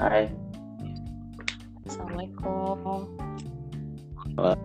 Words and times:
Hai. 0.00 0.32
Assalamualaikum. 1.84 3.04
Halo. 4.40 4.56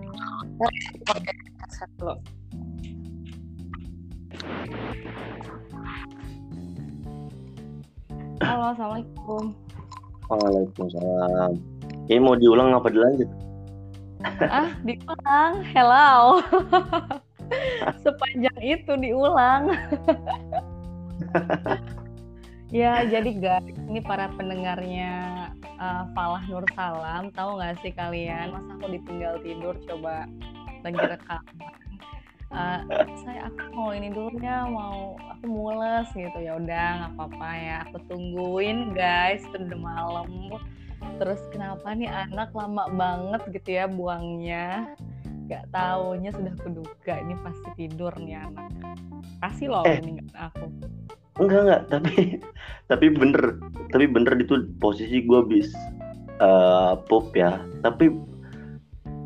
Halo, 8.40 8.66
assalamualaikum. 8.72 9.52
Waalaikumsalam. 10.32 11.60
Ini 12.08 12.24
mau 12.24 12.40
diulang 12.40 12.72
apa 12.72 12.88
dilanjut? 12.88 13.28
Ah, 14.40 14.72
diulang. 14.88 15.60
Hello. 15.76 16.40
Sepanjang 18.08 18.60
itu 18.64 18.96
diulang. 19.04 19.68
ya, 22.72 23.06
jadi 23.06 23.32
guys, 23.38 23.76
ini 23.90 24.00
para 24.02 24.30
pendengarnya 24.34 25.14
uh, 25.78 26.10
Falah 26.14 26.44
Nur 26.50 26.66
Salam, 26.74 27.30
tahu 27.34 27.58
nggak 27.60 27.82
sih 27.84 27.92
kalian? 27.94 28.54
Masa 28.54 28.78
aku 28.78 28.88
ditinggal 28.94 29.42
tidur 29.42 29.76
coba 29.86 30.26
lagi 30.86 31.02
rekaman. 31.02 31.74
Uh, 32.56 32.80
saya 33.26 33.50
aku 33.52 33.74
mau 33.74 33.92
ini 33.92 34.14
dulu 34.14 34.38
ya 34.40 34.64
mau 34.70 35.18
aku 35.18 35.44
mules 35.50 36.08
gitu 36.16 36.40
ya 36.40 36.56
udah 36.56 36.88
nggak 37.04 37.12
apa-apa 37.18 37.50
ya 37.58 37.76
aku 37.84 37.98
tungguin 38.08 38.96
guys 38.96 39.44
udah 39.52 39.76
malam 39.76 40.54
terus 41.20 41.42
kenapa 41.52 41.92
nih 41.92 42.08
anak 42.08 42.56
lama 42.56 42.88
banget 42.96 43.42
gitu 43.60 43.76
ya 43.76 43.92
buangnya 43.92 44.94
nggak 45.50 45.68
taunya 45.74 46.32
sudah 46.32 46.54
kuduga 46.62 47.14
ini 47.22 47.36
pasti 47.44 47.70
tidur 47.76 48.14
nih 48.18 48.40
anak 48.40 48.72
kasih 49.44 49.68
loh 49.70 49.84
Eh. 49.84 50.00
ini 50.00 50.24
aku 50.34 50.70
Enggak 51.36 51.60
enggak, 51.68 51.82
tapi 51.92 52.16
tapi 52.92 53.06
bener, 53.12 53.60
tapi 53.92 54.06
bener 54.08 54.34
itu 54.40 54.72
posisi 54.80 55.24
gue 55.24 55.42
bis 55.48 55.70
eh 56.40 56.94
pop 57.08 57.32
ya. 57.36 57.60
Tapi 57.84 58.12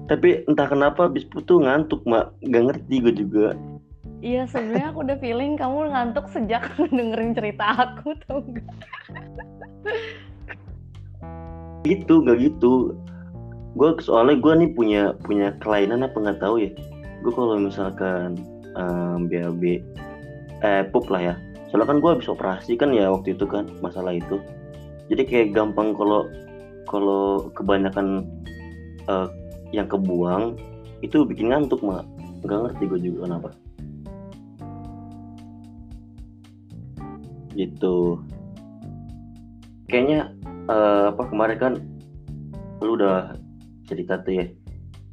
tapi 0.09 0.41
entah 0.49 0.65
kenapa 0.65 1.05
bis 1.05 1.29
tuh 1.45 1.61
ngantuk 1.61 2.01
mak, 2.09 2.33
nggak 2.41 2.63
ngerti 2.73 2.95
gue 3.05 3.13
juga. 3.13 3.53
iya 4.19 4.43
sebenarnya 4.43 4.91
aku 4.91 4.99
udah 5.07 5.17
feeling 5.23 5.55
kamu 5.55 5.95
ngantuk 5.95 6.27
sejak 6.33 6.65
dengerin 6.97 7.31
cerita 7.31 7.71
aku 7.71 8.17
tau 8.27 8.41
nggak 8.43 8.67
Gitu 11.87 12.13
nggak 12.25 12.37
gitu. 12.41 12.97
Gue 13.77 13.95
soalnya 14.01 14.35
gue 14.41 14.53
nih 14.65 14.69
punya 14.73 15.03
punya 15.23 15.55
kelainan 15.61 16.03
apa 16.03 16.17
nggak 16.19 16.41
tahu 16.41 16.57
ya. 16.57 16.73
Gue 17.21 17.31
kalau 17.31 17.55
misalkan 17.61 18.35
em, 18.75 19.29
BAB 19.29 19.63
eh 20.65 20.83
pop 20.89 21.05
lah 21.07 21.31
ya. 21.31 21.35
Soalnya 21.69 21.85
kan 21.85 21.97
gue 22.01 22.11
habis 22.17 22.29
operasi 22.29 22.73
kan 22.73 22.89
ya 22.89 23.13
waktu 23.13 23.37
itu 23.37 23.45
kan 23.45 23.69
masalah 23.85 24.17
itu. 24.17 24.41
Jadi 25.09 25.21
kayak 25.25 25.53
gampang 25.53 25.93
kalau 25.93 26.25
kalau 26.89 27.53
kebanyakan 27.53 28.25
eh, 29.05 29.27
yang 29.69 29.85
kebuang 29.85 30.57
itu 31.05 31.21
bikin 31.29 31.53
ngantuk 31.53 31.85
mak. 31.85 32.09
Nggak 32.41 32.73
ngerti 32.73 32.83
gue 32.89 32.99
juga 33.05 33.19
kenapa. 33.29 33.49
Gitu. 37.53 37.97
Kayaknya 39.85 40.33
eh, 40.73 41.05
apa 41.13 41.23
kemarin 41.29 41.57
kan 41.61 41.73
lu 42.81 42.97
udah 42.97 43.37
cerita 43.85 44.25
tuh 44.25 44.41
ya 44.41 44.45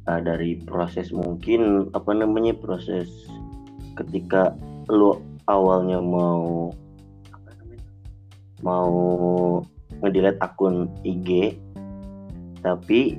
eh, 0.09 0.19
dari 0.25 0.57
proses 0.65 1.13
mungkin 1.13 1.93
apa 1.93 2.17
namanya 2.17 2.57
proses 2.57 3.09
ketika 3.93 4.57
lu 4.89 5.21
awalnya 5.47 5.99
mau 6.03 6.71
apa 7.31 7.49
namanya 7.63 7.87
mau 8.61 8.93
ngedelete 10.03 10.39
akun 10.43 10.91
IG 11.07 11.55
tapi 12.61 13.15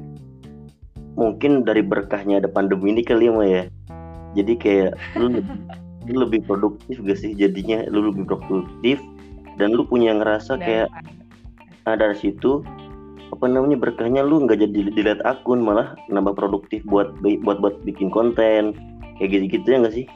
mungkin 1.18 1.66
dari 1.66 1.82
berkahnya 1.82 2.38
ada 2.38 2.48
pandemi 2.50 2.94
ini 2.94 3.02
kali 3.02 3.26
ya 3.26 3.42
ya. 3.42 3.64
Jadi 4.38 4.52
kayak 4.54 4.92
lu 5.18 5.40
lebih, 5.40 5.56
lu 6.12 6.16
lebih 6.28 6.40
produktif 6.46 7.02
gak 7.02 7.18
sih 7.18 7.34
jadinya? 7.34 7.82
Lu 7.90 8.12
lebih 8.12 8.28
produktif 8.28 9.02
dan 9.58 9.74
lu 9.74 9.82
punya 9.82 10.14
ngerasa 10.14 10.60
kayak 10.62 10.86
nah, 11.82 11.98
dari 11.98 12.14
situ 12.14 12.62
apa 13.28 13.44
namanya 13.44 13.76
berkahnya 13.76 14.24
lu 14.24 14.40
nggak 14.40 14.56
jadi 14.56 14.88
dilihat 14.94 15.20
akun 15.28 15.60
malah 15.60 15.92
nambah 16.08 16.32
produktif 16.32 16.80
buat 16.86 17.12
buat 17.20 17.58
buat 17.58 17.74
bikin 17.82 18.12
konten. 18.14 18.76
Kayak 19.18 19.28
gitu 19.34 19.44
gitu 19.58 19.66
ya 19.66 19.76
nggak 19.82 19.96
sih 19.98 20.06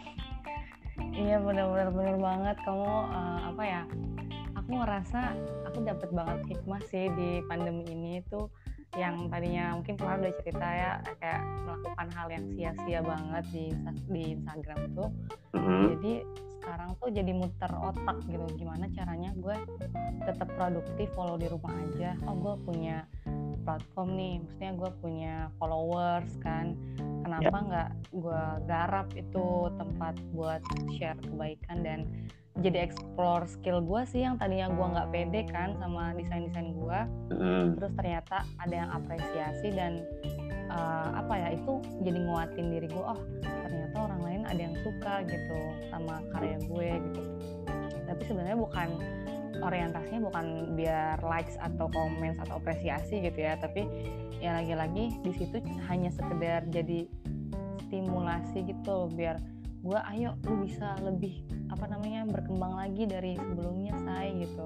Iya 1.12 1.37
benar-benar 1.45 1.89
benar 1.93 2.17
banget 2.17 2.56
kamu 2.65 2.89
eh, 3.12 3.41
apa 3.53 3.62
ya? 3.62 3.83
Aku 4.56 4.71
ngerasa 4.81 5.21
aku 5.69 5.78
dapat 5.84 6.11
banget 6.12 6.41
hikmah 6.56 6.83
sih 6.89 7.12
di 7.12 7.45
pandemi 7.45 7.84
ini 7.93 8.25
tuh 8.33 8.49
yang 8.93 9.33
tadinya 9.33 9.73
mungkin 9.73 9.97
kemarin 9.97 10.21
udah 10.28 10.34
cerita 10.45 10.69
ya 10.69 10.93
kayak 11.17 11.43
melakukan 11.65 12.09
hal 12.12 12.28
yang 12.28 12.45
sia-sia 12.53 13.00
banget 13.00 13.45
di 13.49 13.65
di 14.12 14.23
Instagram 14.37 14.81
tuh. 14.93 15.11
Mhm. 15.56 15.83
Jadi 15.97 16.15
sekarang 16.61 16.91
tuh 17.00 17.09
jadi 17.11 17.33
muter 17.34 17.73
otak 17.75 18.17
gitu 18.29 18.47
gimana 18.55 18.87
caranya 18.94 19.34
gue 19.34 19.56
tetap 20.23 20.49
produktif 20.55 21.09
walau 21.17 21.41
di 21.41 21.49
rumah 21.49 21.73
aja. 21.89 22.15
Oh 22.29 22.37
gue 22.37 22.55
punya 22.69 23.09
platform 23.62 24.15
nih, 24.15 24.34
maksudnya 24.43 24.73
gue 24.75 24.91
punya 25.00 25.34
followers 25.56 26.31
kan. 26.43 26.75
Kenapa 27.23 27.56
nggak 27.62 27.91
gue 28.12 28.43
garap 28.67 29.09
itu 29.15 29.47
tempat 29.78 30.15
buat 30.34 30.62
share 30.99 31.19
kebaikan 31.23 31.87
dan 31.87 32.00
jadi 32.61 32.84
explore 32.84 33.49
skill 33.49 33.81
gue 33.81 34.05
sih 34.05 34.28
yang 34.28 34.37
tadinya 34.37 34.69
gue 34.69 34.87
nggak 34.93 35.09
pede 35.09 35.41
kan 35.49 35.73
sama 35.81 36.12
desain-desain 36.12 36.77
gue 36.77 36.99
Mhm. 37.33 37.81
terus 37.81 37.93
ternyata 37.97 38.45
ada 38.61 38.75
yang 38.77 38.91
apresiasi 38.93 39.73
dan 39.73 40.05
eh, 40.69 41.09
apa 41.17 41.33
ya 41.33 41.49
itu 41.56 41.81
jadi 42.05 42.19
nguatin 42.29 42.67
diri 42.69 42.89
gue 42.93 43.05
oh 43.05 43.21
ternyata 43.44 43.97
orang 44.05 44.21
lain 44.21 44.43
ada 44.44 44.61
yang 44.61 44.77
suka 44.84 45.15
gitu 45.25 45.59
sama 45.89 46.21
karya 46.33 46.56
gue 46.65 46.89
gitu 47.09 47.23
tapi 48.05 48.23
sebenarnya 48.29 48.59
bukan 48.61 48.89
orientasinya 49.60 50.20
bukan 50.32 50.76
biar 50.78 51.20
likes 51.20 51.58
atau 51.60 51.90
comments 51.92 52.40
atau 52.40 52.56
apresiasi 52.56 53.20
gitu 53.20 53.38
ya 53.38 53.58
tapi 53.60 53.84
ya 54.40 54.58
lagi-lagi 54.58 55.12
di 55.22 55.32
situ 55.36 55.60
hanya 55.86 56.08
sekedar 56.10 56.64
jadi 56.72 57.06
stimulasi 57.88 58.64
gitu 58.64 59.12
biar 59.12 59.36
gue 59.82 59.98
ayo 60.14 60.38
lu 60.46 60.62
bisa 60.62 60.94
lebih 61.02 61.42
apa 61.66 61.90
namanya 61.90 62.22
berkembang 62.30 62.78
lagi 62.78 63.02
dari 63.02 63.34
sebelumnya 63.34 63.98
say 64.06 64.30
gitu. 64.38 64.62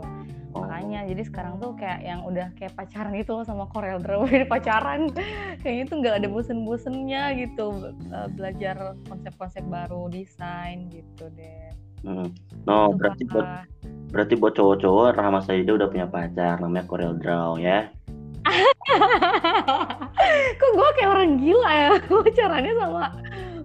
Oh. 0.53 0.65
makanya 0.65 1.09
jadi 1.09 1.23
sekarang 1.25 1.57
tuh 1.57 1.73
kayak 1.73 2.05
yang 2.05 2.21
udah 2.25 2.53
kayak 2.53 2.77
pacaran 2.77 3.17
gitu 3.17 3.41
loh 3.41 3.45
sama 3.49 3.65
Corel 3.73 3.97
Draw 3.97 4.29
pacaran. 4.53 5.09
Kayaknya 5.65 5.85
tuh 5.89 5.97
nggak 6.05 6.17
ada 6.21 6.29
bosen-bosennya 6.29 7.23
gitu 7.41 7.67
eh, 8.13 8.29
belajar 8.37 8.77
konsep-konsep 9.09 9.65
baru 9.65 10.13
desain 10.13 10.93
gitu 10.93 11.33
deh 11.33 11.86
Mhm. 12.07 12.29
no 12.71 12.95
Itu 12.95 12.97
berarti 13.03 13.23
buat 13.27 13.47
berarti 14.15 14.35
buat 14.39 14.55
cowok-cowok 14.55 15.19
Rahma 15.19 15.43
Saida 15.43 15.75
udah 15.75 15.91
punya 15.91 16.07
pacar 16.07 16.63
namanya 16.63 16.87
Corel 16.87 17.19
Draw 17.19 17.59
ya? 17.59 17.91
Kok 20.57 20.71
gue 20.73 20.89
kayak 20.97 21.11
orang 21.11 21.31
gila 21.43 21.73
ya? 21.75 21.91
Gue 22.09 22.31
sama 22.79 23.11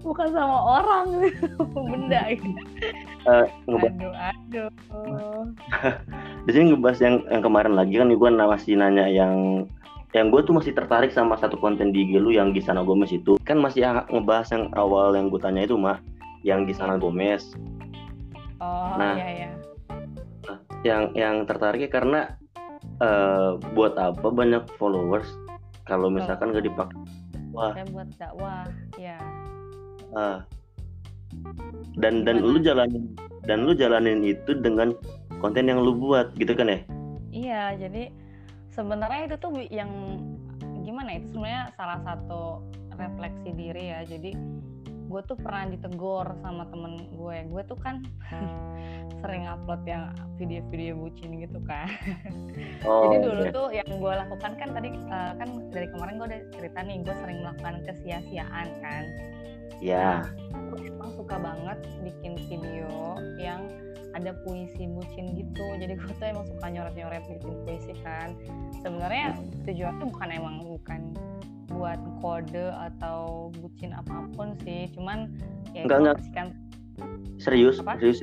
bukan 0.01 0.27
sama 0.33 0.57
orang. 0.81 1.07
Benda 1.93 2.21
gitu 2.33 2.49
Eh, 3.21 3.45
ngebahas 3.69 3.93
aduh 4.01 4.69
aduh. 4.89 5.45
Di 6.49 6.51
sini 6.57 6.73
ngebahas 6.73 6.99
yang 7.05 7.15
yang 7.29 7.43
kemarin 7.45 7.73
lagi 7.77 8.01
kan 8.01 8.09
gue 8.09 8.29
masih 8.33 8.73
nanya 8.81 9.05
yang 9.05 9.65
yang 10.17 10.33
gue 10.33 10.41
tuh 10.41 10.57
masih 10.57 10.73
tertarik 10.73 11.13
sama 11.13 11.37
satu 11.37 11.55
konten 11.61 11.93
di 11.93 12.03
IG 12.03 12.17
lu 12.17 12.33
yang 12.33 12.49
Gisana 12.49 12.81
Gomez 12.81 13.13
itu. 13.13 13.37
Kan 13.45 13.61
masih 13.61 13.85
ngebahas 14.09 14.49
yang 14.49 14.73
awal 14.73 15.13
yang 15.13 15.29
gue 15.29 15.37
tanya 15.37 15.69
itu 15.69 15.77
mah 15.77 16.01
yang 16.41 16.65
Gisana 16.65 16.97
Gomez 16.97 17.53
oh 18.61 18.95
Nah. 18.95 19.17
iya 19.17 19.29
ya 19.33 19.51
yang 20.81 21.03
yang 21.13 21.35
tertariknya 21.45 21.89
karena 21.89 22.19
eh, 23.01 23.57
buat 23.73 23.93
apa 23.97 24.27
banyak 24.29 24.65
followers 24.77 25.27
kalau 25.85 26.07
misalkan 26.09 26.53
gak 26.53 26.65
dipakai 26.65 26.97
wah 27.51 27.73
saya 27.75 27.85
buat 27.89 28.09
dakwah 28.17 28.65
ya 28.97 29.17
ah. 30.15 30.41
dan 31.97 32.23
dan 32.25 32.41
lu 32.41 32.57
jalanin 32.61 33.13
dan 33.45 33.65
lu 33.65 33.73
jalanin 33.73 34.21
itu 34.25 34.53
dengan 34.57 34.93
konten 35.41 35.69
yang 35.69 35.81
lu 35.81 35.93
buat 35.97 36.33
gitu 36.37 36.53
kan 36.53 36.69
ya 36.69 36.79
Iya, 37.31 37.79
jadi 37.79 38.11
sebenarnya 38.75 39.31
itu 39.31 39.35
tuh 39.39 39.55
yang 39.71 39.87
gimana 40.83 41.15
ya, 41.15 41.17
itu 41.23 41.27
sebenarnya 41.31 41.63
salah 41.79 41.99
satu 42.03 42.59
refleksi 42.99 43.49
diri 43.55 43.87
ya. 43.87 44.03
Jadi 44.03 44.35
gue 45.11 45.21
tuh 45.27 45.35
pernah 45.35 45.67
ditegur 45.67 46.27
sama 46.39 46.63
temen 46.71 47.11
gue. 47.11 47.37
Gue 47.51 47.61
tuh 47.67 47.75
kan 47.75 47.99
sering 49.21 49.45
upload 49.45 49.83
yang 49.83 50.15
video-video 50.39 50.95
bucin 50.95 51.43
gitu 51.43 51.59
kan. 51.67 51.91
oh 52.87 53.11
jadi 53.11 53.17
dulu 53.19 53.43
iya. 53.43 53.51
tuh 53.51 53.67
yang 53.75 53.89
gue 53.91 54.13
lakukan 54.25 54.51
kan 54.55 54.69
tadi 54.71 54.89
eh, 54.95 55.31
kan 55.35 55.49
dari 55.69 55.87
kemarin 55.91 56.15
gue 56.15 56.27
udah 56.31 56.41
cerita 56.55 56.79
nih, 56.87 56.97
gue 57.03 57.15
sering 57.19 57.39
melakukan 57.43 57.75
kesia-siaan 57.85 58.67
kan. 58.79 59.03
ya 59.81 60.21
Gue 60.69 60.93
emang 60.93 61.09
suka 61.17 61.41
banget 61.41 61.81
bikin 62.05 62.37
video 62.45 63.17
yang 63.41 63.65
ada 64.13 64.35
puisi 64.43 64.85
bucin 64.91 65.33
gitu 65.33 65.65
jadi 65.79 65.95
gue 65.95 66.13
tuh 66.19 66.27
emang 66.27 66.45
suka 66.47 66.67
nyoret-nyoret 66.67 67.23
bikin 67.31 67.53
puisi 67.63 67.93
kan 68.03 68.35
sebenarnya 68.83 69.39
tujuannya 69.63 70.05
bukan 70.11 70.29
emang 70.29 70.55
bukan 70.67 71.01
buat 71.81 71.97
kode 72.21 72.69
atau 72.93 73.49
bucin 73.57 73.89
apa 73.97 74.29
pun 74.37 74.53
sih. 74.61 74.85
Cuman 74.93 75.33
ya 75.73 75.89
enggak 75.89 75.97
enggak. 76.05 76.17
kan 76.37 76.47
serius 77.41 77.81
Apa? 77.81 77.97
serius 77.97 78.21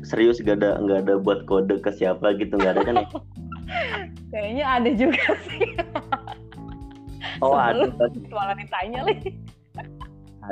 serius 0.00 0.40
gak 0.40 0.64
ada 0.64 0.80
nggak 0.80 1.04
ada 1.04 1.14
buat 1.20 1.44
kode 1.44 1.76
ke 1.84 1.92
siapa 1.92 2.32
gitu 2.40 2.56
nggak 2.56 2.80
ada 2.80 2.82
kan 2.88 2.94
ya? 2.96 3.06
Kayaknya 4.32 4.64
ada 4.64 4.90
juga 4.96 5.24
sih. 5.52 5.68
Oh 7.44 7.52
ada. 7.52 7.84
malah 8.32 8.56
ditanya 8.56 9.04
lagi. 9.04 9.36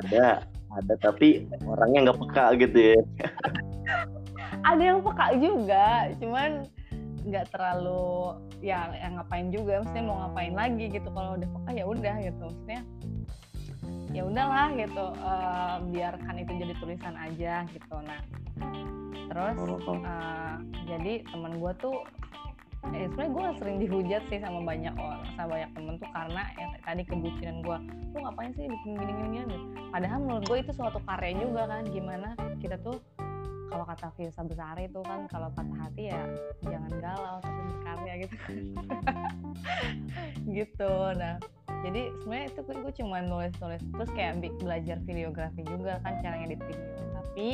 Ada 0.04 0.44
ada 0.76 0.94
tapi 1.00 1.48
orangnya 1.64 2.12
nggak 2.12 2.18
peka 2.28 2.46
gitu 2.60 2.78
ya. 2.92 3.00
Ada 4.66 4.82
yang 4.82 4.98
peka 4.98 5.26
juga 5.38 6.10
cuman 6.18 6.50
nggak 7.26 7.46
terlalu 7.54 8.34
ya 8.66 8.90
yang 8.98 9.14
ngapain 9.14 9.54
juga 9.54 9.78
maksudnya 9.78 10.04
mau 10.04 10.18
ngapain 10.26 10.54
lagi 10.58 10.84
gitu 10.90 11.08
kalau 11.14 11.38
udah 11.38 11.48
peka 11.54 11.70
ya 11.70 11.84
udah 11.86 12.14
gitu 12.18 12.42
maksudnya 12.42 12.82
ya 14.10 14.22
udahlah 14.26 14.68
gitu 14.74 15.06
uh, 15.22 15.76
biarkan 15.92 16.34
itu 16.40 16.52
jadi 16.56 16.72
tulisan 16.80 17.14
aja 17.14 17.62
gitu. 17.70 17.96
Nah 18.02 18.20
terus 19.26 19.56
uh, 19.60 20.56
jadi 20.88 21.22
teman 21.28 21.58
gue 21.60 21.72
tuh 21.82 21.96
eh, 22.94 23.10
sebenarnya 23.10 23.32
gue 23.34 23.46
sering 23.58 23.76
dihujat 23.82 24.22
sih 24.30 24.38
sama 24.38 24.62
banyak 24.62 24.94
orang 24.94 25.22
sama 25.34 25.58
banyak 25.58 25.70
temen 25.74 25.94
tuh 25.98 26.10
karena 26.14 26.42
ya 26.54 26.66
tadi 26.86 27.02
kebucinan 27.04 27.56
gue 27.60 27.78
lu 28.14 28.18
ngapain 28.22 28.52
sih 28.54 28.64
bikin 28.70 28.90
gini 28.96 29.12
gini 29.12 29.28
gini 29.42 29.56
padahal 29.90 30.18
menurut 30.22 30.44
gue 30.46 30.58
itu 30.62 30.72
suatu 30.72 31.02
karya 31.04 31.34
juga 31.36 31.62
kan 31.68 31.82
gimana 31.90 32.28
kita 32.62 32.78
tuh 32.80 32.96
kalau 33.66 33.84
kata 33.84 34.08
Firsa 34.14 34.42
besar 34.46 34.78
itu 34.78 35.00
kan 35.02 35.26
kalau 35.26 35.50
patah 35.52 35.78
hati 35.86 36.10
ya 36.10 36.22
jangan 36.62 36.92
galau 37.02 37.36
tapi 37.42 37.60
berkarya 37.70 38.14
gitu 38.24 38.36
gitu. 40.56 40.92
Nah 41.18 41.36
jadi 41.84 42.10
sebenarnya 42.22 42.46
itu 42.50 42.60
gue 42.62 42.92
cuma 43.02 43.16
nulis-nulis 43.22 43.82
terus 43.84 44.10
kayak 44.16 44.42
belajar 44.58 44.96
videografi 45.04 45.62
juga 45.66 46.00
kan 46.02 46.18
caranya 46.24 46.54
di 46.54 46.56
video 46.58 46.94
tapi 47.14 47.48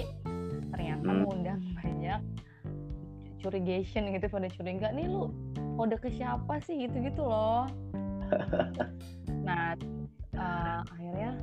ternyata 0.73 1.05
hmm. 1.05 1.17
mengundang 1.25 1.61
banyak 1.77 2.21
curigation 3.43 4.15
gitu 4.15 4.27
pada 4.31 4.49
curiga 4.55 4.89
nih 4.95 5.11
lu 5.11 5.35
kode 5.75 5.97
ke 5.99 6.13
siapa 6.15 6.63
sih? 6.63 6.87
Gitu-gitu 6.89 7.23
loh. 7.25 7.67
Nah 9.43 9.75
uh, 10.39 10.87
akhirnya 10.87 11.35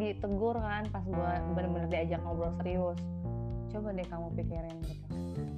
ditegur 0.00 0.56
kan 0.56 0.84
pas 0.88 1.04
gue 1.04 1.30
bener-bener 1.56 1.88
diajak 1.88 2.20
ngobrol 2.24 2.52
serius 2.60 2.96
coba 3.68 3.88
deh 3.92 4.06
kamu 4.08 4.26
pikirin 4.36 4.76
gitu. 4.84 5.04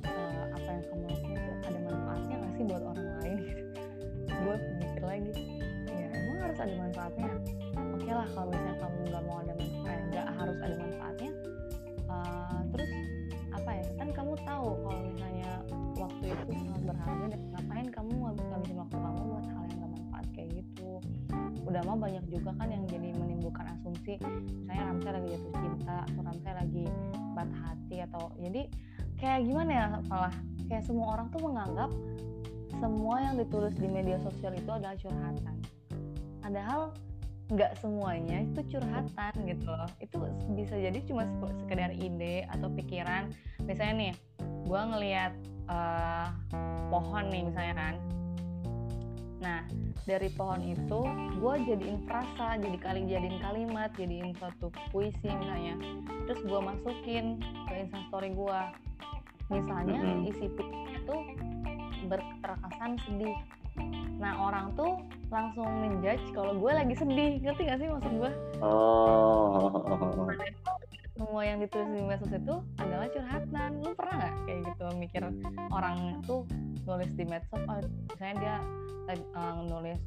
Uh, 0.07 0.45
apa 0.55 0.69
yang 0.69 0.85
kamu 0.91 1.05
lakukan 1.07 1.39
itu 1.39 1.53
ada 1.71 1.79
manfaatnya 1.87 2.35
nggak 2.37 2.53
sih 2.53 2.65
buat 2.67 2.83
orang 2.83 3.09
lain 3.23 3.39
gitu? 3.47 3.63
Gue 4.31 4.57
mikir 4.83 5.03
lagi 5.05 5.33
ya 5.91 6.07
emang 6.15 6.39
harus 6.43 6.59
ada 6.59 6.75
manfaatnya. 6.75 7.31
Oke 7.31 8.03
okay 8.03 8.13
lah 8.15 8.29
kalau 8.35 8.51
misalnya 8.51 8.77
kamu 8.83 8.99
nggak 9.07 9.25
mau 9.25 9.39
ada 9.39 9.53
manfaat 9.55 9.91
eh, 9.91 10.01
nggak 10.11 10.27
harus 10.35 10.59
ada 10.59 10.75
manfaatnya 10.79 11.31
uh, 12.11 12.61
terus 12.75 12.91
apa 13.51 13.71
ya? 13.75 13.85
Kan 13.99 14.09
kamu 14.11 14.33
tahu 14.43 14.69
kalau 14.83 15.01
misalnya 15.07 15.51
waktu 16.01 16.25
itu 16.33 16.53
sangat 16.57 16.83
berharga 16.89 17.27
dan 17.31 17.41
ngapain 17.55 17.89
kamu 17.93 18.13
ngabisin 18.25 18.77
waktu 18.79 18.97
kamu 18.97 19.20
udah 21.71 21.83
mah 21.87 21.99
banyak 22.11 22.25
juga 22.27 22.51
kan 22.59 22.69
yang 22.69 22.83
jadi 22.91 23.15
menimbulkan 23.15 23.67
asumsi 23.79 24.19
misalnya 24.67 24.85
Ramsay 24.91 25.13
lagi 25.15 25.29
jatuh 25.39 25.53
cinta 25.55 25.97
atau 26.03 26.21
Ramsay 26.27 26.53
lagi 26.59 26.85
patah 27.39 27.61
hati 27.63 27.97
atau 28.11 28.23
jadi 28.43 28.63
kayak 29.23 29.41
gimana 29.47 29.71
ya 29.71 29.87
malah 30.11 30.35
kayak 30.67 30.85
semua 30.87 31.07
orang 31.15 31.27
tuh 31.31 31.41
menganggap 31.47 31.91
semua 32.81 33.15
yang 33.21 33.35
ditulis 33.37 33.75
di 33.77 33.89
media 33.91 34.17
sosial 34.25 34.57
itu 34.57 34.71
adalah 34.73 34.97
curhatan. 34.97 35.57
Padahal 36.41 36.81
nggak 37.51 37.73
semuanya 37.83 38.47
itu 38.47 38.79
curhatan 38.79 39.33
gitu 39.45 39.69
loh. 39.69 39.91
Itu 40.01 40.17
bisa 40.57 40.79
jadi 40.79 40.99
cuma 41.05 41.29
sekedar 41.61 41.93
ide 41.93 42.49
atau 42.49 42.73
pikiran. 42.73 43.29
Misalnya 43.69 43.95
nih 44.09 44.13
gue 44.65 44.81
ngelihat 44.97 45.33
uh, 45.69 46.31
pohon 46.89 47.29
nih 47.29 47.43
misalnya 47.51 47.75
kan 47.77 47.95
nah 49.41 49.65
dari 50.05 50.29
pohon 50.37 50.61
itu 50.61 51.01
gue 51.41 51.55
jadiin 51.65 52.05
frasa 52.05 52.61
jadi 52.61 52.77
kali 52.77 53.09
jadiin 53.09 53.41
kalimat 53.41 53.89
jadiin 53.97 54.37
suatu 54.37 54.69
puisi 54.93 55.29
misalnya. 55.29 55.81
Terus 56.29 56.41
gue 56.45 56.61
masukin 56.61 57.41
ke 57.41 57.75
instastory 57.89 58.31
gue 58.37 58.61
misalnya 59.51 59.97
mm 59.99 60.07
-hmm. 60.07 60.31
isi 60.31 60.47
puisinya 60.53 60.99
tuh 61.09 61.21
berterkesan 62.07 63.01
sedih. 63.09 63.37
Nah 64.21 64.37
orang 64.37 64.77
tuh 64.77 65.01
langsung 65.33 65.67
menjudge 65.67 66.25
kalau 66.37 66.53
gue 66.61 66.73
lagi 66.77 66.95
sedih. 66.95 67.41
Ngerti 67.41 67.63
gak 67.65 67.79
sih 67.81 67.89
maksud 67.89 68.13
gue 68.21 68.33
oh 68.61 69.73
semua 71.21 71.45
yang 71.45 71.61
ditulis 71.61 71.89
di 71.93 72.01
medsos 72.01 72.33
itu 72.33 72.55
adalah 72.81 73.07
curhatan. 73.13 73.71
Lu 73.85 73.93
pernah 73.93 74.15
nggak 74.17 74.35
kayak 74.49 74.61
gitu 74.73 74.85
mikir 74.97 75.23
orang 75.69 76.25
tuh 76.25 76.49
nulis 76.89 77.13
di 77.13 77.29
medsos 77.29 77.61
oh 77.69 77.77
misalnya 78.09 78.35
dia 78.41 78.57
uh, 79.37 79.61
nulis 79.69 80.01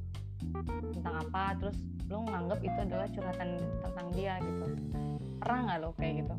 tentang 0.98 1.15
apa 1.21 1.54
terus 1.62 1.77
lu 2.10 2.25
nganggap 2.25 2.60
itu 2.65 2.77
adalah 2.81 3.07
curhatan 3.13 3.62
tentang 3.86 4.07
dia 4.18 4.33
gitu. 4.42 4.65
Pernah 5.38 5.60
nggak 5.69 5.77
lo 5.86 5.89
kayak 6.01 6.13
gitu? 6.25 6.36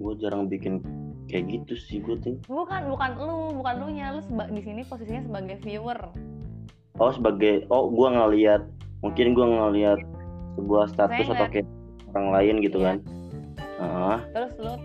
Gue 0.00 0.12
jarang 0.16 0.48
bikin 0.48 0.80
kayak 1.28 1.52
gitu 1.52 1.76
sih 1.76 2.00
gue 2.00 2.16
tuh. 2.16 2.40
Bukan 2.48 2.88
bukan 2.88 3.10
lu 3.20 3.60
bukan 3.60 3.74
lu 3.76 3.88
nya. 3.92 4.16
Lu 4.16 4.24
di 4.56 4.62
sini 4.64 4.88
posisinya 4.88 5.28
sebagai 5.28 5.60
viewer. 5.60 6.00
Oh 6.96 7.12
sebagai 7.12 7.68
oh 7.68 7.92
gue 7.92 8.08
ngeliat 8.08 8.64
mungkin 9.04 9.36
gue 9.36 9.46
ngeliat 9.46 10.00
sebuah 10.56 10.84
status 10.96 11.28
Saya 11.28 11.36
atau 11.36 11.48
kayak 11.52 11.79
orang 12.14 12.28
lain 12.34 12.54
gitu 12.62 12.78
iya. 12.82 12.86
kan. 12.92 12.98
Uh. 13.80 14.18
terus 14.36 14.52
lu 14.60 14.76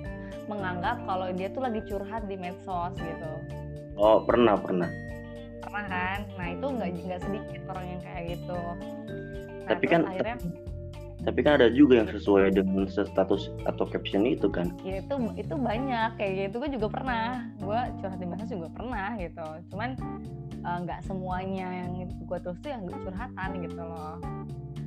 menganggap 0.48 1.04
kalau 1.04 1.28
dia 1.36 1.52
tuh 1.52 1.62
lagi 1.66 1.82
curhat 1.90 2.24
di 2.30 2.36
medsos 2.38 2.94
gitu. 2.96 3.32
Oh 3.98 4.22
pernah 4.24 4.56
pernah. 4.56 4.88
Pernah 5.60 5.86
kan? 5.90 6.20
Nah 6.38 6.48
itu 6.54 6.66
nggak 6.70 6.90
nggak 7.04 7.22
sedikit 7.26 7.62
orang 7.72 7.86
yang 7.90 8.02
kayak 8.06 8.24
gitu. 8.38 8.60
Nah, 9.66 9.74
tapi 9.74 9.86
kan 9.90 10.02
akhirnya 10.06 10.38
tapi 11.26 11.42
kan 11.42 11.58
ada 11.58 11.74
juga 11.74 12.06
yang 12.06 12.10
sesuai 12.14 12.54
dengan 12.54 12.86
status 12.86 13.50
atau 13.66 13.90
caption 13.90 14.30
itu 14.30 14.46
kan. 14.46 14.70
Ya 14.86 15.02
itu 15.02 15.16
itu 15.34 15.54
banyak. 15.58 16.10
Kayak 16.22 16.54
gitu 16.54 16.56
gue 16.62 16.72
juga 16.78 16.88
pernah. 17.02 17.50
Gue 17.58 17.80
curhat 18.00 18.20
di 18.22 18.28
medsos 18.30 18.54
juga 18.54 18.70
pernah 18.70 19.18
gitu. 19.18 19.48
Cuman 19.74 19.90
eh, 20.62 20.78
nggak 20.86 21.00
uh, 21.02 21.06
semuanya 21.10 21.68
yang 21.82 22.06
gue 22.06 22.38
terus 22.38 22.58
tuh 22.62 22.70
yang 22.70 22.86
curhatan 22.86 23.50
gitu 23.66 23.82
loh. 23.82 24.22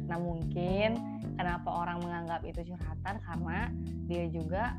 Nah 0.07 0.19
mungkin 0.23 1.18
kenapa 1.39 1.71
orang 1.71 2.03
menganggap 2.03 2.43
itu 2.43 2.75
curhatan? 2.75 3.15
Karena 3.23 3.71
dia 4.11 4.25
juga 4.27 4.75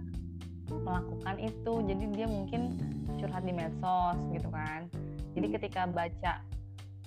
melakukan 0.67 1.35
itu. 1.39 1.73
Jadi 1.87 2.03
dia 2.13 2.27
mungkin 2.27 2.75
curhat 3.17 3.47
di 3.47 3.53
medsos 3.55 4.19
gitu 4.35 4.51
kan. 4.51 4.91
Jadi 5.33 5.47
ketika 5.55 5.87
baca 5.87 6.43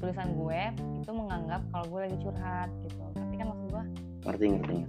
tulisan 0.00 0.34
gue 0.34 0.60
itu 1.04 1.10
menganggap 1.12 1.62
kalau 1.70 1.86
gue 1.92 2.00
lagi 2.08 2.18
curhat 2.24 2.72
gitu. 2.88 3.04
Tapi 3.12 3.34
kan 3.36 3.46
maksud 3.52 3.66
gue 3.68 3.84
ngerti 4.22 4.44
ngerti 4.56 4.76
ya 4.80 4.88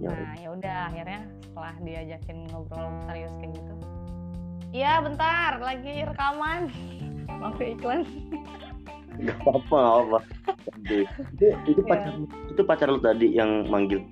nah 0.00 0.32
ya 0.36 0.48
udah. 0.52 0.78
Akhirnya 0.92 1.20
setelah 1.44 1.74
diajakin 1.80 2.38
ngobrol 2.52 2.88
serius 3.08 3.32
kayak 3.40 3.52
gitu. 3.56 3.74
Iya 4.70 4.92
bentar. 5.02 5.58
Lagi 5.58 6.04
rekaman. 6.04 6.60
Maaf 7.40 7.56
ya 7.56 7.72
iklan. 7.72 8.04
Gak 9.20 9.36
apa-apa, 9.44 9.76
gak 9.76 9.92
apa-apa. 9.92 10.18
Itu, 10.66 11.46
itu 11.68 11.80
iya. 11.82 11.88
pacar, 11.88 12.12
yeah. 12.12 12.50
itu 12.52 12.62
pacar 12.64 12.86
lu 12.92 13.00
tadi 13.00 13.26
yang 13.34 13.66
manggil. 13.68 14.04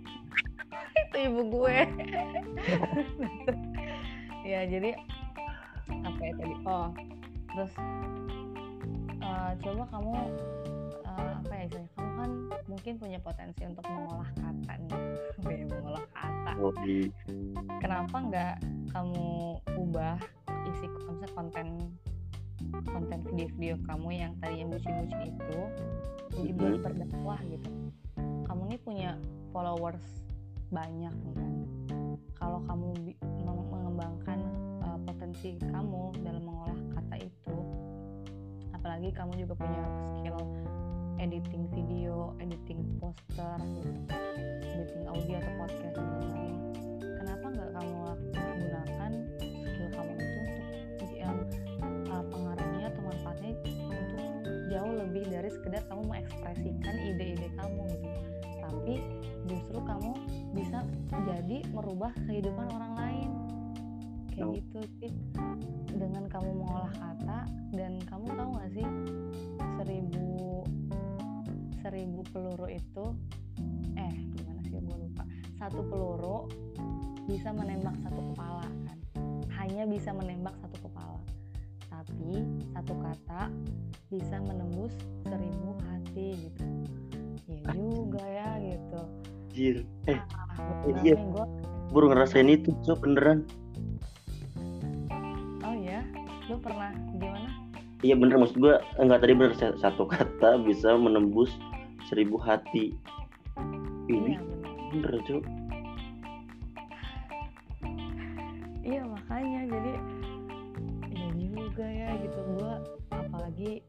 itu 1.09 1.17
ibu 1.29 1.43
gue. 1.49 1.77
ya 4.51 4.61
jadi 4.65 4.91
apa 6.05 6.21
ya 6.21 6.33
tadi? 6.37 6.55
Oh, 6.65 6.89
terus 7.55 7.73
uh, 9.25 9.53
coba 9.61 9.83
kamu 9.93 10.15
uh, 11.05 11.33
apa 11.45 11.53
ya 11.53 11.63
istilahnya? 11.69 11.91
Kamu 11.97 12.13
kan 12.19 12.31
mungkin 12.69 12.93
punya 13.01 13.19
potensi 13.21 13.63
untuk 13.65 13.85
mengolah 13.89 14.31
kata 14.37 14.73
nih, 14.85 15.01
ya, 15.53 15.65
mengolah 15.69 16.07
kata. 16.13 16.51
Oh, 16.61 16.73
iya. 16.85 17.09
Kenapa 17.81 18.17
nggak 18.17 18.55
kamu 18.93 19.29
ubah 19.77 20.17
isi 20.69 20.87
misalnya 21.19 21.35
konten 21.35 21.67
konten 22.73 23.19
video-video 23.25 23.75
kamu 23.87 24.09
yang 24.13 24.33
tadinya 24.41 24.77
bucin-bucin 24.77 25.21
itu 25.35 25.61
jadi 26.35 26.51
buat 26.55 26.69
mm-hmm. 26.69 26.85
berdakwah 26.85 27.41
gitu 27.49 27.71
kamu 28.49 28.63
nih 28.73 28.81
punya 28.83 29.11
followers 29.53 30.07
banyak 30.69 31.15
nih 31.25 31.35
kan 31.37 31.55
kalau 32.37 32.61
kamu 32.69 33.15
mengembangkan 33.43 34.39
uh, 34.85 34.99
potensi 35.03 35.57
kamu 35.61 36.13
dalam 36.23 36.43
mengolah 36.45 36.81
kata 36.97 37.17
itu 37.25 37.57
apalagi 38.77 39.09
kamu 39.13 39.33
juga 39.47 39.55
punya 39.59 39.85
skill 40.21 40.39
editing 41.19 41.67
video, 41.75 42.31
editing 42.39 42.79
poster, 43.03 43.59
gitu. 43.59 43.91
editing 44.63 45.03
audio 45.11 45.35
atau 45.43 45.53
podcast 45.59 45.99
dan 45.99 46.07
lain-lain. 46.15 46.57
Kenapa 47.03 47.47
nggak 47.51 47.71
kamu 47.75 47.99
gunakan 48.39 49.13
sekedar 55.69 55.85
kamu 55.93 56.03
mengekspresikan 56.09 56.97
ide-ide 56.97 57.49
kamu 57.61 57.83
gitu. 57.93 58.09
Tapi 58.65 58.95
justru 59.45 59.79
kamu 59.85 60.13
bisa 60.57 60.81
jadi 61.13 61.59
merubah 61.77 62.09
kehidupan 62.25 62.73
orang 62.73 62.93
lain. 62.97 63.31
Kayak 64.33 64.65
gitu 64.65 64.81
sih. 64.97 65.13
Dengan 65.93 66.25
kamu 66.25 66.63
mengolah 66.63 66.95
kata 66.97 67.45
dan 67.77 68.01
kamu 68.09 68.33
tahu 68.33 68.49
gak 68.57 68.71
sih 68.73 68.87
seribu 69.77 70.65
seribu 71.85 72.21
peluru 72.33 72.67
itu 72.73 73.05
eh 73.93 74.15
gimana 74.41 74.61
sih 74.73 74.79
gue 74.79 74.97
lupa. 74.97 75.29
Satu 75.61 75.85
peluru 75.85 76.49
bisa 77.29 77.53
menembak 77.53 77.93
satu 78.01 78.21
kepala 78.33 78.65
kan. 78.89 78.99
Hanya 79.59 79.85
bisa 79.85 80.17
menembak 80.17 80.57
satu 80.65 80.87
kepala 80.87 81.08
tapi 82.09 82.41
satu 82.73 82.95
kata 82.99 83.43
bisa 84.09 84.37
menembus 84.41 84.93
seribu 85.23 85.77
hati 85.85 86.27
gitu 86.49 86.65
ya 87.47 87.69
juga 87.77 88.25
ya 88.25 88.51
gitu 88.59 89.01
Anjir. 89.49 89.77
Eh, 90.07 90.15
ah, 90.15 91.03
iya. 91.03 91.19
gue 91.19 91.45
baru 91.91 92.15
ngerasain 92.15 92.47
itu, 92.47 92.71
Cok, 92.87 93.03
beneran. 93.03 93.43
oh 95.67 95.75
ya 95.75 95.99
lu 96.47 96.57
pernah 96.59 96.95
gimana 97.13 97.51
Iya 97.99 98.15
bener 98.15 98.39
maksud 98.39 98.63
gua 98.63 98.79
enggak 98.97 99.27
tadi 99.27 99.35
bener 99.35 99.55
sa- 99.59 99.75
satu 99.75 100.07
kata 100.07 100.63
bisa 100.63 100.95
menembus 100.95 101.51
seribu 102.07 102.39
hati. 102.39 102.95
Ini 104.07 104.39
iya 104.39 104.41
bener, 104.95 105.13
Cok. 105.27 105.43
iya 108.81 109.03
makanya 109.03 109.61
jadi 109.67 109.78
apalagi 113.59 113.83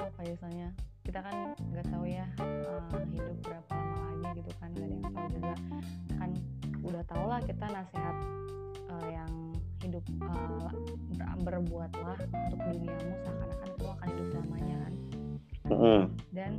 apa 0.00 0.20
ya 0.24 0.30
misalnya 0.32 0.68
kita 1.04 1.20
kan 1.20 1.34
nggak 1.68 1.86
tahu 1.92 2.04
ya 2.08 2.24
eh, 2.40 3.04
hidup 3.12 3.36
berapa 3.44 3.70
lama 3.76 3.96
lagi 4.08 4.40
gitu 4.40 4.52
kan 4.56 4.68
gak 4.72 4.88
ada 4.88 4.96
yang 4.96 5.04
tahu 5.12 5.26
juga 5.36 5.54
kan 6.16 6.30
udah 6.80 7.02
tau 7.04 7.24
lah 7.28 7.40
kita 7.44 7.64
nasihat 7.68 8.16
eh, 8.88 9.06
yang 9.12 9.32
hidup 9.84 10.04
ber- 10.16 11.36
berbuatlah 11.44 12.16
untuk 12.24 12.60
duniamu 12.72 13.12
seakan-akan 13.20 13.68
kamu 13.76 13.88
akan 13.92 14.08
hidup 14.16 14.26
selamanya 14.32 14.76
kan 14.80 14.94
Heeh. 15.68 16.02
dan 16.32 16.52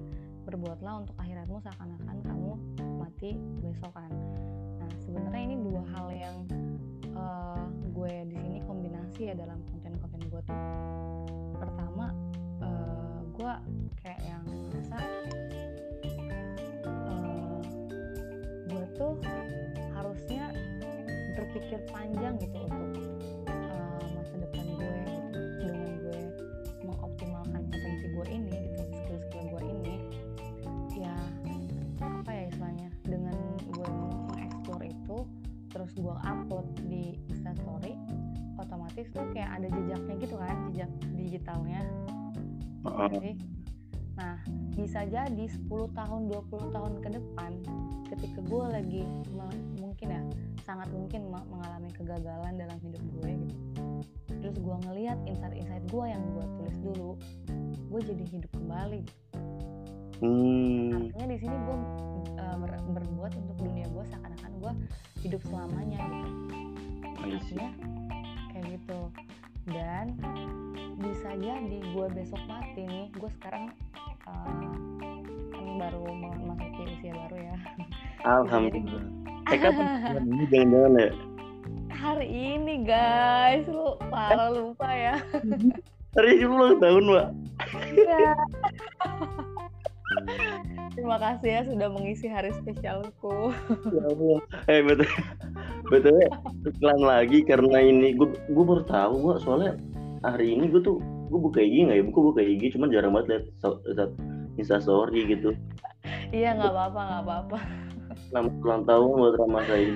berbuatlah 0.45 0.93
untuk 1.01 1.15
akhiratmu 1.17 1.57
seakan-akan 1.57 2.17
kamu 2.21 2.51
mati 3.01 3.33
besok 3.65 3.97
kan. 3.97 4.13
Nah 4.77 4.91
sebenarnya 5.01 5.41
ini 5.41 5.55
dua 5.57 5.81
hal 5.89 6.07
yang 6.13 6.37
eh, 7.17 7.63
gue 7.89 8.13
di 8.29 8.35
sini 8.37 8.59
kombinasi 8.61 9.33
ya 9.33 9.33
dalam 9.33 9.57
konten-konten 9.73 10.21
gue 10.29 10.41
tuh. 10.45 11.12
Gue 13.33 13.53
kayak 14.05 14.21
yang 14.23 14.45
merasa 14.45 14.97
eh, 16.85 17.59
gue 18.69 18.85
tuh 18.93 19.13
harusnya 19.97 20.53
berpikir 21.33 21.81
panjang 21.89 22.37
gitu 22.37 22.57
untuk 22.69 23.05
eh, 23.49 24.05
masa 24.13 24.33
depan 24.37 24.65
gue 24.69 24.89
gitu 25.09 25.41
dengan 25.65 25.91
gue 25.97 26.21
mengoptimalkan 26.85 27.61
potensi 27.73 28.05
gue 28.13 28.25
ini 28.29 28.53
gitu 28.53 28.81
skill-skill 29.01 29.45
gue 29.49 29.61
ini 29.65 29.95
ya 30.93 31.15
apa 31.99 32.29
ya 32.29 32.43
istilahnya 32.53 32.89
dengan 33.01 33.37
gue 33.73 33.89
mengeksplor 34.29 34.81
itu 34.85 35.17
terus 35.73 35.91
gue 35.97 36.15
upload 36.21 36.67
di 36.85 37.17
instastory 37.33 37.97
otomatis 38.61 39.09
tuh 39.09 39.25
kayak 39.33 39.57
ada 39.57 39.67
jejaknya 39.73 40.15
gitu 40.21 40.35
kan 40.37 40.55
jejak 40.69 40.91
digitalnya 41.17 41.81
Sih? 43.19 43.35
Nah, 44.13 44.37
bisa 44.77 45.01
jadi 45.09 45.45
10 45.49 45.89
tahun, 45.97 46.29
20 46.29 46.69
tahun 46.69 46.93
ke 47.01 47.09
depan 47.17 47.51
ketika 48.13 48.39
gue 48.45 48.65
lagi 48.69 49.01
mungkin 49.81 50.07
ya 50.09 50.21
sangat 50.67 50.89
mungkin 50.93 51.33
me- 51.33 51.47
mengalami 51.49 51.89
kegagalan 51.95 52.53
dalam 52.59 52.77
hidup 52.83 53.03
gue 53.17 53.29
gitu. 53.47 53.57
Terus 54.43 54.55
gue 54.59 54.75
ngeliat 54.85 55.17
insight-insight 55.25 55.85
gue 55.89 56.05
yang 56.05 56.21
gue 56.35 56.45
tulis 56.59 56.77
dulu, 56.83 57.09
gue 57.89 58.01
jadi 58.03 58.23
hidup 58.37 58.51
kembali. 58.53 59.01
Hmm. 60.23 60.91
Artinya 60.93 61.27
di 61.33 61.37
sini 61.41 61.55
gue 61.55 61.77
uh, 62.37 62.55
ber- 62.61 62.87
berbuat 62.95 63.31
untuk 63.33 63.57
dunia 63.59 63.87
gue 63.89 64.03
seakan-akan 64.13 64.51
gue 64.61 64.71
hidup 65.25 65.41
selamanya 65.47 65.99
gitu. 66.05 66.31
Artinya 67.23 67.69
kayak 68.53 68.65
gitu. 68.77 68.99
Dan 69.63 70.19
bisa 70.99 71.29
jadi 71.39 71.79
gue 71.79 72.07
besok 72.11 72.41
mati 72.51 72.83
nih, 72.83 73.07
gue 73.15 73.29
sekarang 73.39 73.71
uh, 74.27 74.67
kan 75.55 75.65
baru 75.79 76.03
mau 76.03 76.35
memasuki 76.35 76.83
usia 76.99 77.15
baru 77.15 77.37
ya. 77.39 77.55
Alhamdulillah. 78.43 79.03
Eh 79.51 79.59
ini 80.27 80.45
jangan-jangan 80.51 80.93
ya? 80.99 81.09
Hari 81.93 82.27
ini 82.27 82.83
guys, 82.83 83.63
lu 83.71 83.95
parah 84.11 84.51
lupa 84.51 84.89
ya. 84.91 85.15
Hari 86.19 86.29
ini 86.37 86.45
ulang 86.45 86.77
tahun, 86.83 87.03
Mbak. 87.09 87.27
Iya. 87.95 88.33
Terima 90.93 91.17
kasih 91.17 91.49
ya 91.49 91.61
sudah 91.65 91.87
mengisi 91.89 92.29
hari 92.29 92.53
spesialku. 92.53 93.49
Ya 93.89 94.03
Allah. 94.13 94.39
Eh 94.69 94.85
betul. 94.85 95.09
Betul 95.91 96.15
iklan 96.63 97.01
lagi 97.03 97.43
karena 97.43 97.77
ini 97.83 98.15
gue 98.15 98.31
gue 98.31 98.63
baru 98.63 98.83
tahu 98.87 99.13
gua 99.19 99.35
soalnya 99.39 99.75
hari 100.23 100.55
ini 100.55 100.71
gue 100.71 100.79
tuh 100.79 101.03
gue 101.27 101.39
buka 101.39 101.59
IG 101.59 101.89
nggak 101.89 101.97
ya? 101.99 102.03
Gue 102.07 102.23
buka 102.31 102.41
IG 102.41 102.61
cuman 102.77 102.93
jarang 102.93 103.11
banget 103.17 103.27
liat, 103.29 103.43
so, 103.59 103.81
Insta 104.55 104.77
story 104.77 105.25
gitu. 105.27 105.57
Iya 106.29 106.55
nggak 106.55 106.71
apa-apa 106.71 106.99
nggak 107.01 107.23
apa-apa. 107.25 107.57
Selamat 108.29 108.53
ulang 108.61 108.83
tahun 108.85 109.09
buat 109.17 109.35
Rama 109.41 109.59
Said. 109.65 109.93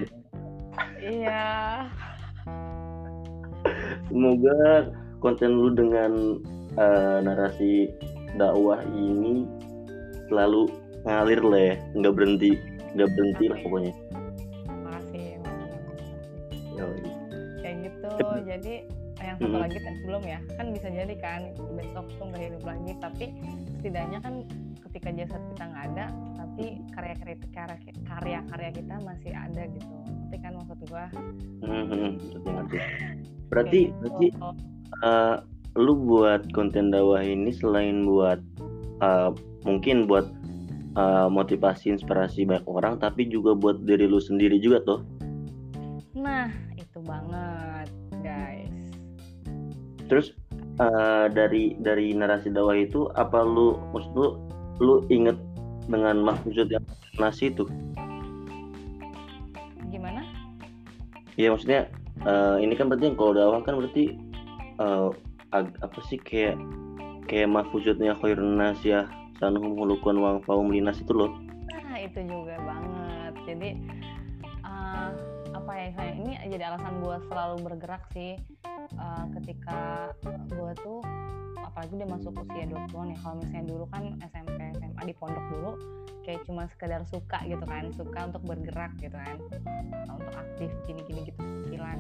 Iya. 0.98 1.46
Semoga 4.10 4.89
konten 5.22 5.51
lu 5.53 5.70
dengan 5.74 6.41
eh, 6.77 7.17
narasi 7.22 7.89
dakwah 8.38 8.82
ini 8.94 9.46
selalu 10.27 10.70
ngalir 11.06 11.41
lah 11.46 11.62
ya, 11.62 11.75
nggak 11.96 12.13
berhenti, 12.13 12.51
nggak 12.98 13.10
berhenti 13.13 13.46
lah 13.48 13.60
pokoknya. 13.63 13.94
Jadi 18.46 18.74
yang 19.18 19.38
satu 19.42 19.50
Mm-mm. 19.50 19.64
lagi 19.66 19.78
tadi 19.82 20.00
belum 20.06 20.24
ya 20.30 20.40
kan 20.58 20.66
bisa 20.70 20.88
jadi 20.94 21.16
kan 21.18 21.42
besok 21.74 22.06
tuh 22.22 22.26
nggak 22.30 22.44
hidup 22.54 22.64
lagi 22.64 22.92
tapi 23.02 23.26
setidaknya 23.78 24.20
kan 24.22 24.34
ketika 24.86 25.10
jasad 25.14 25.42
kita 25.54 25.64
nggak 25.74 25.86
ada 25.94 26.06
tapi 26.38 26.66
karya 26.94 27.16
karya 27.22 27.36
karya 28.06 28.40
karya 28.50 28.70
kita 28.74 28.96
masih 29.06 29.34
ada 29.34 29.64
gitu 29.70 29.96
tapi 30.28 30.38
kan 30.42 30.52
maksud 30.58 30.80
gua 30.90 31.06
Hmm, 31.64 31.86
hmm, 31.90 32.10
ngerti, 32.18 32.50
ngerti. 32.50 32.78
Berarti, 33.48 33.82
berarti 34.00 34.28
gitu. 34.30 34.42
Oh, 34.44 34.54
eh, 35.04 35.36
lu 35.78 35.94
buat 35.98 36.42
konten 36.54 36.94
dakwah 36.94 37.22
ini 37.24 37.50
selain 37.54 38.06
buat 38.06 38.40
eh, 39.02 39.30
mungkin 39.66 40.06
buat 40.06 40.28
eh, 40.98 41.28
motivasi 41.30 41.94
inspirasi 41.96 42.46
banyak 42.46 42.68
orang, 42.68 43.00
tapi 43.02 43.30
juga 43.30 43.56
buat 43.58 43.82
diri 43.88 44.06
lu 44.06 44.22
sendiri 44.22 44.62
juga 44.62 44.82
tuh. 44.86 45.02
nah 46.18 46.50
itu 46.74 46.98
banget 47.06 47.57
Terus 50.08 50.32
eh, 50.80 51.26
dari 51.32 51.76
dari 51.80 52.16
narasi 52.16 52.50
dakwah 52.52 52.80
itu 52.80 53.12
apa 53.20 53.44
lu 53.44 53.76
maksud 53.92 54.14
lu 54.16 54.28
lu 54.80 54.96
inget 55.12 55.36
dengan 55.88 56.24
maksud 56.24 56.68
yang 56.72 56.84
nasi 57.20 57.52
itu? 57.52 57.68
gimana 59.88 60.22
Ya 61.40 61.52
maksudnya 61.54 61.88
eh, 62.24 62.56
ini 62.64 62.74
kan 62.76 62.88
berarti 62.92 63.14
kalau 63.16 63.34
dakwah 63.36 63.62
kan 63.64 63.76
berarti 63.78 64.16
eh, 64.80 65.08
ag- 65.56 65.78
apa 65.84 66.00
sih 66.08 66.20
kayak 66.20 66.56
kayak 67.28 67.52
mahfuzatnya 67.52 68.16
khairun 68.24 68.56
nas 68.56 68.80
ya 68.84 69.08
sanuhum 69.38 69.78
hulukan 69.78 70.18
wang 70.18 70.38
faum 70.48 70.72
linas 70.72 70.98
itu 71.04 71.14
loh. 71.14 71.32
Nah 71.68 72.00
itu 72.00 72.20
juga 72.26 72.56
banget. 72.64 73.34
Jadi 73.48 73.70
eh, 74.64 75.10
apa 75.56 75.72
ya 75.74 75.90
saya 75.96 76.12
ini 76.16 76.34
jadi 76.48 76.64
alasan 76.74 77.04
gue 77.04 77.18
selalu 77.28 77.56
bergerak 77.66 78.04
sih 78.16 78.40
eh, 78.96 79.25
ketika 79.39 79.79
gue 80.48 80.72
tuh 80.84 81.00
apalagi 81.58 81.94
udah 82.00 82.10
masuk 82.10 82.34
usia 82.41 82.65
20-an 82.70 83.13
ya 83.13 83.17
kalau 83.22 83.36
misalnya 83.41 83.65
dulu 83.70 83.86
kan 83.91 84.03
SMP 84.24 84.60
SMA 84.77 85.01
di 85.03 85.13
pondok 85.17 85.46
dulu 85.51 85.72
kayak 86.25 86.41
cuma 86.44 86.67
sekedar 86.67 87.01
suka 87.08 87.39
gitu 87.48 87.63
kan 87.65 87.89
suka 87.94 88.20
untuk 88.27 88.44
bergerak 88.46 88.91
gitu 89.00 89.15
kan 89.15 89.38
untuk 90.12 90.34
aktif 90.36 90.70
gini-gini 90.86 91.29
gitu 91.29 91.39
kecilan 91.39 92.00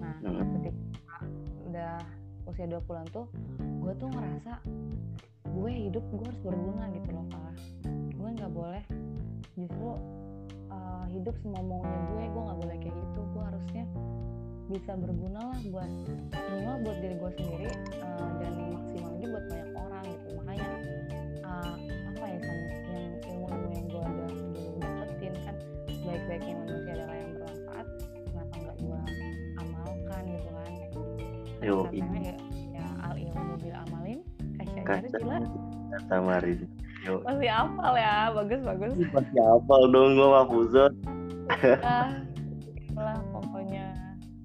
nah 0.00 0.14
Hmm. 0.20 0.52
ketika 0.60 1.16
udah 1.70 1.96
usia 2.48 2.66
20-an 2.66 3.06
tuh 3.14 3.26
gue 3.60 3.92
tuh 3.96 4.08
ngerasa 4.10 4.52
gue 5.50 5.70
hidup 5.70 6.04
gue 6.14 6.26
harus 6.26 6.40
berguna 6.46 6.84
gitu 6.94 7.08
loh 7.10 7.26
Pak. 7.30 7.54
Gue 8.14 8.28
nggak 8.38 8.52
boleh 8.54 8.84
justru 9.58 9.90
uh, 10.70 11.04
hidup 11.10 11.34
semau 11.42 11.62
maunya 11.62 12.00
gue 12.10 12.22
gue 12.30 12.42
nggak 12.42 12.58
boleh 12.64 12.76
kayak 12.78 12.96
gitu. 12.96 13.20
Gue 13.34 13.42
harusnya 13.44 13.84
bisa 14.70 14.94
berguna 14.94 15.50
lah 15.50 15.60
buat 15.66 15.90
minimal 16.30 16.76
buat 16.86 16.96
diri 17.02 17.14
gue 17.18 17.30
sendiri 17.42 17.70
uh, 18.06 18.30
dan 18.38 18.52
maksimal 18.70 19.10
lagi 19.18 19.26
buat 19.26 19.44
banyak 19.50 19.70
orang 19.74 20.04
gitu. 20.06 20.28
Makanya 20.38 20.70
uh, 21.42 21.74
apa 22.14 22.24
ya 22.30 22.38
kan 22.38 22.58
yang 22.94 23.06
ilmu-ilmu 23.26 23.68
yang 23.74 23.86
gue 23.90 24.02
ada 24.06 24.26
dulu 24.30 24.78
dapetin 24.78 25.34
kan 25.42 25.56
baik-baiknya 26.06 26.54
manusia 26.62 26.92
adalah 26.94 27.16
yang 27.18 27.30
bermanfaat. 27.34 27.86
Kenapa 28.30 28.54
nggak 28.62 28.76
gue 28.78 29.00
amalkan 29.58 30.22
gitu 30.30 30.50
kan? 30.54 30.72
Yo, 31.60 31.76
ya, 31.90 32.34
ya 32.70 32.86
al 33.02 33.14
ilmu 33.18 33.54
bil 33.58 33.74
amalin 33.74 34.18
eh, 34.38 34.66
kasyajari 34.70 35.08
gila. 35.18 35.38
Kata 35.90 36.16
Marin. 36.22 36.60
Yo. 37.00 37.24
masih 37.24 37.48
apal 37.48 37.96
ya 37.96 38.28
bagus 38.28 38.60
bagus 38.60 38.92
masih 39.08 39.40
apal 39.40 39.88
dong 39.88 40.20
gue 40.20 40.28
mah 40.28 40.44
Fuzon 40.44 40.92
uh, 41.48 41.80
ah, 41.96 42.12
lah 42.92 43.16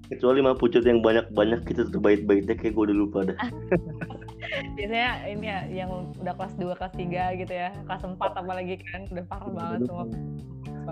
Kecuali 0.06 0.40
mah 0.46 0.54
pucut 0.54 0.86
yang 0.86 1.02
banyak-banyak 1.02 1.66
kita 1.66 1.90
terbaik-baiknya 1.90 2.54
kayak 2.54 2.74
gue 2.78 2.84
udah 2.92 2.98
lupa 2.98 3.20
dah. 3.26 3.38
biasanya 4.78 5.26
ini 5.26 5.46
ya 5.50 5.60
yang 5.74 6.14
udah 6.22 6.34
kelas 6.38 6.54
2, 6.62 6.78
kelas 6.78 6.94
3 6.94 7.42
gitu 7.42 7.54
ya 7.54 7.74
kelas 7.90 8.04
4 8.06 8.22
apalagi 8.22 8.78
kan 8.86 9.02
udah 9.10 9.26
parah 9.26 9.50
banget 9.50 9.80
semua. 9.90 10.06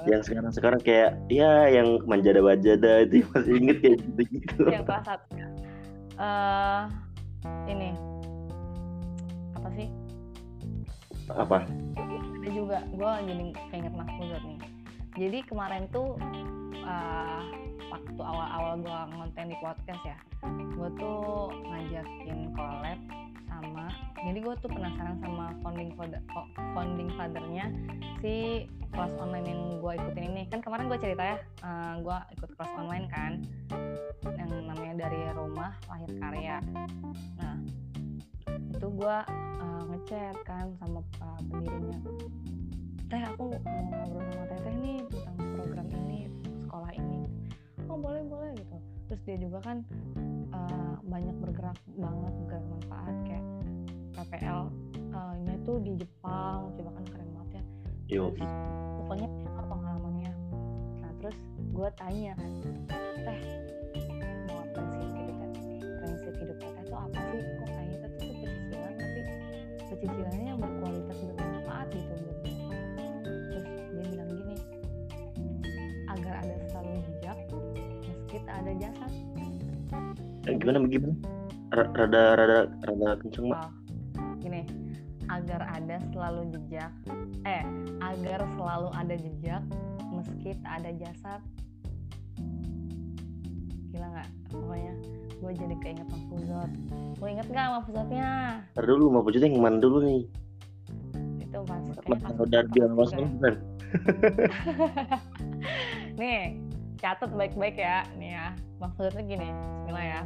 Yang 0.10 0.22
sekarang-sekarang 0.26 0.80
kayak 0.82 1.12
ya 1.30 1.70
yang 1.70 2.02
manjada-wajada 2.10 3.06
itu 3.06 3.22
masih 3.30 3.54
inget 3.62 3.78
kayak 3.86 3.98
gitu-gitu. 4.02 4.64
yang 4.76 4.84
kelas 4.84 5.06
1 5.06 5.54
eh 6.14 6.82
ini 7.68 7.90
apa 9.58 9.70
sih 9.74 9.88
Apa? 11.34 11.66
ada 12.44 12.50
juga 12.52 12.78
gue 12.92 13.12
jadi 13.26 13.44
keinget 13.72 13.94
mahfuzat 13.96 14.42
nih 14.44 14.60
jadi 15.18 15.38
kemarin 15.48 15.88
tuh 15.90 16.20
eh, 16.84 17.42
waktu 17.94 18.22
awal-awal 18.22 18.74
gue 18.82 19.00
ngonten 19.14 19.54
di 19.54 19.58
podcast 19.62 20.02
ya 20.02 20.18
gue 20.74 20.90
tuh 20.98 21.54
ngajakin 21.70 22.50
collab 22.58 23.00
sama 23.46 23.86
jadi 24.26 24.40
gue 24.42 24.56
tuh 24.66 24.70
penasaran 24.74 25.18
sama 25.22 25.54
founding 25.62 25.94
father 25.94 26.22
founding 26.74 27.10
fathernya 27.14 27.70
si 28.18 28.66
kelas 28.94 29.14
online 29.18 29.48
yang 29.50 29.62
gue 29.82 29.92
ikutin 29.98 30.26
ini. 30.32 30.42
Kan 30.54 30.62
kemarin 30.62 30.86
gue 30.86 31.00
cerita 31.02 31.24
ya 31.26 31.38
gue 32.00 32.18
ikut 32.38 32.50
kelas 32.56 32.72
online 32.78 33.08
kan 33.10 33.42
yang 34.38 34.50
namanya 34.70 35.10
dari 35.10 35.20
rumah 35.34 35.74
lahir 35.90 36.12
karya. 36.22 36.58
Nah 37.42 37.58
itu 38.48 38.88
gue 38.88 39.18
ngechat 39.94 40.38
kan 40.46 40.72
sama 40.78 41.02
uh, 41.22 41.40
pendirinya. 41.50 42.00
Teh 43.10 43.22
aku 43.30 43.54
mau 43.62 43.82
ngobrol 43.94 44.24
sama 44.30 44.46
teteh 44.50 44.74
nih 44.82 45.00
tentang 45.10 45.38
program 45.58 45.88
ini 45.90 46.20
sekolah 46.66 46.92
ini 46.98 47.20
oh 47.94 48.02
boleh 48.02 48.26
boleh 48.26 48.52
gitu. 48.58 48.78
Terus 49.06 49.22
dia 49.22 49.38
juga 49.38 49.62
kan 49.62 49.78
uh, 50.50 50.98
banyak 51.06 51.36
bergerak 51.38 51.78
banget 51.94 52.34
bergerak 52.42 52.66
manfaat 52.66 53.16
kayak 53.30 53.46
PPL 54.18 54.62
uh, 55.14 55.34
nya 55.46 55.54
tuh 55.62 55.78
di 55.86 55.94
Jepang 56.02 56.74
coba 56.74 56.90
kan 56.98 57.06
keren 57.14 57.30
banget 57.38 57.62
ya. 57.62 57.64
Terus 58.10 58.54
pokoknya 58.98 59.28
apa 59.46 59.62
pengalamannya. 59.70 60.34
Nah 61.06 61.12
terus 61.22 61.38
gue 61.54 61.90
tanya 61.94 62.34
teh 63.22 63.42
mau 64.50 64.66
prinsip 64.74 65.14
hidup 65.14 65.38
teteh 65.38 65.66
prinsip 66.02 66.34
hidup 66.42 66.58
teteh 66.58 66.84
tuh 66.90 66.98
apa 66.98 67.18
sih? 67.30 67.42
Kok 67.46 67.68
kayaknya 67.70 67.98
teteh 68.10 68.26
tuh 68.26 68.38
pecicilan 68.42 68.94
tapi 68.98 69.22
pecicilannya 69.94 70.46
yang 70.50 70.58
berkualitas 70.58 71.18
bermanfaat 71.30 71.88
gitu 71.94 72.14
buat 72.26 72.38
ada 78.62 78.72
jasad 78.78 79.12
eh, 80.46 80.54
gimana 80.60 80.78
gimana? 80.86 81.16
Rada 81.74 82.38
rada 82.38 82.60
rada 82.86 83.10
kenceng 83.18 83.50
mak. 83.50 83.72
Oh, 84.20 84.34
gini. 84.38 84.68
Agar 85.32 85.66
ada 85.72 85.98
selalu 86.14 86.52
jejak. 86.54 86.92
Eh 87.48 87.64
agar 88.04 88.46
selalu 88.54 88.90
ada 88.94 89.16
jejak 89.18 89.64
meski 90.14 90.54
tak 90.62 90.84
ada 90.84 90.92
jasad 91.00 91.42
gila 93.90 94.08
nggak? 94.14 94.30
Pokoknya 94.54 94.94
gue 95.44 95.52
jadi 95.60 95.76
keinget 95.84 96.08
Mahfuzat 96.08 96.72
gue 97.20 97.28
inget 97.28 97.48
nggak 97.52 97.68
Mahfuzatnya 97.76 98.28
Ntar 98.74 98.86
dulu 98.88 99.12
mau 99.12 99.24
pucutnya 99.26 99.52
yang 99.52 99.60
mana 99.60 99.78
dulu 99.84 100.00
nih? 100.00 100.24
itu 101.44 101.60
pas 101.70 101.84
Mas 102.10 102.22
Saudar 102.34 102.66
juga. 102.74 102.90
Mas 102.96 103.12
nih 106.20 106.58
catat 107.04 107.30
baik-baik 107.30 107.76
ya 107.76 108.08
nih 108.16 108.32
ya 108.32 108.48
Mahfuzatnya 108.80 109.24
gini 109.28 109.48
Bismillah 109.52 110.08
ya 110.10 110.22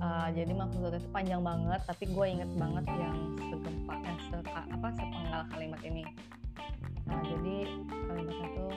Eh, 0.00 0.28
jadi 0.32 0.56
Mahfuzat 0.56 0.96
itu 0.96 1.08
panjang 1.10 1.44
banget 1.44 1.76
tapi 1.84 2.08
gue 2.08 2.24
inget 2.26 2.48
banget 2.56 2.88
yang 2.88 3.12
segempa 3.38 4.00
eh, 4.00 4.16
seka, 4.24 4.64
apa 4.64 4.88
sepenggal 4.90 5.42
kalimat 5.46 5.80
ini 5.82 6.08
Nah, 7.04 7.20
jadi 7.20 7.56
kalimatnya 8.08 8.48
tuh 8.50 8.72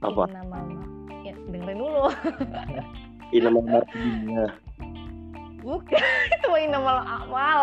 Apa? 0.00 0.24
nama 0.24 0.56
ya, 1.20 1.34
dengerin 1.46 1.76
dulu 1.76 2.08
Ini 3.30 3.44
nama 3.44 3.60
marketingnya. 3.60 4.44
bukan 5.60 6.00
itu 6.34 6.46
mah 6.48 6.60
inamal 6.64 6.98
amal 7.04 7.60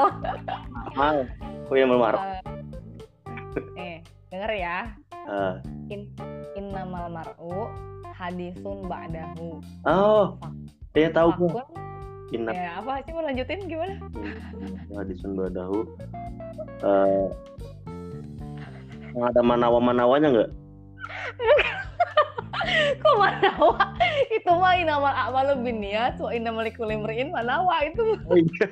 Mahal. 0.93 1.17
Oh 1.67 1.74
ya 1.74 1.84
mal 1.84 1.98
mark. 2.00 2.22
eh 3.74 4.06
denger 4.30 4.52
ya 4.54 4.78
Ah. 5.26 5.58
in 5.89 6.06
innamal 6.78 7.10
mar'u 7.10 7.74
hadisun 8.13 8.86
ba'dahu. 8.86 9.66
Oh, 9.90 10.38
ya 10.94 11.10
tahu 11.10 11.50
Inna 12.30 12.54
ya 12.54 12.78
apa 12.78 13.02
sih 13.02 13.18
mau 13.18 13.26
lanjutin 13.26 13.66
gimana? 13.66 13.98
Hadisun 14.94 15.34
badahu. 15.34 15.90
Eh, 16.86 17.26
ada 19.18 19.42
manawa 19.42 19.82
manawanya 19.82 20.30
nggak? 20.30 20.52
kok 23.02 23.16
manawa? 23.18 23.96
Itu 24.30 24.54
mah 24.54 24.78
inamal 24.78 25.16
a'malu 25.18 25.66
binniyat 25.66 26.22
wa 26.22 26.30
innamal 26.30 26.62
likulli 26.62 26.94
imri'in 26.94 27.34
manawa 27.34 27.90
itu. 27.90 28.22
Oh 28.30 28.38
iya. 28.38 28.70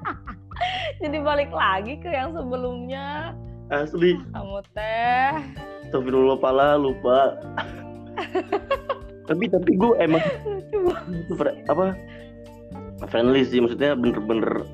jadi 1.04 1.18
balik 1.20 1.52
lagi 1.52 2.00
ke 2.00 2.08
yang 2.08 2.32
sebelumnya. 2.32 3.36
Asli. 3.68 4.14
kamu 4.30 4.62
teh 4.78 5.34
Astagfirullah 5.86 6.38
pala 6.42 6.74
lupa. 6.74 7.38
tapi 9.30 9.46
tapi 9.46 9.70
gue 9.78 9.92
emang 10.02 10.22
apa? 11.70 11.94
Friendly 13.06 13.46
sih 13.46 13.62
maksudnya 13.62 13.94
bener-bener 13.94 14.66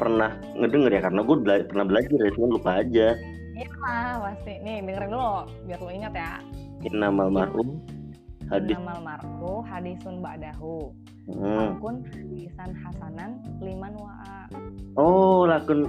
pernah 0.00 0.32
ngedenger 0.56 0.90
ya 0.96 1.00
karena 1.04 1.20
gue 1.20 1.36
bela- 1.36 1.68
pernah 1.68 1.84
belajar 1.84 2.16
ya 2.16 2.30
cuman 2.32 2.50
lupa 2.56 2.70
aja. 2.80 3.12
Iya 3.54 3.68
lah 3.84 4.24
pasti. 4.24 4.56
Nih 4.64 4.80
dengerin 4.82 5.12
dulu 5.12 5.32
biar 5.68 5.78
lu 5.84 5.90
ingat 5.92 6.12
ya. 6.16 6.32
Innamal 6.80 7.28
mar'um 7.28 7.84
hadis 8.48 8.76
innamal 8.76 9.00
mar'u 9.04 9.60
hadisun 9.68 10.24
ba'dahu. 10.24 10.92
Hmm. 11.28 11.76
Fakun 11.76 12.04
hadisan 12.12 12.70
hasanan 12.76 13.40
liman 13.60 13.96
wa'a 13.96 14.52
oh 15.00 15.48
lakun 15.48 15.88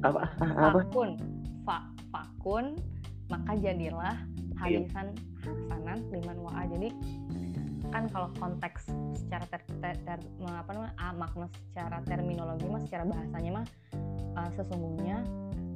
apa? 0.00 0.24
Ah, 0.40 0.72
apa? 0.72 0.80
Fakun. 0.84 1.10
Fa 1.64 1.84
fakun 2.08 2.76
maka 3.32 3.56
jadilah 3.56 4.16
hadisan 4.60 5.16
hasanan 5.40 5.98
liman 6.12 6.38
wa'a 6.44 6.68
jadi 6.68 6.88
kan 7.92 8.04
kalau 8.08 8.28
konteks 8.40 8.88
secara 9.16 9.44
ter, 9.52 9.60
ter, 9.80 9.96
ter- 10.04 10.28
apa 10.44 10.70
namanya 10.72 10.94
ah, 11.00 11.12
makna 11.12 11.46
secara 11.72 12.00
terminologi 12.08 12.64
mah 12.68 12.80
secara 12.84 13.04
bahasanya 13.04 13.50
mah 13.60 13.66
uh, 14.36 14.50
sesungguhnya 14.56 15.20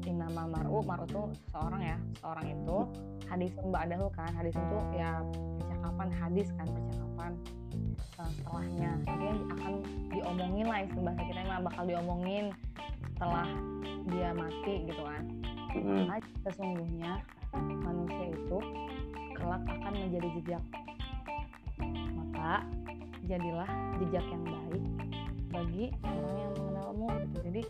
inama 0.07 0.49
mar'u 0.49 0.81
mar'u 0.87 1.05
itu 1.05 1.23
seorang 1.51 1.83
ya 1.83 1.99
seorang 2.23 2.47
itu 2.47 2.79
hadisun 3.27 3.67
ba'dahu 3.75 4.07
kan 4.15 4.31
hadis 4.39 4.55
itu 4.55 4.79
ya 4.95 5.21
percakapan 5.61 6.09
hadis 6.15 6.49
kan 6.55 6.67
percakapan 6.71 7.33
uh, 8.23 8.31
setelahnya. 8.39 8.91
Dia 9.03 9.33
akan 9.59 9.73
diomongin 10.15 10.67
lah 10.71 10.79
istilah 10.87 11.05
bahasa 11.11 11.23
kita 11.27 11.41
mah 11.45 11.61
bakal 11.67 11.85
diomongin 11.85 12.45
setelah 13.13 13.49
dia 14.09 14.31
mati 14.33 14.75
gitu 14.87 15.03
kan. 15.03 15.25
Hmm. 15.77 16.09
sesungguhnya 16.41 17.21
manusia 17.55 18.27
itu 18.33 18.59
kelak 19.37 19.63
akan 19.69 19.93
menjadi 19.95 20.29
jejak. 20.41 20.65
Maka 22.17 22.65
jadilah 23.27 23.71
jejak 24.01 24.25
yang 24.27 24.45
baik 24.47 24.85
bagi 25.51 25.85
orang 26.03 26.37
yang 26.39 26.53
mengenalmu 26.57 27.09
gitu. 27.23 27.37
Jadi 27.51 27.63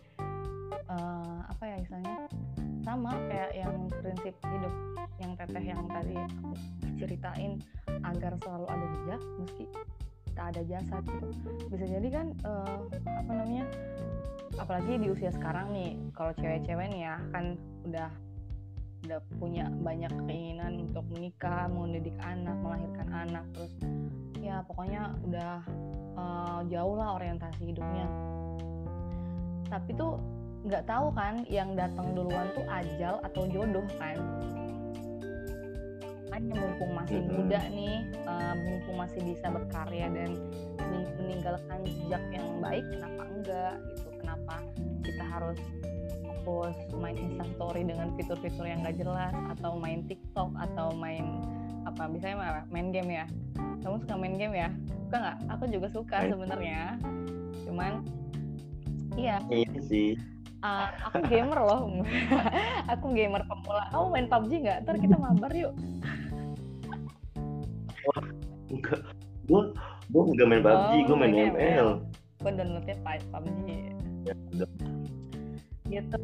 eh, 0.73 1.41
apa 1.49 1.62
ya 1.65 1.77
misalnya 1.83 2.17
sama 2.87 3.12
kayak 3.27 3.53
yang 3.59 3.75
prinsip 3.91 4.35
hidup 4.47 4.75
yang 5.17 5.33
teteh 5.35 5.65
yang 5.65 5.83
tadi 5.91 6.15
aku 6.15 6.51
ceritain 7.01 7.59
agar 8.05 8.37
selalu 8.45 8.67
ada 8.69 8.87
jejak 8.95 9.21
meski 9.43 9.65
tak 10.37 10.53
ada 10.53 10.62
jasad 10.69 11.03
gitu. 11.09 11.29
Bisa 11.73 11.85
jadi 11.89 12.09
kan 12.12 12.27
eh, 12.45 12.79
apa 13.09 13.33
namanya? 13.33 13.65
Apalagi 14.57 15.01
di 15.01 15.09
usia 15.11 15.33
sekarang 15.33 15.73
nih 15.73 15.97
kalau 16.12 16.33
cewek-cewek 16.37 16.87
nih 16.93 17.09
ya 17.09 17.17
kan 17.33 17.57
udah 17.89 18.09
udah 19.07 19.21
punya 19.38 19.71
banyak 19.81 20.11
keinginan 20.27 20.90
untuk 20.90 21.07
menikah, 21.14 21.71
mendidik 21.71 22.19
anak, 22.19 22.59
melahirkan 22.59 23.09
anak, 23.14 23.45
terus 23.55 23.73
ya 24.42 24.66
pokoknya 24.66 25.14
udah 25.23 25.55
eh, 26.19 26.61
jauh 26.75 26.95
lah 26.99 27.14
orientasi 27.14 27.71
hidupnya. 27.71 28.07
Tapi 29.71 29.90
tuh 29.95 30.19
nggak 30.66 30.85
tahu 30.90 31.14
kan 31.14 31.47
yang 31.47 31.79
datang 31.79 32.19
duluan 32.19 32.51
tuh 32.59 32.66
ajal 32.66 33.23
atau 33.23 33.47
jodoh 33.47 33.87
kan? 33.95 34.19
Hanya 36.35 36.53
mumpung 36.53 36.92
masih 36.92 37.23
Mm-mm. 37.23 37.47
muda 37.47 37.61
nih, 37.71 37.97
eh, 38.11 38.55
mumpung 38.66 38.97
masih 38.99 39.21
bisa 39.23 39.47
berkarya 39.49 40.11
dan 40.11 40.31
men- 40.90 41.14
meninggal 41.23 41.57
meninggalkan 41.62 41.79
jejak 41.87 42.25
yang 42.35 42.49
baik 42.59 42.85
kenapa 42.90 43.23
enggak 43.31 43.75
gitu 43.95 44.09
kenapa 44.19 44.55
kita 45.07 45.25
harus 45.25 45.59
fokus 46.47 46.79
main 46.95 47.19
instastory 47.19 47.83
dengan 47.83 48.15
fitur-fitur 48.15 48.71
yang 48.71 48.87
gak 48.87 48.95
jelas 48.95 49.35
atau 49.59 49.75
main 49.83 50.07
TikTok 50.07 50.55
atau 50.55 50.95
main 50.95 51.43
apa 51.83 52.07
misalnya 52.07 52.63
main 52.71 52.95
game 52.95 53.11
ya? 53.11 53.27
Kamu 53.83 53.99
suka 54.07 54.15
main 54.15 54.39
game 54.39 54.55
ya? 54.55 54.71
Suka 55.07 55.17
nggak? 55.19 55.39
Aku 55.59 55.65
juga 55.71 55.87
suka 55.91 56.17
sebenarnya. 56.31 56.99
Cuman 57.67 58.07
iya. 59.19 59.43
Iya 59.51 59.81
sih. 59.83 60.15
Uh, 60.63 60.87
aku 61.11 61.27
gamer 61.31 61.59
loh. 61.63 61.87
Aku 62.95 63.15
gamer 63.15 63.43
pemula. 63.47 63.87
Kamu 63.95 64.07
main 64.11 64.27
PUBG 64.27 64.53
nggak? 64.67 64.79
Ntar 64.83 64.97
kita 64.99 65.15
mabar 65.15 65.53
yuk. 65.55 65.75
Enggak. 68.71 69.03
Gue 69.47 69.71
gue 70.11 70.23
nggak 70.35 70.49
main 70.49 70.63
PUBG 70.63 70.95
oh, 70.95 71.03
gue 71.07 71.17
main 71.19 71.35
ML 71.55 71.89
gue 72.47 72.53
downloadnya 72.55 72.97
PUBG 73.03 73.67
ya, 73.67 74.67
gitu. 75.88 76.18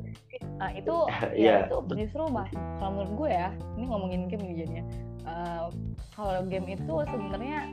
Uh, 0.62 0.72
itu 0.75 0.96
ya, 1.35 1.66
ya 1.66 1.70
itu 1.70 1.77
justru 1.96 2.22
bah 2.31 2.48
kalau 2.79 2.90
menurut 2.98 3.12
gue 3.18 3.31
ya 3.31 3.48
ini 3.79 3.85
ngomongin 3.88 4.22
game 4.31 4.42
nih 4.42 4.55
jadinya. 4.64 4.85
Uh, 5.22 5.66
kalau 6.18 6.42
game 6.51 6.66
itu 6.66 6.94
sebenarnya 7.07 7.70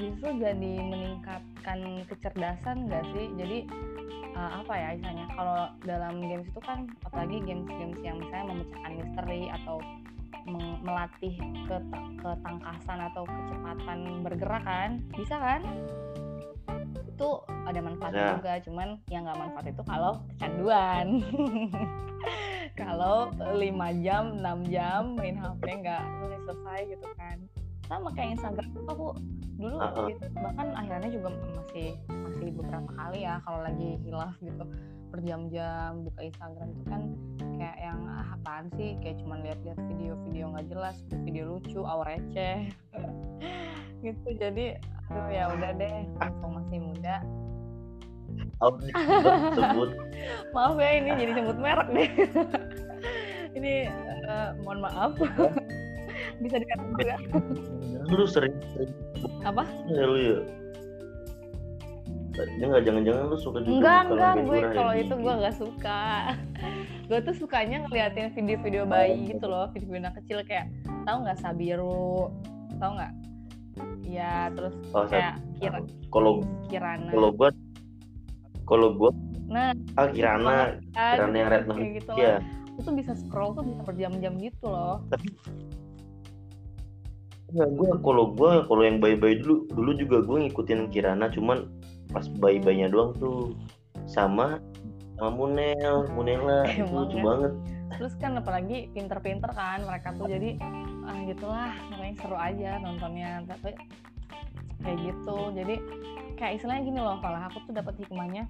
justru 0.00 0.28
jadi 0.40 0.72
meningkatkan 0.82 1.78
kecerdasan 2.10 2.90
gak 2.90 3.04
sih? 3.14 3.26
Jadi 3.38 3.58
uh, 4.36 4.50
apa 4.64 4.74
ya 4.74 4.88
misalnya 4.98 5.26
kalau 5.36 5.60
dalam 5.84 6.14
games 6.24 6.48
itu 6.48 6.60
kan 6.64 6.88
apalagi 7.06 7.36
games-games 7.44 7.98
yang 8.02 8.16
misalnya 8.18 8.46
memecahkan 8.56 8.92
misteri 8.98 9.42
atau 9.62 9.76
melatih 10.82 11.38
ketangkasan 12.18 12.98
atau 12.98 13.22
kecepatan 13.22 14.26
bergerak 14.26 14.64
kan 14.66 14.98
bisa 15.14 15.38
kan 15.38 15.62
itu 17.12 17.28
ada 17.68 17.80
manfaatnya 17.84 18.24
ya. 18.24 18.32
juga 18.40 18.52
cuman 18.64 18.88
yang 19.12 19.22
nggak 19.28 19.38
manfaat 19.38 19.66
itu 19.68 19.82
kalau 19.84 20.12
kecanduan. 20.34 21.06
Kalau 22.72 23.28
lima 23.52 23.92
jam 24.00 24.40
6 24.40 24.72
jam 24.72 25.12
main 25.18 25.36
HP 25.36 25.84
nggak 25.84 26.02
selesai 26.48 26.78
gitu 26.88 27.08
kan. 27.20 27.36
Sama 27.84 28.08
kayak 28.16 28.40
Instagram 28.40 28.70
aku 28.88 29.12
dulu 29.60 29.76
uh 29.76 29.92
-uh. 29.92 30.06
gitu, 30.08 30.24
bahkan 30.40 30.72
akhirnya 30.74 31.10
juga 31.12 31.28
masih 31.52 31.94
masih 32.08 32.48
beberapa 32.56 32.90
kali 32.96 33.28
ya 33.28 33.42
kalau 33.44 33.60
lagi 33.60 34.00
hilaf 34.06 34.32
gitu. 34.40 34.64
Berjam-jam 35.12 36.08
buka 36.08 36.20
Instagram 36.24 36.68
itu 36.72 36.84
kan 36.88 37.02
kayak 37.60 37.78
yang 37.84 38.00
ah, 38.08 38.26
apaan 38.40 38.66
sih? 38.80 38.96
Kayak 39.04 39.20
cuman 39.20 39.38
lihat-lihat 39.44 39.78
video-video 39.92 40.44
nggak 40.56 40.66
jelas 40.72 40.96
video 41.28 41.44
lucu 41.52 41.80
awal 41.84 42.08
receh 42.08 42.72
gitu 44.06 44.28
jadi 44.34 44.80
aduh 45.12 45.28
ya 45.28 45.44
udah 45.52 45.70
deh. 45.76 45.96
Langsung 46.16 46.50
masih 46.56 46.78
muda. 46.80 47.16
Oh, 48.64 48.72
sebut 49.52 49.90
maaf 50.56 50.80
ya 50.80 50.90
ini 50.96 51.10
jadi 51.20 51.32
sebut 51.36 51.58
merek 51.60 51.88
deh. 51.92 52.10
Ini 53.52 53.84
uh, 54.32 54.56
mohon 54.64 54.80
maaf. 54.80 55.12
Bisa 56.42 56.56
dikatakan 56.56 56.96
juga 56.96 57.16
lu 58.08 58.24
sering, 58.24 58.56
sering. 58.72 58.92
Apa? 59.44 59.68
Ya 59.92 60.08
lu 60.08 60.16
ya. 60.16 60.38
Jangan 62.32 62.80
jangan-jangan 62.80 63.22
lu 63.28 63.36
suka 63.36 63.60
juga 63.60 63.76
Enggak, 63.76 64.00
enggak, 64.08 64.34
gue 64.48 64.58
kalau 64.72 64.94
itu 64.96 65.14
gue 65.20 65.34
gak 65.36 65.56
suka. 65.60 66.02
Gue 67.12 67.18
tuh 67.20 67.34
sukanya 67.36 67.84
ngeliatin 67.84 68.32
video-video 68.32 68.88
bayi 68.88 69.20
oh, 69.20 69.28
gitu 69.28 69.44
loh 69.44 69.68
Video-video 69.76 70.08
anak 70.08 70.16
kecil 70.24 70.40
kayak 70.48 70.72
Tahu 71.04 71.16
nggak 71.28 71.38
Sabiru? 71.44 72.32
Tahu 72.80 72.90
nggak? 72.96 73.12
Ya 74.12 74.52
terus 74.52 74.76
oh, 74.92 75.08
kayak 75.08 75.40
kira 75.56 75.80
Kalau 76.12 76.44
Kirana. 76.68 77.08
Kalau 77.08 77.30
gue 77.32 77.50
Kalau 78.68 78.88
gue 79.00 79.10
Nah 79.48 79.72
ah, 79.96 80.08
Kirana 80.12 80.76
Kirana 80.92 81.36
yang 81.36 81.48
red 81.48 81.64
kayak 81.64 81.92
gitu 82.04 82.12
ya. 82.20 82.36
Itu 82.76 82.90
bisa 82.92 83.12
scroll 83.16 83.56
tuh 83.56 83.64
bisa 83.64 83.80
berjam-jam 83.88 84.36
gitu 84.36 84.68
loh. 84.68 85.00
Ya, 87.52 87.68
gue 87.68 87.88
kalau 88.00 88.32
gue 88.32 88.52
kalau 88.64 88.82
yang 88.84 88.96
bayi-bayi 89.00 89.40
dulu 89.44 89.68
dulu 89.72 89.90
juga 89.96 90.24
gue 90.24 90.48
ngikutin 90.48 90.88
Kirana 90.92 91.28
cuman 91.32 91.68
pas 92.12 92.28
bayi-bayinya 92.36 92.92
doang 92.92 93.16
tuh. 93.16 93.56
Sama 94.08 94.60
sama 95.16 95.38
Munel 95.38 96.08
Munela 96.12 96.66
itu 96.72 96.82
lucu 96.88 97.16
banget 97.22 97.52
terus 97.98 98.14
kan 98.18 98.38
apalagi 98.38 98.88
pinter-pinter 98.92 99.50
kan 99.52 99.82
mereka 99.84 100.14
tuh 100.16 100.28
jadi 100.30 100.56
ah 101.02 101.18
gitulah 101.26 101.72
namanya 101.90 102.14
seru 102.22 102.36
aja 102.38 102.70
nontonnya. 102.78 103.42
Tapi 103.46 103.74
kayak 104.82 104.98
gitu. 105.02 105.38
Jadi 105.54 105.74
kayak 106.36 106.52
istilahnya 106.58 106.82
gini 106.82 107.00
loh 107.00 107.18
kalau 107.22 107.38
aku 107.38 107.58
tuh 107.70 107.74
dapat 107.74 107.94
hikmahnya 108.02 108.44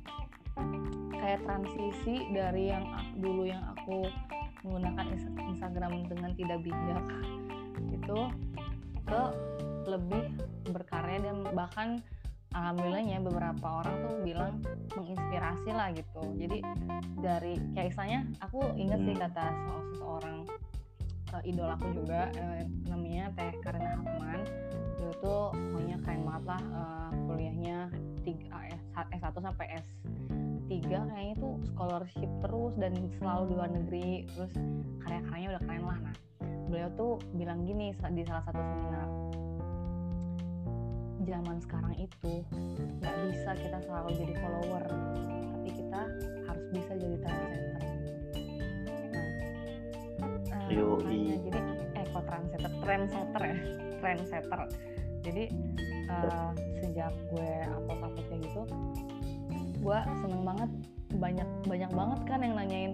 kayak 1.23 1.41
transisi 1.47 2.27
dari 2.35 2.75
yang 2.75 2.85
dulu 3.21 3.47
yang 3.47 3.63
aku 3.79 4.11
menggunakan 4.67 5.07
Instagram 5.55 6.07
dengan 6.07 6.31
tidak 6.35 6.59
bijak 6.63 7.05
itu 7.95 8.19
ke 9.07 9.23
lebih 9.87 10.25
berkarya 10.71 11.19
dan 11.23 11.37
bahkan 11.55 11.89
alhamdulillahnya 12.53 13.19
beberapa 13.25 13.67
orang 13.83 13.97
tuh 14.05 14.15
bilang 14.25 14.55
menginspirasi 14.97 15.71
lah 15.73 15.89
gitu. 15.93 16.23
Jadi 16.37 16.59
dari 17.19 17.55
kayak 17.77 17.89
istilahnya 17.93 18.21
aku 18.41 18.61
inget 18.77 19.01
sih 19.03 19.15
hmm. 19.17 19.23
kata 19.25 19.45
seseorang 19.93 20.37
uh, 21.33 21.43
idol 21.49 21.69
aku 21.73 21.87
juga 21.97 22.29
uh, 22.37 22.63
namanya 22.87 23.33
Teh 23.35 23.53
Karina 23.65 23.99
Hafman 23.99 24.41
dia 25.01 25.13
tuh 25.19 25.51
pokoknya 25.51 25.97
keren 26.05 26.23
banget 26.23 26.45
lah 26.47 26.63
uh, 26.77 27.11
kuliahnya 27.27 27.79
tiga 28.23 28.71
S1 28.93 29.35
sampai 29.35 29.67
S3 29.83 30.71
kayaknya 30.87 31.35
tuh 31.41 31.59
scholarship 31.73 32.31
terus 32.45 32.73
dan 32.79 32.93
selalu 33.19 33.43
di 33.51 33.55
luar 33.57 33.71
negeri 33.73 34.09
terus 34.31 34.53
karya-karyanya 35.03 35.49
udah 35.59 35.63
keren 35.67 35.85
lah. 35.89 35.99
Nah 35.99 36.17
beliau 36.73 36.89
tuh 36.97 37.13
bilang 37.37 37.69
gini 37.69 37.93
di 37.93 38.23
salah 38.25 38.41
satu 38.49 38.57
seminar 38.57 39.09
zaman 41.25 41.57
sekarang 41.63 41.95
itu 41.97 42.33
nggak 43.01 43.17
bisa 43.31 43.51
kita 43.59 43.79
selalu 43.87 44.11
jadi 44.19 44.35
follower 44.39 44.83
tapi 45.53 45.69
kita 45.71 46.01
harus 46.51 46.65
bisa 46.75 46.93
jadi 46.99 47.17
trendsetter 47.23 47.83
nah 50.23 50.63
uh, 50.69 50.99
jadi 51.43 51.61
eh 51.99 52.05
kok 52.11 52.25
trendsetter 52.27 52.73
trendsetter 52.83 53.43
ya? 53.45 53.57
Trendsetter. 54.03 54.61
Jadi 55.23 55.45
uh, 56.11 56.51
sejak 56.83 57.15
gue 57.31 57.51
upload 57.71 58.01
upload 58.03 58.27
kayak 58.27 58.43
gitu 58.51 58.63
gue 59.83 59.99
seneng 60.23 60.43
banget 60.47 60.71
banyak 61.19 61.49
banyak 61.67 61.91
banget 61.91 62.21
kan 62.31 62.39
yang 62.41 62.55
nanyain 62.55 62.93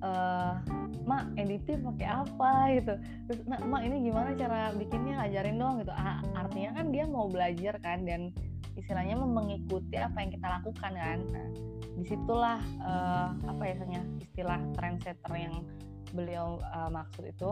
uh, 0.00 0.60
mak 1.04 1.32
editing 1.36 1.84
pakai 1.84 2.08
apa? 2.08 2.50
gitu. 2.76 2.94
Terus 3.28 3.40
nah, 3.48 3.60
mak 3.64 3.82
ini 3.86 4.10
gimana 4.10 4.36
cara 4.36 4.72
bikinnya? 4.76 5.22
Ajarin 5.24 5.56
dong 5.60 5.84
gitu. 5.84 5.92
Ah, 5.94 6.20
artinya 6.36 6.76
kan 6.80 6.86
dia 6.92 7.04
mau 7.06 7.26
belajar 7.28 7.76
kan 7.80 8.04
dan 8.04 8.32
istilahnya 8.78 9.18
mengikuti 9.18 9.96
apa 9.98 10.16
yang 10.22 10.30
kita 10.32 10.46
lakukan 10.60 10.92
kan. 10.94 11.18
Nah, 11.32 11.48
di 12.00 12.04
situlah 12.08 12.60
uh, 12.80 13.28
apa 13.44 13.62
ya 13.68 13.74
istilah 14.24 14.60
trendsetter 14.76 15.32
yang 15.36 15.54
beliau 16.10 16.58
uh, 16.74 16.90
maksud 16.90 17.28
itu. 17.28 17.50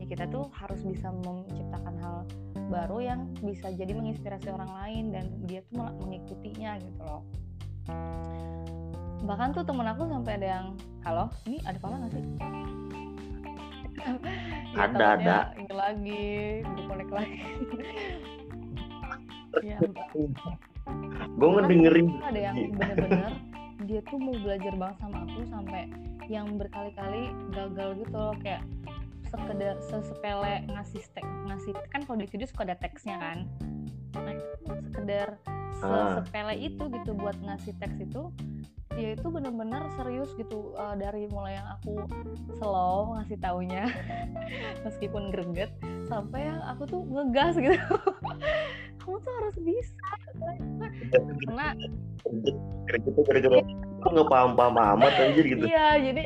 Ya 0.00 0.06
kita 0.08 0.24
tuh 0.30 0.48
harus 0.54 0.80
bisa 0.86 1.12
menciptakan 1.12 1.94
hal 2.00 2.16
baru 2.68 2.98
yang 3.00 3.20
bisa 3.40 3.72
jadi 3.72 3.96
menginspirasi 3.96 4.48
orang 4.52 4.70
lain 4.84 5.04
dan 5.12 5.24
dia 5.48 5.64
tuh 5.72 5.88
mengikutinya 6.04 6.76
gitu 6.80 7.02
loh 7.04 7.24
bahkan 9.26 9.50
tuh 9.50 9.66
temen 9.66 9.86
aku 9.86 10.06
sampai 10.06 10.32
ada 10.38 10.48
yang 10.60 10.66
halo 11.02 11.30
ini 11.48 11.58
ada 11.66 11.78
pala 11.80 11.98
nggak 12.02 12.12
sih? 12.14 12.24
Ada 14.78 15.18
ada. 15.18 15.38
ini 15.58 15.74
lagi 15.74 16.26
connect 16.86 17.12
lagi. 17.12 17.38
Ya 19.58 19.80
gue 21.38 21.48
ngedengerin 21.54 22.08
ada 22.24 22.40
yang 22.50 22.56
bener-bener 22.74 23.32
dia 23.86 24.00
tuh 24.10 24.18
mau 24.18 24.34
belajar 24.42 24.74
banget 24.74 24.96
sama 25.00 25.18
aku 25.24 25.40
sampai 25.46 25.82
yang 26.26 26.58
berkali-kali 26.58 27.30
gagal 27.54 27.88
gitu 28.04 28.16
loh 28.16 28.34
kayak 28.42 28.62
sekedar 29.28 29.76
sesepele 29.86 30.66
ngasih 30.66 31.04
tek 31.14 31.24
ngasih 31.46 31.72
kan 31.94 32.00
kalau 32.04 32.18
di 32.20 32.26
video 32.26 32.48
suka 32.48 32.66
ada 32.68 32.76
teksnya 32.76 33.16
kan 33.20 33.38
sekedar 34.14 35.28
ah. 35.82 36.20
sesepele 36.20 36.54
itu 36.58 36.84
gitu 36.90 37.10
buat 37.16 37.36
ngasih 37.40 37.72
teks 37.78 37.98
itu 38.02 38.32
dia 38.98 39.14
itu 39.14 39.30
bener-bener 39.30 39.86
serius 39.94 40.34
gitu 40.34 40.74
uh, 40.74 40.98
dari 40.98 41.30
mulai 41.30 41.54
yang 41.54 41.68
aku 41.78 42.02
slow 42.58 43.14
ngasih 43.14 43.38
taunya 43.38 43.86
meskipun 44.84 45.30
greget 45.30 45.70
sampai 46.10 46.50
yang 46.50 46.58
aku 46.66 46.82
tuh 46.88 47.00
ngegas 47.06 47.54
gitu. 47.62 47.78
Kamu 48.98 49.16
tuh 49.22 49.32
harus 49.38 49.56
bisa. 49.62 50.08
Karena 51.46 51.66
greget 52.90 53.12
tuh 53.14 53.22
gara-gara 53.22 53.58
nggak 54.08 54.26
paham-paham 54.26 54.74
amat 54.98 55.14
aja 55.14 55.40
gitu. 55.46 55.62
Iya 55.62 55.86
jadi 56.10 56.22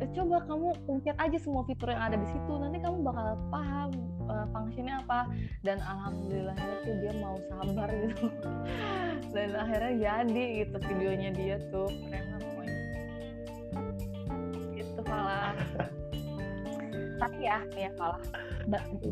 coba 0.00 0.36
kamu 0.48 0.68
pencet 0.88 1.16
aja 1.20 1.38
semua 1.38 1.62
fitur 1.68 1.92
yang 1.92 2.02
ada 2.02 2.16
di 2.16 2.28
situ. 2.28 2.52
Nanti 2.56 2.78
kamu 2.80 3.04
bakal 3.04 3.36
paham 3.52 3.90
uh, 4.26 4.46
fungsinya 4.50 5.04
apa. 5.04 5.20
Dan 5.60 5.78
alhamdulillah 5.84 6.56
itu 6.56 6.90
dia 7.04 7.12
mau 7.20 7.36
sabar 7.52 7.88
gitu. 7.92 8.26
Dan 9.34 9.52
akhirnya 9.54 9.92
jadi 10.00 10.44
gitu 10.64 10.76
videonya 10.90 11.30
dia 11.36 11.56
tuh. 11.70 11.88
Keren 11.88 12.24
lah 12.32 12.40
pokoknya. 12.40 12.76
Itu 14.80 15.00
malah 15.06 15.54
tapi 17.22 17.46
ya 17.46 17.62
ya 17.78 17.86
malah 18.02 18.18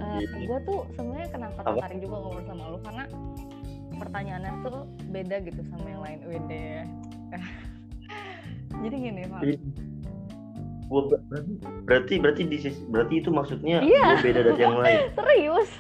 uh, 0.03 0.19
gue 0.19 0.59
tuh 0.67 0.83
sebenarnya 0.99 1.31
kenapa 1.31 1.63
tertarik 1.63 1.99
juga 2.03 2.17
ngobrol 2.19 2.43
sama 2.43 2.65
lu? 2.75 2.79
Karena 2.83 3.05
pertanyaannya 4.01 4.53
tuh 4.67 4.83
beda 5.15 5.37
gitu 5.47 5.61
sama 5.71 5.87
yang 5.87 6.03
lain. 6.03 6.19
WD 6.27 6.53
jadi 8.83 8.97
gini 8.97 9.23
pak 9.29 9.43
gua 10.91 11.07
berarti 11.87 12.19
berarti 12.19 12.43
di 12.51 12.59
berarti 12.91 13.15
itu 13.23 13.31
maksudnya 13.31 13.79
iya. 13.87 14.19
gua 14.19 14.27
beda 14.27 14.41
dari 14.43 14.59
yang 14.59 14.77
lain 14.83 14.99
serius 15.19 15.71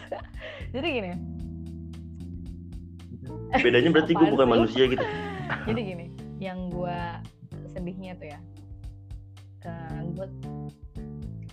jadi 0.70 0.87
gini 0.87 1.11
bedanya 3.51 3.90
berarti 3.90 4.12
gue 4.14 4.27
bukan 4.31 4.46
manusia 4.46 4.87
gitu 4.87 5.03
jadi 5.68 5.81
gini 5.83 6.07
yang 6.38 6.70
gue 6.70 6.99
sedihnya 7.75 8.14
tuh 8.14 8.31
ya 8.31 8.38
uh, 9.66 10.01
gue 10.14 10.27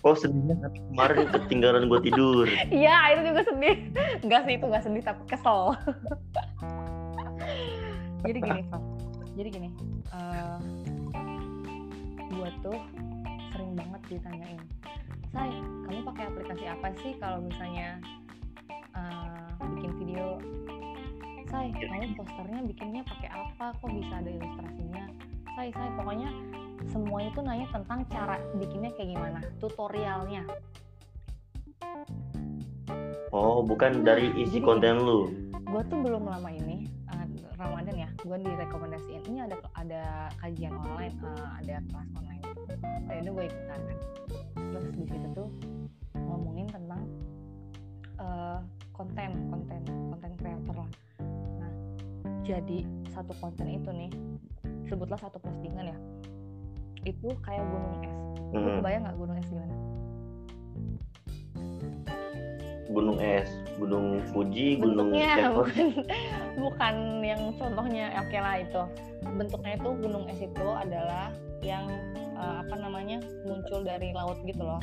Oh 0.06 0.14
sedihnya 0.14 0.54
kemarin 0.62 1.26
ketinggalan 1.26 1.90
gue 1.90 2.00
tidur. 2.06 2.46
Iya 2.70 3.18
itu 3.18 3.34
juga 3.34 3.42
sedih. 3.50 3.76
Enggak 4.22 4.40
sih 4.46 4.54
itu 4.54 4.64
enggak 4.70 4.84
sedih 4.86 5.02
tapi 5.02 5.22
kesel. 5.26 5.74
jadi 8.22 8.38
gini 8.38 8.62
Pak. 8.70 8.82
Jadi 9.34 9.48
gini. 9.50 9.68
Uh, 10.14 10.62
gue 12.30 12.48
tuh 12.62 12.78
banget 13.78 14.00
ditanyain. 14.10 14.62
Say, 15.28 15.50
kamu 15.86 16.00
pakai 16.08 16.24
aplikasi 16.26 16.64
apa 16.66 16.88
sih 16.98 17.12
kalau 17.22 17.38
misalnya 17.44 18.02
uh, 18.96 19.54
bikin 19.78 19.92
video? 20.02 20.42
Say 21.48 21.70
kamu 21.72 22.12
posternya 22.18 22.60
bikinnya 22.66 23.02
pakai 23.06 23.30
apa? 23.32 23.66
Kok 23.78 23.90
bisa 23.94 24.14
ada 24.18 24.30
ilustrasinya? 24.30 25.04
Say 25.54 25.68
say 25.70 25.88
pokoknya 25.94 26.28
semua 26.88 27.18
itu 27.22 27.38
nanya 27.44 27.66
tentang 27.70 28.00
cara 28.08 28.36
bikinnya 28.56 28.90
kayak 28.96 29.14
gimana 29.14 29.40
tutorialnya. 29.62 30.42
Oh 33.28 33.60
bukan 33.60 34.00
nah, 34.00 34.14
dari 34.14 34.32
isi 34.40 34.58
konten 34.58 35.04
lu? 35.04 35.28
Gue 35.68 35.82
tuh 35.92 36.00
belum 36.00 36.24
lama 36.24 36.48
ini 36.48 36.88
uh, 37.12 37.26
Ramadan 37.60 37.96
ya 37.96 38.08
gue 38.24 38.38
direkomendasiin. 38.40 39.20
Ini 39.28 39.38
ada 39.44 39.56
ada 39.76 40.02
kajian 40.40 40.72
online 40.72 41.16
uh, 41.20 41.60
ada 41.60 41.84
kelas 41.92 42.08
online 42.16 42.37
itu 43.18 43.30
gue 43.34 43.44
ikutan 43.48 43.80
kan. 43.82 43.98
Terus 44.56 44.94
di 44.94 45.04
situ 45.08 45.28
tuh 45.34 45.48
ngomongin 46.16 46.66
tentang 46.70 47.02
uh, 48.20 48.60
konten 48.94 49.48
konten 49.50 49.80
konten 49.86 50.30
kreator 50.38 50.76
lah. 50.84 50.90
Jadi 52.46 52.84
satu 53.12 53.36
konten 53.42 53.66
itu 53.68 53.90
nih 53.92 54.10
sebutlah 54.88 55.18
satu 55.20 55.36
postingan 55.42 55.92
ya. 55.92 55.98
Itu 57.04 57.34
kayak 57.44 57.64
gunung 57.68 57.94
es. 58.04 58.18
Hmm. 58.48 58.64
lu 58.64 58.80
kebayang 58.80 59.02
nggak 59.04 59.16
gunung 59.20 59.36
es 59.36 59.48
gimana 59.52 59.87
gunung 62.88 63.20
es 63.20 63.48
gunung 63.76 64.24
Fuji 64.32 64.80
gunung 64.80 65.12
bukan, 65.56 65.86
bukan 66.56 66.94
yang 67.20 67.42
contohnya 67.60 68.16
oke 68.16 68.38
lah 68.40 68.56
itu. 68.60 68.82
Bentuknya 69.36 69.72
itu 69.76 69.88
gunung 70.00 70.24
es 70.26 70.40
itu 70.40 70.66
adalah 70.66 71.30
yang 71.60 71.84
uh, 72.34 72.64
apa 72.64 72.74
namanya 72.80 73.20
muncul 73.44 73.84
dari 73.84 74.10
laut 74.16 74.40
gitu 74.48 74.62
loh. 74.64 74.80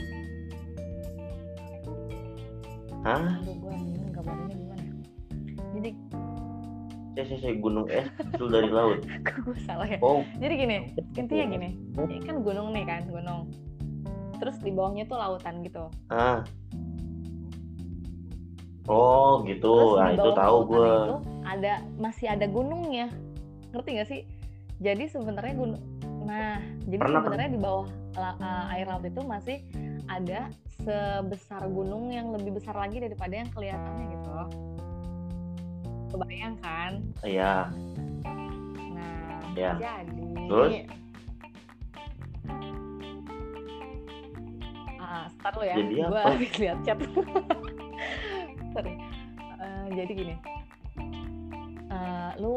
Hah? 3.06 3.38
Aduh, 3.42 3.54
gue 3.54 3.74
bingung 3.74 4.12
gambarnya 4.14 4.54
gimana 4.54 4.82
ya. 4.82 4.94
Jadi 7.16 7.34
saya 7.42 7.56
gunung 7.58 7.86
es 7.90 8.06
muncul 8.22 8.48
dari 8.50 8.70
laut. 8.70 9.00
Gue 9.46 9.58
salah 9.64 9.88
ya? 9.88 10.02
Oh. 10.04 10.26
jadi 10.42 10.54
gini 10.58 10.78
intinya 11.16 11.46
gini. 11.48 11.70
Ini 11.96 12.18
kan 12.26 12.42
gunung 12.44 12.74
nih 12.74 12.84
kan 12.84 13.08
gunung. 13.08 13.48
Terus 14.36 14.60
di 14.60 14.74
bawahnya 14.74 15.08
tuh 15.08 15.16
lautan 15.16 15.64
gitu. 15.64 15.88
Ah 16.12 16.44
oh 18.86 19.42
gitu. 19.46 19.98
Ah 19.98 20.14
itu 20.14 20.30
tahu 20.34 20.58
gue 20.70 20.90
itu 20.90 21.18
ada 21.46 21.74
masih 21.98 22.28
ada 22.30 22.46
gunungnya. 22.50 23.10
Ngerti 23.74 23.90
gak 23.98 24.10
sih? 24.10 24.22
Jadi 24.82 25.08
sebenarnya 25.10 25.56
gunung 25.56 25.84
nah 26.26 26.58
jadi 26.90 27.06
sebenarnya 27.06 27.50
di 27.54 27.62
bawah 27.62 27.86
uh, 28.18 28.74
air 28.74 28.90
laut 28.90 29.06
itu 29.06 29.22
masih 29.22 29.62
ada 30.10 30.50
sebesar 30.82 31.70
gunung 31.70 32.10
yang 32.10 32.34
lebih 32.34 32.58
besar 32.58 32.74
lagi 32.74 32.98
daripada 32.98 33.46
yang 33.46 33.50
kelihatannya 33.54 34.06
gitu. 34.10 34.34
Kebayang 36.18 36.58
kan? 36.66 36.92
Iya. 37.22 37.70
Nah 38.90 39.54
ya. 39.54 39.78
jadi 39.78 40.26
terus? 40.50 40.74
Ah 44.98 45.30
start 45.30 45.56
lo 45.62 45.64
ya 45.64 45.76
gue 45.78 46.22
habis 46.26 46.54
lihat 46.58 46.78
chat 46.82 46.98
sorry 48.76 49.00
uh, 49.64 49.88
jadi 49.96 50.12
gini. 50.12 50.36
Uh, 51.86 52.32
lu 52.42 52.54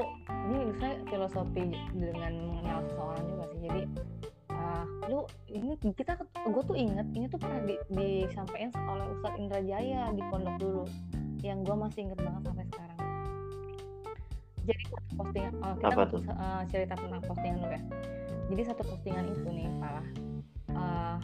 ini 0.50 0.74
saya 0.82 0.98
filosofi 1.06 1.62
dengan 1.94 2.32
mengenal 2.48 2.78
seseorang 2.90 3.24
juga 3.28 3.44
sih. 3.52 3.60
Jadi 3.68 3.82
uh, 4.50 4.84
lu 5.06 5.20
ini 5.46 5.70
kita 5.94 6.18
gue 6.26 6.62
tuh 6.66 6.76
inget 6.76 7.06
ini 7.14 7.26
tuh 7.30 7.38
pernah 7.38 7.62
di, 7.62 7.76
disampaikan 7.92 8.74
oleh 8.88 9.06
Ustadz 9.14 9.38
Indra 9.38 9.60
Jaya 9.62 10.10
di 10.10 10.22
pondok 10.26 10.56
dulu 10.58 10.84
yang 11.46 11.62
gue 11.62 11.76
masih 11.76 12.10
inget 12.10 12.18
banget 12.18 12.42
sampai 12.50 12.66
sekarang. 12.72 12.98
Jadi 14.68 14.82
postingan 15.16 15.52
oh, 15.64 15.74
kita 15.80 15.94
Apa 15.94 16.02
tuh? 16.10 16.20
Uh, 16.28 16.62
cerita 16.68 16.94
tentang 16.98 17.22
postingan 17.24 17.58
lu 17.62 17.68
ya. 17.70 17.82
Jadi 18.48 18.62
satu 18.64 18.82
postingan 18.84 19.24
itu 19.28 19.48
nih 19.54 19.68
pak. 19.78 20.04
Uh, 20.72 21.16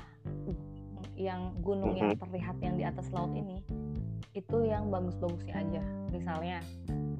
yang 1.14 1.54
gunung 1.62 1.94
yang 1.94 2.14
terlihat 2.18 2.58
yang 2.58 2.74
di 2.74 2.84
atas 2.86 3.06
laut 3.14 3.30
ini 3.34 3.62
itu 4.34 4.66
yang 4.66 4.90
bagus-bagusnya 4.90 5.54
aja. 5.62 5.82
Misalnya 6.10 6.58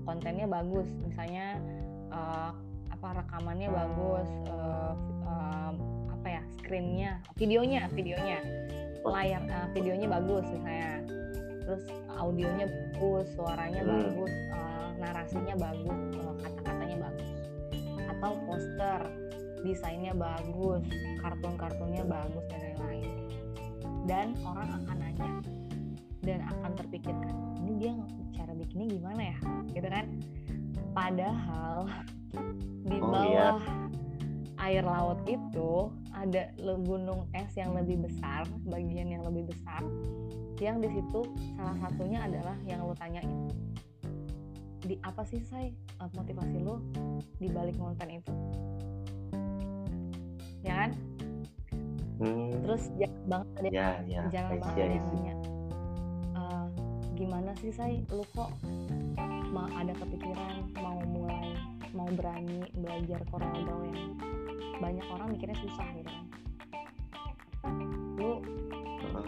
kontennya 0.03 0.51
bagus. 0.51 0.91
Misalnya 1.07 1.63
uh, 2.11 2.51
apa 2.91 3.23
rekamannya 3.23 3.71
bagus 3.71 4.29
uh, 4.51 4.93
uh, 5.23 5.73
apa 6.11 6.27
ya 6.27 6.43
screennya 6.59 7.23
videonya 7.39 7.87
videonya. 7.95 8.39
Layar 9.07 9.43
uh, 9.47 9.69
videonya 9.71 10.11
bagus 10.11 10.45
misalnya. 10.51 10.93
Terus 11.65 11.85
audionya 12.19 12.67
bagus 12.69 13.27
suaranya 13.39 13.83
hmm. 13.87 13.91
bagus 13.95 14.33
uh, 14.53 14.89
narasinya 14.99 15.55
bagus 15.55 15.99
kata-katanya 16.43 16.97
bagus. 17.09 17.31
Atau 18.11 18.33
poster 18.51 19.01
desainnya 19.65 20.13
bagus 20.13 20.85
kartun-kartunnya 21.25 22.05
bagus 22.05 22.45
dan 22.53 22.74
dan 24.05 24.37
orang 24.45 24.69
akan 24.85 24.97
nanya 25.01 25.31
dan 26.25 26.41
akan 26.49 26.73
terpikirkan 26.77 27.35
ini 27.65 27.73
dia 27.81 27.93
cara 28.37 28.53
bikinnya 28.57 28.89
gimana 28.97 29.23
ya? 29.33 29.37
Gitu 29.73 29.89
kan. 29.89 30.07
Padahal 30.95 31.89
di 32.85 32.99
oh, 33.01 33.09
bawah 33.09 33.59
oh, 33.61 34.63
air 34.63 34.85
laut 34.85 35.21
itu 35.29 35.91
ada 36.15 36.49
gunung 36.87 37.27
es 37.35 37.53
yang 37.59 37.75
lebih 37.75 38.07
besar 38.07 38.47
bagian 38.69 39.11
yang 39.11 39.23
lebih 39.27 39.51
besar 39.51 39.83
yang 40.63 40.79
di 40.79 40.87
situ 40.87 41.27
salah 41.59 41.77
satunya 41.83 42.23
adalah 42.23 42.57
yang 42.65 42.87
lo 42.87 42.95
tanyain. 42.95 43.51
Di 44.85 45.01
apa 45.03 45.25
sih 45.27 45.43
saya 45.43 45.73
uh, 45.99 46.09
motivasi 46.15 46.63
lo 46.63 46.79
di 47.41 47.49
balik 47.51 47.77
konten 47.77 48.23
itu? 48.23 48.33
Ya 50.65 50.87
kan 50.87 50.91
hmm. 52.21 52.51
terus 52.67 52.83
jangan 52.99 53.23
banget 53.27 53.49
ada 53.57 53.69
ya, 53.71 53.89
ya. 54.07 54.23
jangan 54.31 54.57
banget 54.61 54.77
ada 54.77 54.95
yang 54.95 55.07
nanya 55.11 55.35
uh, 56.37 56.67
gimana 57.15 57.51
sih 57.59 57.73
saya 57.73 57.97
lo 58.13 58.25
kok 58.35 58.51
mau 59.55 59.71
ada 59.71 59.95
kepikiran 59.95 60.67
mau 60.83 60.99
mulai 61.07 61.55
mau 61.95 62.11
berani 62.11 62.67
belajar 62.75 63.23
Corel 63.31 63.55
yang 63.87 64.19
banyak 64.83 65.07
orang 65.07 65.31
mikirnya 65.31 65.55
susah 65.63 65.87
gitu 65.95 66.11
kan. 66.11 66.27
Lu 68.19 68.43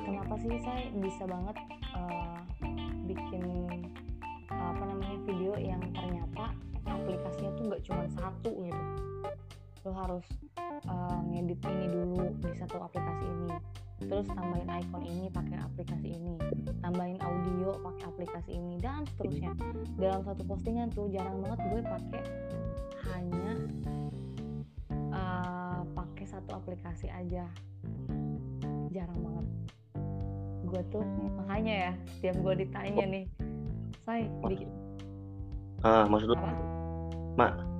kenapa 0.02 0.34
sih 0.42 0.58
saya 0.60 0.90
bisa 0.98 1.24
banget 1.30 1.56
uh, 1.94 2.42
bikin 3.06 3.46
apa 4.50 4.82
namanya 4.82 5.18
video 5.22 5.54
yang 5.54 5.78
ternyata 5.94 6.50
aplikasinya 6.86 7.50
tuh 7.54 7.64
nggak 7.70 7.82
cuma 7.86 8.04
satu 8.18 8.50
gitu 8.66 8.82
lo 9.86 9.94
harus 9.94 10.26
uh, 10.90 11.20
ngedit 11.30 11.62
ini 11.62 11.86
dulu 11.86 12.34
di 12.42 12.50
satu 12.58 12.82
aplikasi 12.82 13.22
ini. 13.22 13.54
Terus 14.02 14.26
tambahin 14.28 14.66
icon 14.66 15.02
ini 15.06 15.26
pakai 15.30 15.56
aplikasi 15.62 16.08
ini. 16.18 16.34
Tambahin 16.82 17.22
audio 17.22 17.78
pakai 17.80 18.04
aplikasi 18.10 18.50
ini 18.58 18.76
dan 18.82 19.06
seterusnya. 19.14 19.54
Dalam 19.96 20.26
satu 20.26 20.42
postingan 20.42 20.90
tuh 20.90 21.06
jarang 21.14 21.38
banget 21.40 21.60
gue 21.70 21.80
pakai 21.86 22.22
hanya 23.14 23.50
uh, 25.14 25.80
pakai 25.94 26.26
satu 26.26 26.58
aplikasi 26.58 27.06
aja. 27.08 27.46
Jarang 28.90 29.20
banget. 29.22 29.46
Gue 30.66 30.82
tuh 30.90 31.06
makanya 31.38 31.74
ya 31.88 31.92
setiap 32.18 32.36
gue 32.42 32.66
ditanya 32.66 33.04
nih 33.06 33.24
say 34.06 34.30
bikin 34.46 34.70
ah 35.82 36.06
maksud 36.06 36.30
lu? 36.30 36.36
Mak 37.34 37.75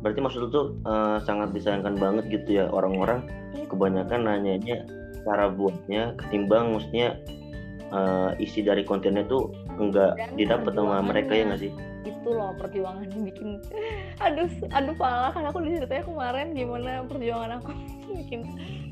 berarti 0.00 0.20
maksud 0.20 0.48
tuh 0.48 0.80
uh, 0.84 1.20
sangat 1.22 1.52
disayangkan 1.52 1.96
banget 1.96 2.24
gitu 2.32 2.62
ya 2.62 2.64
orang-orang 2.72 3.24
Iya. 3.50 3.66
kebanyakan 3.66 4.20
nanyanya 4.24 4.76
cara 5.26 5.50
buatnya 5.50 6.16
ketimbang 6.16 6.72
maksudnya 6.72 7.18
uh, 7.90 8.32
isi 8.38 8.62
dari 8.62 8.86
kontennya 8.86 9.26
tuh 9.26 9.52
enggak 9.76 10.16
Dan 10.16 10.38
didapat 10.38 10.72
sama 10.72 11.02
mereka 11.02 11.32
ya 11.34 11.44
nggak 11.50 11.60
sih? 11.60 11.72
Itu 12.06 12.32
loh 12.32 12.56
perjuangan 12.56 13.04
bikin. 13.10 13.60
Aduh 14.24 14.48
aduh 14.72 14.94
pala 14.96 15.28
kan 15.34 15.44
aku 15.50 15.60
diceritain 15.64 16.04
kemarin 16.06 16.56
gimana 16.56 17.04
perjuangan 17.04 17.60
aku 17.60 17.70
bikin 18.24 18.40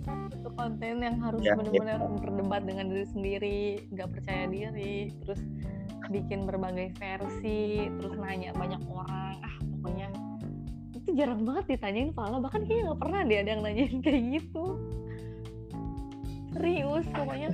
satu 0.04 0.48
konten 0.52 1.00
yang 1.00 1.16
harus 1.22 1.40
Ya, 1.40 1.54
benar-benar 1.56 2.00
berdebat 2.20 2.62
dengan 2.66 2.84
diri 2.92 3.06
sendiri 3.08 3.58
nggak 3.94 4.08
percaya 4.12 4.44
diri 4.48 5.12
terus 5.24 5.40
bikin 6.08 6.48
berbagai 6.48 6.96
versi 6.96 7.88
terus 8.00 8.14
nanya 8.16 8.52
banyak 8.56 8.80
orang 8.88 9.36
ah 9.44 9.54
pokoknya 9.60 10.08
itu 10.08 10.27
jarang 11.18 11.42
banget 11.42 11.64
ditanyain 11.74 12.14
pala 12.14 12.38
bahkan 12.38 12.62
kayaknya 12.62 12.94
nggak 12.94 13.00
pernah 13.02 13.20
deh 13.26 13.38
ada 13.42 13.50
yang 13.50 13.62
nanyain 13.66 13.98
kayak 14.06 14.22
gitu. 14.38 14.64
Serius 16.54 17.06
pokoknya. 17.10 17.48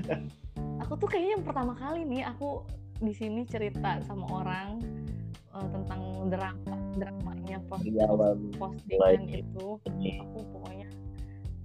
Aku 0.85 0.93
tuh 1.01 1.09
kayaknya 1.09 1.41
yang 1.41 1.45
pertama 1.49 1.73
kali 1.73 2.05
nih 2.05 2.23
aku 2.29 2.69
di 3.01 3.17
sini 3.17 3.49
cerita 3.49 4.05
sama 4.05 4.29
orang 4.45 4.85
eh, 5.57 5.69
tentang 5.73 6.01
drama 6.29 6.77
dramanya 6.95 7.59
post 7.67 7.89
awal 8.07 8.39
postingan 8.55 9.27
itu. 9.27 9.67
aku 10.23 10.39
pokoknya 10.55 10.87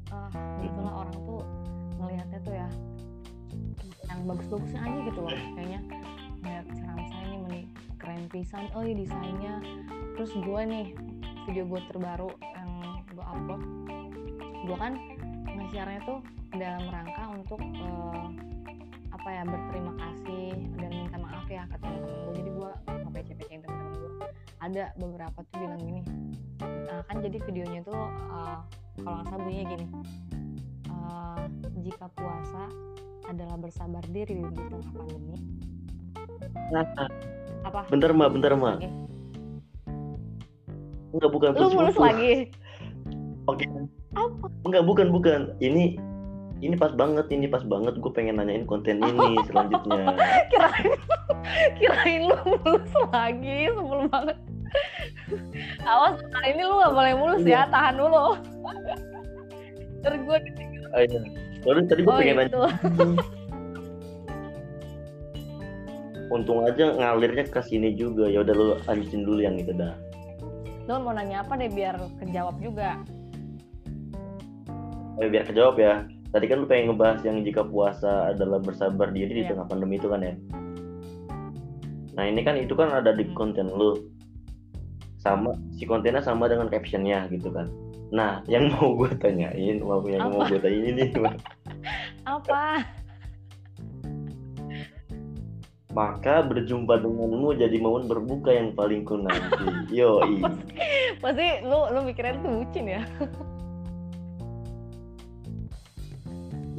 ah 0.10 0.34
gitulah 0.58 1.06
orang 1.06 1.14
tuh 1.22 1.42
ngelihatnya 2.02 2.40
tuh 2.42 2.54
ya 2.58 2.70
yang 4.10 4.26
bagus-bagusnya 4.26 4.82
aja 4.82 5.00
gitu 5.06 5.20
loh 5.22 5.32
kayaknya. 5.54 5.80
Ngeliat 6.40 6.66
ceram 6.72 6.98
saya 6.98 7.24
ini 7.30 7.38
meni 7.44 7.62
keren 8.00 8.26
pisan. 8.32 8.66
Oh 8.74 8.82
iya 8.82 8.96
desainnya. 8.98 9.56
Terus 10.18 10.32
gue 10.34 10.62
nih 10.66 10.88
video 11.50 11.66
gue 11.66 11.82
terbaru 11.90 12.30
yang 12.54 12.70
gue 13.10 13.26
upload. 13.26 13.62
Gue 14.70 14.78
kan 14.78 14.94
nge-share-nya 15.50 16.02
tuh 16.06 16.22
dalam 16.54 16.86
rangka 16.94 17.24
untuk 17.34 17.58
eh, 17.58 18.26
apa 19.10 19.30
ya 19.34 19.44
berterima 19.50 19.94
kasih 19.98 20.54
dan 20.78 20.92
minta 20.94 21.18
maaf 21.18 21.46
ya 21.50 21.66
ke 21.66 21.76
teman-teman 21.82 22.18
gue 22.22 22.34
jadi 22.38 22.50
gue 22.54 22.72
nggak 22.86 23.12
pece-pecein 23.18 23.60
teman-teman 23.66 23.94
gue 23.98 24.12
ada 24.62 24.84
beberapa 25.02 25.38
tuh 25.50 25.56
bilang 25.58 25.82
gini 25.82 26.02
"Ah, 26.88 27.02
kan 27.10 27.18
jadi 27.20 27.38
videonya 27.42 27.82
tuh 27.82 27.98
eh, 27.98 28.60
kalau 29.02 29.16
nggak 29.20 29.28
salah 29.34 29.42
bunyinya 29.42 29.66
gini 29.74 29.86
"Eh, 30.86 31.44
jika 31.82 32.06
puasa 32.14 32.64
adalah 33.26 33.58
bersabar 33.58 34.02
diri 34.10 34.42
di 34.42 34.58
tengah 34.58 34.90
pandemi. 34.90 35.38
Nah, 36.74 36.82
apa? 37.62 37.86
Bentar 37.94 38.10
mak 38.14 38.30
bentar 38.34 38.54
mak 38.58 38.82
Lagi. 38.82 38.90
Enggak 41.16 41.32
bukan 41.34 41.50
lu 41.58 41.68
mulus 41.74 41.98
lagi. 41.98 42.34
Oke. 43.50 43.66
Apa? 44.14 44.46
Enggak 44.66 44.84
bukan 44.86 45.08
bukan. 45.10 45.40
Ini 45.58 45.98
ini 46.60 46.76
pas 46.76 46.92
banget 46.94 47.26
ini 47.32 47.48
pas 47.48 47.64
banget. 47.64 47.98
Gue 47.98 48.12
pengen 48.12 48.38
nanyain 48.38 48.68
konten 48.68 49.00
ini 49.02 49.40
selanjutnya. 49.48 50.14
Kirain 50.52 50.92
kirain 51.80 52.22
lu 52.28 52.38
mulus 52.46 52.92
lagi 53.10 53.58
sebelum 53.72 54.06
banget. 54.12 54.38
Awas 55.88 56.20
kali 56.20 56.48
ini 56.54 56.62
lu 56.68 56.74
gak 56.78 56.94
boleh 56.94 57.14
mulus 57.16 57.44
ya 57.48 57.64
Iya. 57.66 57.72
tahan 57.74 57.96
dulu. 57.98 58.26
Ntar 60.04 60.14
gue 60.20 60.38
Ah, 60.90 61.02
iya. 61.06 61.22
Tadi 61.64 62.02
gue 62.02 62.10
oh 62.12 62.18
pengen 62.18 62.50
itu 62.50 62.60
nanya. 62.60 63.24
Untung 66.30 66.62
aja 66.66 66.94
ngalirnya 66.94 67.46
ke 67.50 67.62
sini 67.66 67.98
juga. 67.98 68.30
Ya 68.30 68.46
udah 68.46 68.54
lu 68.54 68.66
lanjutin 68.86 69.22
dulu 69.26 69.40
yang 69.42 69.58
itu 69.58 69.74
dah 69.74 69.94
lu 70.90 70.98
mau 71.06 71.14
nanya 71.14 71.46
apa 71.46 71.54
deh 71.54 71.70
biar 71.70 72.02
kejawab 72.18 72.58
juga. 72.58 72.98
Eh, 75.22 75.30
biar 75.30 75.46
kejawab 75.46 75.78
ya. 75.78 76.02
Tadi 76.34 76.46
kan 76.50 76.62
lu 76.62 76.66
pengen 76.66 76.94
ngebahas 76.94 77.22
yang 77.22 77.46
jika 77.46 77.62
puasa 77.62 78.34
adalah 78.34 78.58
bersabar 78.58 79.14
diri 79.14 79.30
di 79.30 79.44
Iya. 79.46 79.54
tengah 79.54 79.66
pandemi 79.70 80.02
itu 80.02 80.10
kan 80.10 80.26
ya? 80.26 80.34
Nah 82.18 82.26
ini 82.26 82.42
kan 82.42 82.58
itu 82.58 82.74
kan 82.74 82.90
ada 82.90 83.14
di 83.14 83.30
Hmm. 83.30 83.38
konten 83.38 83.70
lu. 83.70 84.02
Sama 85.22 85.54
si 85.78 85.86
kontennya 85.86 86.26
sama 86.26 86.50
dengan 86.50 86.72
captionnya 86.74 87.30
gitu 87.30 87.54
kan. 87.54 87.70
Nah 88.10 88.42
yang 88.50 88.74
mau 88.74 88.98
gue 88.98 89.14
tanyain 89.14 89.78
mau 89.86 90.02
yang 90.10 90.26
mau 90.26 90.42
Apa? 90.42 90.50
gue 90.50 90.60
tanyain 90.60 90.98
ini 90.98 91.06
apa 92.26 92.82
maka 95.90 96.46
berjumpa 96.46 97.02
denganmu 97.02 97.58
jadi 97.58 97.78
momen 97.82 98.06
berbuka 98.06 98.54
yang 98.54 98.78
paling 98.78 99.02
ku 99.02 99.18
nanti. 99.18 99.90
Yoi. 99.98 100.38
Pasti 101.18 101.48
lu 101.66 101.90
lu 101.90 102.00
mikirnya 102.06 102.38
itu 102.38 102.50
bucin 102.62 102.86
ya? 102.86 103.02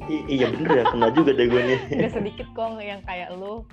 I- 0.07 0.27
iya 0.31 0.47
bener 0.55 0.83
ya 0.83 0.85
kena 0.95 1.09
juga 1.11 1.31
deh 1.35 1.47
gue 1.51 1.63
nih. 1.63 1.81
Gak 2.07 2.13
sedikit 2.15 2.47
kok 2.55 2.79
yang 2.79 3.03
kayak 3.03 3.35
lu. 3.35 3.67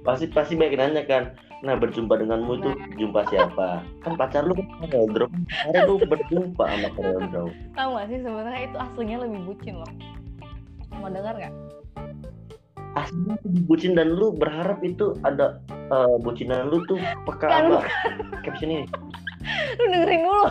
Pasti 0.00 0.28
pasti 0.32 0.56
banyak 0.56 0.76
nanya 0.76 1.04
kan. 1.04 1.36
Nah 1.64 1.76
berjumpa 1.76 2.20
denganmu 2.20 2.60
itu 2.60 2.70
jumpa 2.96 3.24
siapa? 3.28 3.84
Kan 4.00 4.16
pacar 4.16 4.48
lu 4.48 4.56
kan 4.56 4.88
Koreodro 4.88 5.28
kemarin 5.28 5.80
lu 5.88 5.94
berjumpa 6.00 6.64
sama 6.68 6.88
Koreodro 6.92 7.44
tau 7.72 7.88
gak 7.96 8.06
sih 8.12 8.20
sebenarnya 8.20 8.68
itu 8.68 8.76
aslinya 8.76 9.16
lebih 9.24 9.40
bucin 9.48 9.80
loh. 9.80 9.92
Mau 11.00 11.08
dengar 11.08 11.40
nggak 11.40 11.63
aslinya 12.94 13.36
bucin 13.66 13.92
dan 13.92 14.14
lu 14.14 14.30
berharap 14.30 14.78
itu 14.80 15.18
ada 15.22 15.58
eh, 15.68 16.16
bucinan 16.22 16.70
lu 16.70 16.82
tuh 16.86 16.98
peka 17.26 17.46
Kan, 17.46 17.64
apa? 17.70 17.86
caption 18.42 18.70
ini 18.70 18.84
lu 19.78 19.84
dengerin 19.90 20.22
dulu 20.22 20.44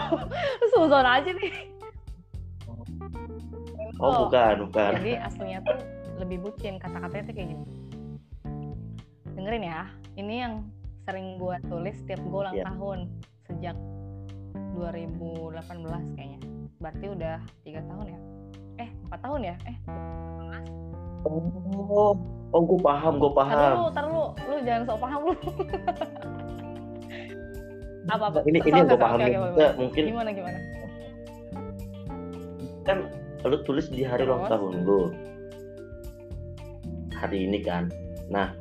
lu 0.59 0.65
suzon 0.71 1.07
aja 1.07 1.31
nih 1.31 1.51
oh 3.97 4.27
bukan 4.27 4.67
bukan. 4.67 4.91
jadi 4.99 5.23
aslinya 5.23 5.59
tuh 5.63 5.79
lebih 6.13 6.45
bucin. 6.45 6.77
Kata-katanya 6.77 7.23
tuh 7.25 7.35
kayak 7.35 7.49
gini. 7.51 7.65
Dengerin 9.33 9.63
ya. 9.65 9.81
Ini 10.13 10.35
yang 10.45 10.53
sering 11.03 11.41
gua 11.41 11.57
tulis 11.65 11.97
setiap 11.99 12.21
gua 12.29 12.47
ulang 12.47 12.55
Iya. 12.55 12.65
tahun 12.69 12.99
sejak 13.49 13.75
2018 14.77 16.15
kayaknya. 16.15 16.39
Berarti 16.77 17.05
udah 17.09 17.35
tiga 17.65 17.81
tahun 17.89 18.05
ya? 18.07 18.19
Eh 18.77 18.89
empat 19.09 19.19
tahun 19.25 19.41
ya? 19.41 19.55
Eh 19.65 19.77
oh 21.25 22.13
oh 22.53 22.61
gue 22.61 22.79
paham 22.79 23.13
gue 23.17 23.31
paham. 23.33 23.73
lu 23.81 23.89
tar 23.91 24.05
lu 24.07 24.23
lu 24.45 24.55
jangan 24.61 24.81
sok 24.87 24.99
paham 25.01 25.21
lu. 25.25 25.33
Apa 28.03 28.25
apa? 28.29 28.39
Ini 28.43 28.59
ini 28.61 28.77
yang 28.77 28.87
gue 28.91 28.99
paham 28.99 29.19
juga 29.19 29.67
mungkin 29.79 30.03
gimana 30.11 30.29
gimana? 30.35 30.59
Kan 32.83 32.97
lu 33.43 33.57
tulis 33.65 33.87
di 33.89 34.05
hari 34.05 34.27
ulang 34.27 34.45
tahun 34.47 34.73
lu. 34.85 35.01
Hari 37.17 37.37
ini 37.49 37.59
kan. 37.63 37.89
Nah 38.29 38.53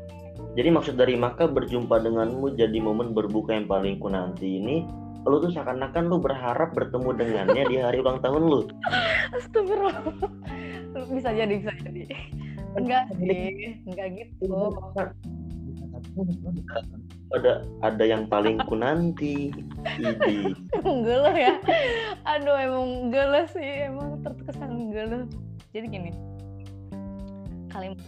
jadi 0.57 0.69
maksud 0.73 0.97
dari 0.97 1.15
maka 1.19 1.45
berjumpa 1.49 2.01
denganmu 2.01 2.57
jadi 2.57 2.79
momen 2.81 3.13
berbuka 3.13 3.57
yang 3.57 3.69
paling 3.69 4.01
ku 4.01 4.09
nanti 4.09 4.59
ini 4.59 4.85
lu 5.23 5.39
tuh 5.39 5.55
seakan-akan 5.55 6.11
lu 6.11 6.19
berharap 6.19 6.75
bertemu 6.75 7.15
dengannya 7.15 7.63
di 7.71 7.77
hari 7.79 8.03
ulang 8.03 8.19
tahun 8.19 8.43
lu. 8.43 8.61
Astagfirullah. 9.39 10.03
Bisa 11.15 11.31
jadi 11.31 11.55
bisa 11.63 11.73
jadi 11.79 12.11
enggak 12.77 13.05
sih 13.21 13.77
enggak 13.89 14.07
gitu. 14.17 14.47
Ada 17.33 17.65
ada 17.81 18.05
yang 18.05 18.29
paling 18.29 18.61
ku 18.69 18.77
nanti 18.77 19.53
ini 19.97 20.53
gelo 21.07 21.33
ya. 21.33 21.57
Aduh 22.29 22.57
emang 22.57 23.13
gelo 23.13 23.43
sih 23.53 23.89
emang 23.89 24.21
terkesan 24.21 24.93
gelo 24.93 25.29
jadi 25.73 25.87
gini 25.89 26.11
kalimat. 27.73 28.05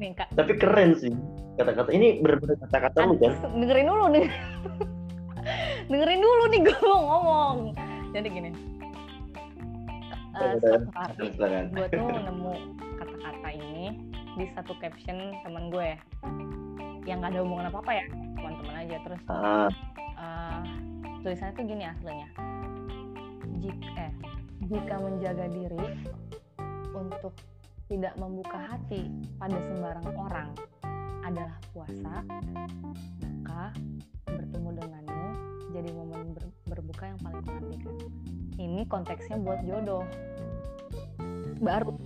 Nih 0.00 0.16
kak. 0.16 0.32
Tapi 0.32 0.52
keren 0.56 0.96
sih 0.96 1.12
kata-kata 1.60 1.92
ini 1.92 2.24
bener-bener 2.24 2.56
kata-kata 2.64 2.98
lu 3.04 3.14
kan? 3.20 3.36
Dengerin 3.52 3.86
dulu 3.86 4.04
nih. 4.16 4.26
Dengerin 5.92 6.20
dulu 6.24 6.42
nih 6.48 6.60
gue 6.64 6.78
mau 6.80 7.00
ngomong. 7.04 7.56
Jadi 8.12 8.28
gini 8.28 8.50
Udah, 10.32 10.56
suatu 10.60 10.88
hari 10.96 11.28
gue 11.68 11.86
tuh 11.92 12.08
nemu 12.08 12.52
kata-kata 12.96 13.12
ini 13.12 13.21
di 14.38 14.46
satu 14.56 14.72
caption 14.80 15.36
teman 15.44 15.68
gue. 15.68 15.96
Yang 17.02 17.18
gak 17.18 17.30
ada 17.34 17.40
hubungan 17.42 17.66
apa 17.68 17.78
apa 17.82 17.92
ya 17.98 18.06
teman-teman 18.38 18.74
aja. 18.86 18.96
Terus 19.02 19.22
ah, 19.28 19.68
eh, 20.18 20.58
tulisannya 21.22 21.54
tuh 21.56 21.64
gini 21.66 21.84
aslinya. 21.86 22.28
Jika 23.62 23.88
eh 23.98 24.12
jika 24.70 24.94
menjaga 25.02 25.46
diri 25.50 25.86
untuk 26.94 27.34
tidak 27.90 28.14
membuka 28.16 28.58
hati 28.72 29.10
pada 29.36 29.58
sembarang 29.68 30.08
orang 30.16 30.48
adalah 31.22 31.58
puasa 31.70 32.24
maka 33.42 33.74
bertemu 34.26 34.70
denganmu 34.80 35.28
jadi 35.76 35.88
momen 35.92 36.32
ber- 36.32 36.56
berbuka 36.72 37.04
yang 37.12 37.20
paling 37.20 37.44
menantikan 37.44 37.96
ini 38.60 38.82
konteksnya 38.86 39.40
buat 39.40 39.64
jodoh. 39.64 40.04
Baru 41.62 41.96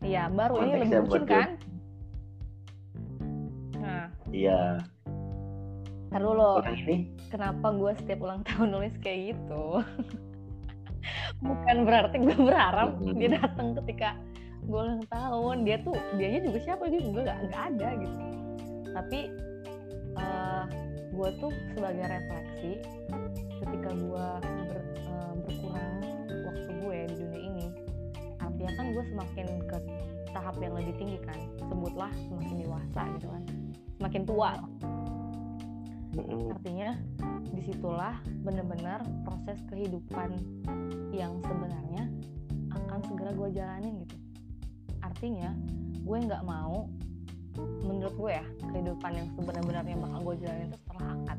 iya 0.00 0.28
baru 0.28 0.54
ini 0.60 0.72
lebih 0.82 1.00
bucin 1.04 1.24
kan 1.24 1.48
nah 3.76 4.06
iya 4.30 4.80
Ntar 6.06 6.22
dulu, 6.22 6.62
orang 6.62 6.78
ini 6.86 6.96
kenapa 7.28 7.74
gue 7.74 7.92
setiap 7.98 8.22
ulang 8.22 8.40
tahun 8.46 8.72
nulis 8.72 8.94
kayak 9.02 9.34
gitu? 9.34 9.82
Bukan 11.44 11.76
berarti 11.82 12.16
gue 12.22 12.36
berharap 12.38 12.94
Mhm. 12.96 13.18
dia 13.18 13.30
datang 13.36 13.74
ketika 13.82 14.14
gue 14.64 14.80
ulang 14.80 15.02
tahun. 15.10 15.66
Dia 15.66 15.82
tuh, 15.82 15.98
dianya 16.14 16.46
juga 16.46 16.58
siapa 16.62 16.86
dia 16.88 17.02
juga 17.02 17.20
gak, 17.26 17.38
nggak 17.50 17.62
ada 17.74 17.88
gitu. 18.00 18.18
Tapi 18.94 19.20
eh 20.16 20.64
gue 21.10 21.28
tuh 21.36 21.52
sebagai 21.74 22.06
refleksi 22.06 22.72
ketika 23.60 23.90
gue 23.90 24.26
ber- 24.70 24.88
eh, 24.96 25.32
berkurang 25.42 25.94
artinya 28.66 28.82
kan 28.82 28.90
gue 28.98 29.04
semakin 29.14 29.46
ke 29.70 29.78
tahap 30.34 30.58
yang 30.58 30.74
lebih 30.74 30.98
tinggi 30.98 31.18
kan. 31.22 31.38
Sebutlah 31.70 32.10
semakin 32.26 32.56
dewasa 32.66 33.00
gitu 33.14 33.30
kan, 33.30 33.42
semakin 34.02 34.22
tua. 34.26 34.50
Artinya 36.50 36.98
di 37.54 37.62
situlah 37.62 38.18
benar-benar 38.42 39.06
proses 39.22 39.62
kehidupan 39.70 40.34
yang 41.14 41.38
sebenarnya 41.46 42.10
akan 42.74 42.98
segera 43.06 43.30
gue 43.38 43.48
jalanin 43.54 44.02
gitu. 44.02 44.16
Artinya 44.98 45.54
gue 46.02 46.18
nggak 46.26 46.42
mau 46.42 46.90
menurut 47.86 48.18
gue 48.18 48.32
ya 48.34 48.46
kehidupan 48.74 49.12
yang 49.14 49.28
sebenarnya 49.38 49.94
bakal 49.94 50.20
gue 50.26 50.34
jalanin 50.42 50.66
itu 50.74 50.78
setelah 50.82 51.06
akad. 51.14 51.38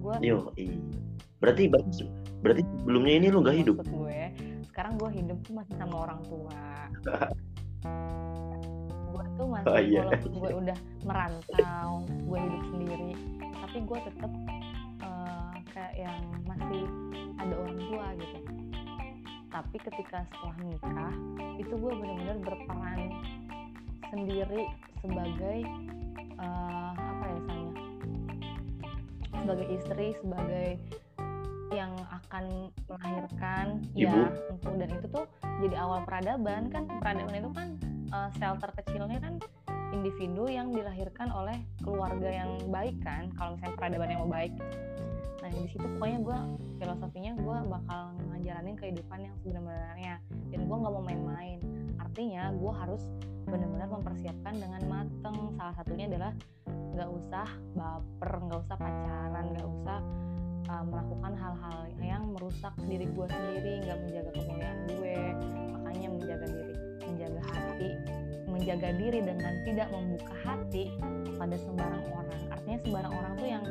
Gue. 0.00 0.16
Berarti 1.38 1.70
berarti 1.70 2.04
berarti 2.42 2.62
sebelumnya 2.82 3.12
ini 3.18 3.26
lu 3.30 3.38
nggak 3.42 3.56
hidup? 3.56 3.74
maksud 3.78 3.94
gue 3.94 4.20
sekarang 4.70 4.94
gue 4.94 5.10
hidup 5.10 5.38
tuh 5.42 5.54
masih 5.58 5.74
sama 5.74 5.96
orang 6.06 6.20
tua. 6.26 6.62
Gue 9.08 9.24
tuh 9.34 9.46
masih 9.50 9.66
Oh, 9.70 9.80
iya. 9.82 10.02
walaupun 10.06 10.32
gue 10.38 10.50
udah 10.66 10.78
merantau 11.02 11.90
gue 12.06 12.38
hidup 12.38 12.62
sendiri 12.70 13.12
tapi 13.58 13.78
gue 13.82 13.98
tetap 14.06 14.32
eh, 15.02 15.54
kayak 15.74 15.94
yang 15.98 16.18
masih 16.46 16.82
ada 17.38 17.54
orang 17.58 17.78
tua 17.78 18.06
gitu. 18.18 18.38
Tapi 19.48 19.76
ketika 19.82 20.18
setelah 20.30 20.54
menikah 20.62 21.12
itu 21.58 21.74
gue 21.74 21.92
benar-benar 21.98 22.38
berperan 22.42 23.00
sendiri 24.10 24.62
sebagai 25.02 25.58
eh, 26.38 26.90
apa 26.94 27.24
ya 27.26 27.34
misalnya 27.34 27.72
sebagai 29.42 29.66
istri 29.74 30.06
sebagai 30.22 30.68
yang 31.78 31.94
akan 32.10 32.74
melahirkan 32.90 33.66
Ibu. 33.94 34.02
ya 34.02 34.14
untuk 34.50 34.72
dan 34.74 34.90
itu 34.90 35.06
tuh 35.06 35.24
jadi 35.62 35.76
awal 35.78 36.02
peradaban 36.02 36.66
kan. 36.74 36.90
Peradaban 36.98 37.34
itu 37.38 37.50
kan 37.54 37.68
eh, 38.10 38.30
shelter 38.36 38.70
kecilnya 38.82 39.18
kan 39.22 39.38
individu 39.94 40.50
yang 40.50 40.68
dilahirkan 40.74 41.30
oleh 41.30 41.56
keluarga 41.80 42.28
yang 42.28 42.58
baik 42.68 42.98
kan. 43.06 43.30
Kalau 43.38 43.54
misalnya 43.54 43.76
peradaban 43.78 44.08
yang 44.10 44.20
mau 44.26 44.32
baik. 44.32 44.52
Nah 45.38 45.50
di 45.54 45.68
situ 45.70 45.86
pokoknya 45.96 46.18
gue 46.26 46.38
filosofinya 46.82 47.32
gue 47.38 47.58
bakal 47.70 48.02
ngajaranin 48.34 48.76
kehidupan 48.76 49.18
yang 49.22 49.34
sebenarnya. 49.40 50.14
Dan 50.50 50.60
gue 50.66 50.76
nggak 50.76 50.92
mau 50.92 51.04
main-main. 51.06 51.58
Artinya 52.02 52.50
gue 52.52 52.72
harus 52.74 53.02
benar-benar 53.48 53.88
mempersiapkan 53.88 54.54
dengan 54.58 54.82
mateng. 54.90 55.56
Salah 55.56 55.74
satunya 55.78 56.04
adalah 56.10 56.34
nggak 56.98 57.14
usah 57.14 57.48
baper 57.78 58.32
nggak 58.42 58.60
usah 58.66 58.76
pacaran 58.76 59.44
nggak 59.54 59.68
usah 59.70 59.98
uh, 60.66 60.84
melakukan 60.84 61.32
hal-hal 61.38 61.78
yang 62.02 62.22
merusak 62.34 62.74
diri 62.90 63.06
gue 63.06 63.26
sendiri 63.30 63.72
nggak 63.86 63.98
menjaga 64.02 64.30
kemuliaan 64.34 64.78
gue 64.90 65.16
makanya 65.78 66.08
menjaga 66.10 66.46
diri 66.50 66.74
menjaga 67.06 67.40
hati 67.54 67.90
menjaga 68.48 68.88
diri 68.96 69.20
dengan 69.22 69.52
tidak 69.62 69.88
membuka 69.92 70.34
hati 70.42 70.90
pada 71.36 71.56
sembarang 71.60 72.04
orang. 72.10 72.38
Artinya 72.50 72.78
sembarang 72.82 73.12
orang 73.14 73.32
tuh 73.38 73.48
yang 73.48 73.64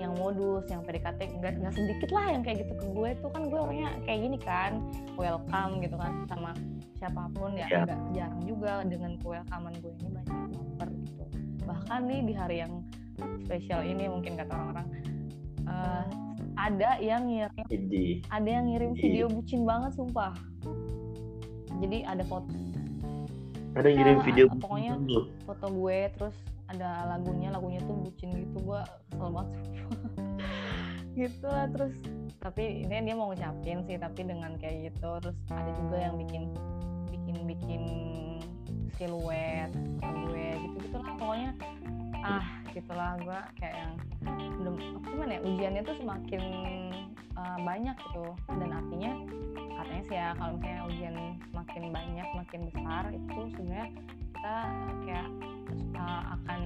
yang 0.00 0.12
modus 0.16 0.64
yang 0.72 0.80
PDKT 0.80 1.20
nggak 1.40 1.60
nggak 1.60 1.74
sedikit 1.76 2.08
lah 2.08 2.32
yang 2.32 2.42
kayak 2.44 2.64
gitu 2.64 2.72
ke 2.78 2.86
gue. 2.94 3.10
Tuh 3.20 3.30
kan 3.32 3.42
gue 3.48 3.58
orangnya 3.58 3.90
kayak 4.06 4.20
gini 4.22 4.38
kan 4.40 4.72
welcome 5.18 5.82
gitu 5.82 5.96
kan 5.96 6.12
sama 6.28 6.50
siapa 6.96 7.26
pun 7.34 7.56
ya. 7.56 7.66
Nggak 7.68 8.00
jarang 8.14 8.42
juga 8.46 8.72
dengan 8.86 9.18
welcomean 9.24 9.74
gue 9.80 9.92
ini 10.04 10.08
banyak 10.14 10.30
yang 10.30 10.52
baper 10.54 10.88
gitu. 11.04 11.24
Bahkan 11.66 12.00
nih 12.06 12.20
di 12.24 12.34
hari 12.36 12.56
yang 12.64 12.72
spesial 13.44 13.84
ini 13.84 14.08
mungkin 14.08 14.38
kata 14.38 14.52
orang-orang 14.52 14.86
eh, 15.70 16.04
ada 16.58 16.90
yang 17.00 17.24
ngirim 17.24 17.64
Jadi 17.66 18.04
ada 18.28 18.48
yang 18.48 18.64
ngirim 18.68 18.90
Iya. 18.92 19.00
video 19.00 19.26
bucin 19.30 19.60
banget 19.64 19.90
sumpah. 19.94 20.34
Jadi 21.80 21.98
ada 22.04 22.24
foto. 22.26 22.52
Ada 23.72 23.86
yang 23.86 23.96
ngirim 23.96 24.18
video 24.20 24.44
pokoknya- 24.52 24.98
lu. 25.00 25.30
foto 25.46 25.66
gue 25.70 25.98
terus 26.18 26.36
ada 26.66 27.06
lagunya 27.08 27.48
lagunya 27.50 27.80
tuh 27.80 27.96
bucin 27.96 28.30
gitu 28.34 28.58
gue 28.60 28.80
kesel 29.08 29.28
banget. 29.30 29.50
Gitu 31.18 31.42
lah 31.42 31.66
terus 31.66 31.94
tapi 32.38 32.86
ini 32.86 33.02
dia 33.02 33.14
mau 33.14 33.28
ngucapin 33.28 33.82
sih 33.84 33.98
tapi 33.98 34.22
dengan 34.22 34.54
kayak 34.56 34.92
gitu. 34.92 35.10
Terus 35.20 35.38
ada 35.50 35.70
juga 35.74 35.96
yang 35.98 36.14
bikin 36.16 36.42
bikin 37.10 37.36
bikin 37.46 37.82
siluet 38.94 39.70
gue 40.02 40.46
gitu 40.60 40.76
gitulah 40.84 41.14
pokoknya 41.16 41.50
ah 42.20 42.44
gitulah 42.68 43.10
gue 43.16 43.38
kayak 43.56 43.76
yang 43.76 43.92
gimana 45.10 45.36
ya 45.36 45.40
ujiannya 45.44 45.82
tuh 45.84 45.96
semakin 46.00 46.42
uh, 47.36 47.58
banyak 47.60 47.96
gitu. 48.08 48.26
Dan 48.48 48.70
artinya 48.72 49.12
katanya 49.80 50.02
sih 50.08 50.16
ya 50.16 50.28
kalau 50.36 50.50
misalnya 50.56 50.82
ujian 50.88 51.16
semakin 51.50 51.82
banyak 51.92 52.28
makin 52.36 52.60
besar 52.72 53.04
itu 53.12 53.38
sebenarnya 53.56 53.88
kita 54.32 54.56
kayak 55.04 55.28
uh, 55.96 56.22
akan 56.40 56.60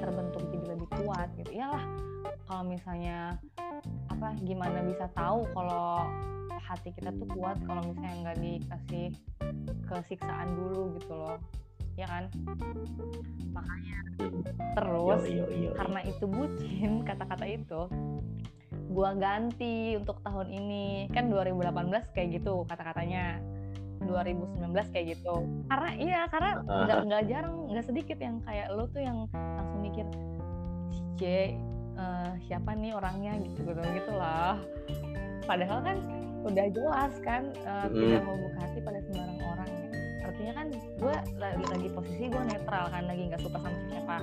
terbentuk 0.00 0.42
jadi 0.52 0.66
lebih 0.76 0.88
kuat 1.04 1.28
gitu. 1.36 1.50
Iyalah 1.52 1.84
kalau 2.48 2.64
misalnya 2.64 3.36
apa 4.08 4.34
gimana 4.42 4.82
bisa 4.82 5.06
tahu 5.14 5.46
kalau 5.54 6.08
hati 6.58 6.92
kita 6.92 7.14
tuh 7.16 7.28
kuat 7.32 7.56
kalau 7.64 7.80
misalnya 7.86 8.16
nggak 8.28 8.38
dikasih 8.44 9.06
kesiksaan 9.88 10.48
dulu 10.52 10.96
gitu 11.00 11.12
loh 11.16 11.38
ya 11.98 12.06
kan? 12.06 12.24
Makanya 13.50 13.98
terus 14.78 15.20
Yo, 15.26 15.34
yo, 15.34 15.44
yo, 15.50 15.58
yo. 15.66 15.70
karena 15.74 16.00
itu 16.06 16.24
bucin 16.24 16.92
kata-kata 17.08 17.44
itu 17.44 17.80
gua 18.88 19.12
ganti 19.18 19.98
untuk 19.98 20.22
tahun 20.22 20.48
ini. 20.48 21.10
Kan 21.10 21.28
2018 21.28 22.14
kayak 22.14 22.38
gitu 22.38 22.62
kata-katanya. 22.64 23.42
2019 23.98 24.94
kayak 24.94 25.18
gitu. 25.18 25.34
Karena 25.66 25.90
iya 25.98 26.20
karena 26.30 26.62
nggak 26.62 26.98
nggak 27.04 27.22
jarang 27.26 27.66
nggak 27.66 27.82
sedikit 27.84 28.18
yang 28.22 28.38
kayak 28.46 28.70
lo 28.70 28.86
tuh 28.88 29.02
yang 29.02 29.26
langsung 29.34 29.80
mikir 29.82 30.06
C 31.18 31.22
eh, 31.98 32.30
siapa 32.46 32.78
nih 32.78 32.94
orangnya? 32.94 33.34
Gitu 33.42 33.66
gitu 33.66 33.82
gitu 33.82 34.12
lah. 34.14 34.54
Padahal 35.44 35.82
kan 35.82 35.98
udah 36.46 36.66
jelas 36.70 37.12
kan 37.26 37.50
eh, 37.58 37.86
Mm. 37.90 37.98
tidak 37.98 38.22
mau 38.22 38.36
buka 38.38 38.58
hati 38.62 38.78
pada 38.80 38.98
orang 39.02 39.27
artinya 40.38 40.54
kan 40.54 40.68
gue 40.70 41.16
lagi 41.42 41.64
lagi 41.66 41.88
posisi 41.90 42.30
gue 42.30 42.42
netral 42.46 42.86
kan 42.94 43.10
lagi 43.10 43.26
nggak 43.26 43.42
suka 43.42 43.58
sama 43.58 43.74
siapa 43.90 44.16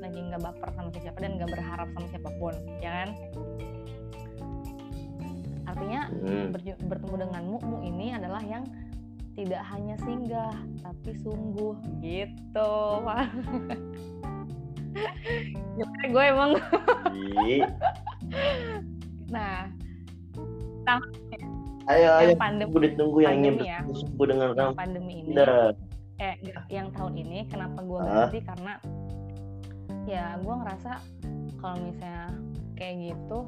lagi 0.00 0.18
nggak 0.24 0.40
baper 0.40 0.68
sama 0.72 0.88
siapa 0.96 1.18
dan 1.20 1.36
nggak 1.36 1.50
berharap 1.52 1.88
sama 1.92 2.06
siapa 2.08 2.30
pun 2.40 2.54
ya 2.80 2.90
kan 3.04 3.08
artinya 5.68 6.00
Hmm. 6.08 6.48
bertemu 6.88 7.14
denganmu 7.28 7.60
mu 7.60 7.76
ini 7.84 8.16
adalah 8.16 8.40
yang 8.40 8.64
tidak 9.36 9.60
hanya 9.68 10.00
singgah 10.00 10.56
tapi 10.80 11.12
sungguh 11.20 11.76
gitu 12.00 12.72
Pak. 13.06 13.28
Gue 16.10 16.24
emang 16.24 16.56
nah 19.28 19.68
ayo 21.88 22.08
yang 22.20 22.40
pandemi 22.40 22.70
gue 22.72 22.82
ditunggu 22.92 23.18
yang 23.24 23.36
pandemi 23.40 23.64
ya. 23.64 23.80
dengan 24.20 24.48
yang 24.52 24.76
pandemi 24.76 25.12
ini. 25.24 25.32
Udah. 25.32 25.72
eh 26.18 26.34
yang 26.66 26.90
tahun 26.90 27.14
ini 27.14 27.46
kenapa 27.46 27.78
gue 27.78 28.00
ganti 28.02 28.40
karena 28.42 28.74
ya 30.02 30.34
gue 30.42 30.50
ngerasa 30.50 30.98
kalau 31.62 31.78
misalnya 31.78 32.26
kayak 32.74 32.94
gitu 33.14 33.38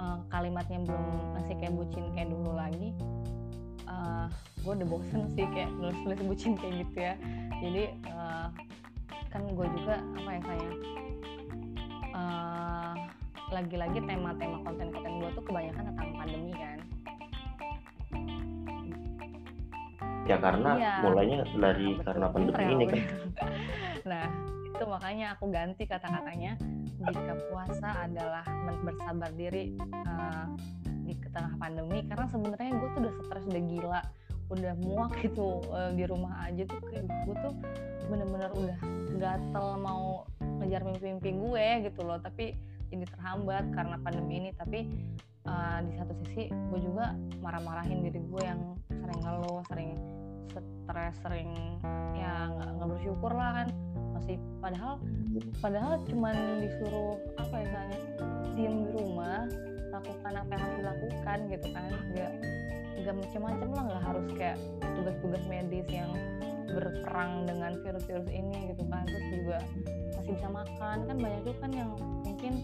eh, 0.00 0.18
kalimatnya 0.32 0.80
belum 0.80 1.06
masih 1.36 1.54
kayak 1.60 1.74
bucin 1.76 2.04
kayak 2.16 2.32
dulu 2.32 2.56
lagi 2.56 2.90
eh 3.84 4.26
gue 4.64 4.72
udah 4.80 4.88
bosen 4.88 5.28
sih 5.36 5.44
kayak 5.52 5.68
nulis 5.76 5.98
nulis 6.08 6.20
bucin 6.24 6.52
kayak 6.56 6.74
gitu 6.88 6.96
ya. 6.98 7.14
Jadi 7.60 7.82
eh, 7.92 8.46
kan 9.28 9.42
gue 9.44 9.66
juga 9.76 9.94
apa 10.18 10.30
ya 10.30 10.40
saya 10.42 10.68
lagi-lagi 13.54 14.02
tema-tema 14.02 14.58
konten-konten 14.66 15.22
gue 15.22 15.30
tuh 15.38 15.44
kebanyakan 15.46 15.94
tentang 15.94 16.10
pandemi 16.18 16.50
kan 16.58 16.78
ya 20.24 20.36
karena 20.40 20.70
Iya. 20.76 20.92
mulainya 21.04 21.38
dari 21.52 21.88
Nah, 21.94 22.04
karena 22.04 22.26
pandemi 22.32 22.64
ini 22.72 22.84
kan. 22.88 23.00
nah 24.10 24.26
itu 24.64 24.84
makanya 24.88 25.26
aku 25.36 25.44
ganti 25.52 25.84
kata-katanya. 25.86 26.52
Jika 27.04 27.34
puasa 27.52 27.88
adalah 28.08 28.44
bersabar 28.80 29.30
diri 29.34 29.76
eh, 29.76 30.46
di 31.04 31.12
tengah 31.28 31.54
pandemi 31.60 32.00
karena 32.08 32.26
sebenarnya 32.26 32.70
gue 32.72 32.88
tuh 32.96 33.00
udah 33.04 33.14
stres 33.28 33.44
udah 33.44 33.62
gila 33.68 34.00
udah 34.44 34.72
muak 34.80 35.12
gitu 35.24 35.60
eh, 35.68 35.90
di 35.92 36.04
rumah 36.08 36.48
aja 36.48 36.64
tuh 36.64 36.80
kayak 36.84 37.04
gue 37.04 37.36
tuh 37.44 37.54
bener-bener 38.08 38.50
udah 38.52 38.78
gatel 39.16 39.66
mau 39.80 40.24
ngejar 40.60 40.80
mimpi-mimpi 40.84 41.30
gue 41.36 41.66
gitu 41.90 42.00
loh. 42.02 42.16
Tapi 42.18 42.56
jadi 42.88 43.04
terhambat 43.10 43.68
karena 43.74 43.96
pandemi 44.00 44.40
ini. 44.40 44.50
Tapi 44.54 44.80
uh, 45.48 45.78
di 45.84 45.92
satu 45.96 46.12
sisi 46.24 46.48
gue 46.50 46.80
juga 46.80 47.14
marah-marahin 47.40 48.04
diri 48.04 48.20
gue 48.20 48.42
yang 48.42 48.60
sering 48.88 49.20
ngeluh 49.20 49.60
sering 49.68 49.90
stres 50.54 51.16
sering 51.24 51.50
ya 52.14 52.48
nggak 52.52 52.88
bersyukur 52.88 53.32
lah 53.32 53.62
kan. 53.62 53.68
Masih 54.14 54.38
padahal 54.62 55.02
padahal 55.58 55.98
cuman 56.06 56.62
disuruh 56.62 57.18
apa 57.40 57.54
ya 57.58 57.64
misalnya 57.66 57.98
diem 58.54 58.76
di 58.86 58.90
rumah 58.94 59.50
lakukan 59.90 60.32
apa 60.34 60.50
yang 60.54 60.62
harus 60.62 60.76
dilakukan 60.78 61.38
gitu 61.50 61.66
kan. 61.74 61.90
Nggak 62.14 62.32
nggak 62.94 63.14
macam-macam 63.20 63.68
lah 63.74 63.82
nggak 63.90 64.02
harus 64.06 64.26
kayak 64.38 64.58
tugas-tugas 64.94 65.42
medis 65.50 65.86
yang 65.90 66.10
berperang 66.70 67.46
dengan 67.46 67.72
virus-virus 67.82 68.30
ini 68.30 68.70
gitu 68.70 68.84
kan. 68.86 69.02
Terus 69.10 69.26
juga 69.34 69.58
masih 70.14 70.32
bisa 70.38 70.48
makan. 70.48 70.96
Kan 71.10 71.16
banyak 71.18 71.40
tuh 71.42 71.54
kan 71.58 71.70
yang 71.74 71.90
mungkin 72.22 72.54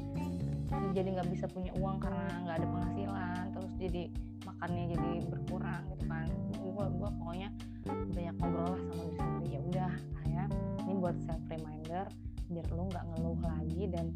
jadi 0.95 1.09
nggak 1.19 1.29
bisa 1.31 1.47
punya 1.51 1.73
uang 1.79 1.99
karena 2.03 2.27
nggak 2.47 2.57
ada 2.63 2.69
penghasilan 2.69 3.45
terus 3.55 3.73
jadi 3.79 4.03
makannya 4.47 4.85
jadi 4.97 5.11
berkurang 5.29 5.83
gitu 5.95 6.05
kan. 6.09 6.29
Gue 6.61 6.87
gue 6.87 7.11
pokoknya 7.21 7.49
banyak 7.87 8.35
ngobrol 8.41 8.69
lah 8.75 8.81
sama 8.81 9.03
diri 9.05 9.19
sendiri. 9.19 9.51
Ya 9.51 9.61
udah 9.67 9.93
ya 10.31 10.45
ini 10.87 10.93
buat 10.99 11.17
self 11.27 11.43
reminder 11.51 12.07
biar 12.51 12.67
lu 12.75 12.83
nggak 12.91 13.05
ngeluh 13.15 13.39
lagi 13.47 13.83
dan 13.95 14.07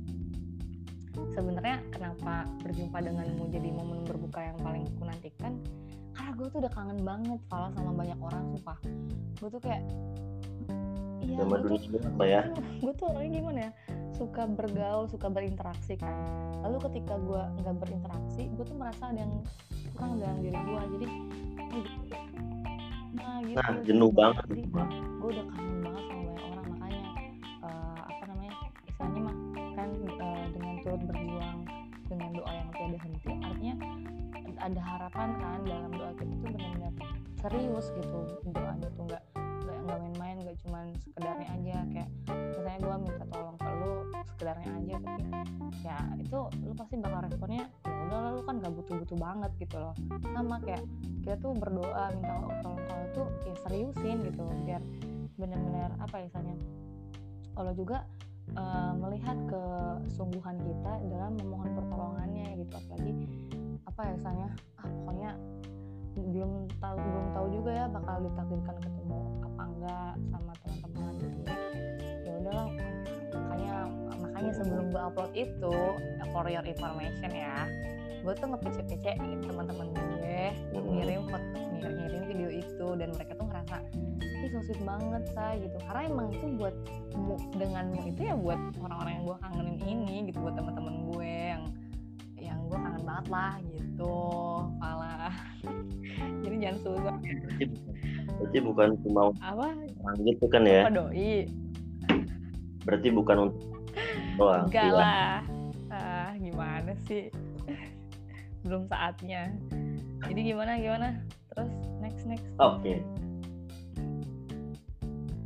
sebenarnya 1.14 1.78
kenapa 1.94 2.50
berjumpa 2.66 2.98
denganmu 2.98 3.46
jadi 3.54 3.70
momen 3.70 4.02
berbuka 4.02 4.42
yang 4.42 4.58
paling 4.58 4.84
ku 4.98 5.06
nantikan? 5.06 5.54
Karena 6.14 6.30
gue 6.34 6.46
tuh 6.50 6.58
udah 6.62 6.72
kangen 6.74 6.98
banget 7.02 7.40
Fala 7.50 7.70
sama 7.74 7.90
banyak 7.94 8.18
orang 8.18 8.42
sumpah. 8.54 8.78
Gue 9.38 9.48
tuh 9.50 9.62
kayak 9.62 9.82
iya 11.24 11.40
gue 11.40 11.58
tuh, 11.64 12.00
apa 12.04 12.24
ya? 12.24 12.42
gue 12.84 12.92
tuh 12.94 13.06
orangnya 13.08 13.30
gimana 13.40 13.60
ya? 13.68 13.70
Suka 14.14 14.46
bergaul 14.46 15.10
suka 15.10 15.26
berinteraksi 15.32 15.98
kan. 15.98 16.14
Lalu 16.62 16.78
ketika 16.90 17.18
gue 17.18 17.42
nggak 17.64 17.76
berinteraksi 17.80 18.42
gue 18.52 18.64
tuh 18.64 18.76
merasa 18.76 19.10
ada 19.10 19.20
yang 19.24 19.32
kurang 19.94 20.20
dalam 20.20 20.38
diri 20.42 20.58
gue 20.58 20.80
jadi 20.98 21.06
nah 23.14 23.38
gitu. 23.46 23.56
nah 23.56 23.70
jenuh 23.86 24.10
banget 24.10 24.42
jadi 24.50 24.62
gue 24.74 25.28
udah 25.30 25.46
kangen 25.54 25.78
banget 25.82 26.02
sama 26.04 26.22
banyak 26.22 26.42
orang. 26.44 26.66
Makanya 26.74 27.04
uh, 27.62 28.00
apa 28.10 28.22
namanya 28.30 28.54
misalnya 28.84 29.20
mah 29.22 29.36
kan 29.74 29.88
uh, 29.94 30.44
dengan 30.50 30.74
turut 30.82 31.02
berjuang 31.08 31.58
dengan 32.10 32.30
doa 32.36 32.52
yang 32.52 32.68
tiada 32.74 32.98
henti 33.00 33.32
artinya 33.42 33.74
ada 34.64 34.80
harapan 34.80 35.28
kan 35.42 35.58
dalam 35.66 35.90
doa 35.92 36.12
kita 36.16 36.32
tuh 36.40 36.48
benar-benar 36.48 36.92
serius 37.36 37.86
gitu 38.00 38.18
banget 49.24 49.50
gitu 49.56 49.76
loh. 49.80 49.96
Sama 50.36 50.60
kayak 50.60 50.84
kita 51.24 51.40
tuh 51.40 51.56
berdoa 51.56 52.12
minta 52.12 52.36
tolong 52.60 52.84
kalau 52.84 53.06
tuh 53.16 53.26
ya 53.48 53.54
seriusin 53.64 54.20
gitu 54.28 54.44
biar 54.68 54.84
benar-benar 55.40 55.96
apa 55.96 56.20
ya 56.20 56.24
misalnya 56.28 56.56
kalau 57.56 57.72
juga 57.72 58.04
uh, 58.52 58.92
melihat 59.00 59.38
kesungguhan 59.48 60.60
kita 60.60 60.92
dalam 61.08 61.32
memohon 61.40 61.72
pertolongannya 61.72 62.60
gitu. 62.60 62.74
Apalagi 62.76 63.12
apa 63.88 64.00
ya 64.04 64.12
misalnya 64.20 64.48
ah 64.76 64.88
pokoknya 64.92 65.30
belum 66.14 66.52
tahu 66.78 66.96
belum 67.00 67.26
tahu 67.32 67.46
juga 67.50 67.70
ya 67.72 67.86
bakal 67.88 68.16
ditakdirkan 68.22 68.76
ketemu 68.84 69.20
apa 69.42 69.62
enggak 69.64 70.12
sama 70.28 70.52
teman-teman 70.60 71.12
gitu 71.16 71.40
ya. 71.48 72.32
Udahlah 72.44 72.68
makanya 73.34 73.76
makanya 74.20 74.52
sebelum 74.52 74.84
gue 74.92 75.02
upload 75.02 75.32
itu 75.32 75.76
for 76.30 76.44
your 76.52 76.66
information 76.68 77.30
ya 77.32 77.64
gue 78.24 78.32
tuh 78.40 78.48
ngepece-pecein 78.56 79.44
teman-teman 79.44 79.92
gue 79.92 80.40
ngirim 80.72 81.28
foto 81.28 81.60
ngirim 81.76 82.22
video 82.24 82.48
itu 82.48 82.86
dan 82.96 83.12
mereka 83.12 83.36
tuh 83.36 83.44
ngerasa 83.44 83.76
ih 84.44 84.48
so 84.48 84.60
sweet 84.64 84.80
banget 84.84 85.24
say 85.32 85.60
gitu. 85.60 85.76
Karena 85.84 86.00
emang 86.08 86.28
itu 86.32 86.46
buat 86.56 86.76
denganmu 87.56 88.00
itu 88.08 88.20
ya 88.24 88.34
buat 88.36 88.60
orang-orang 88.80 89.12
yang 89.20 89.24
gue 89.28 89.36
kangenin 89.40 89.78
ini 89.84 90.16
gitu 90.32 90.38
buat 90.40 90.54
teman-teman 90.56 90.94
gue 91.12 91.32
yang 91.52 91.64
yang 92.40 92.58
gue 92.68 92.78
kangen 92.80 93.02
banget 93.04 93.26
lah 93.28 93.52
gitu. 93.76 94.16
Pala 94.80 95.28
jadi 96.44 96.54
jangan 96.60 96.78
susah 96.80 97.16
berarti 98.34 98.58
bukan 98.66 98.88
cuma 99.04 99.30
apa? 99.44 99.68
gitu 100.24 100.44
kan 100.48 100.64
ya? 100.64 100.88
Apa 100.88 100.92
doi? 100.96 101.46
Berarti 102.88 103.08
bukan 103.12 103.36
untuk 103.48 103.62
doang 104.40 104.64
enggak 104.68 104.90
lah. 104.92 105.40
Ah 105.92 106.32
gimana 106.40 106.92
sih 107.06 107.30
belum 108.64 108.88
saatnya. 108.88 109.52
Jadi 110.24 110.40
gimana 110.40 110.80
gimana? 110.80 111.20
Terus 111.52 111.70
next 112.00 112.24
next. 112.24 112.48
Oke. 112.58 112.80
Okay. 112.80 112.98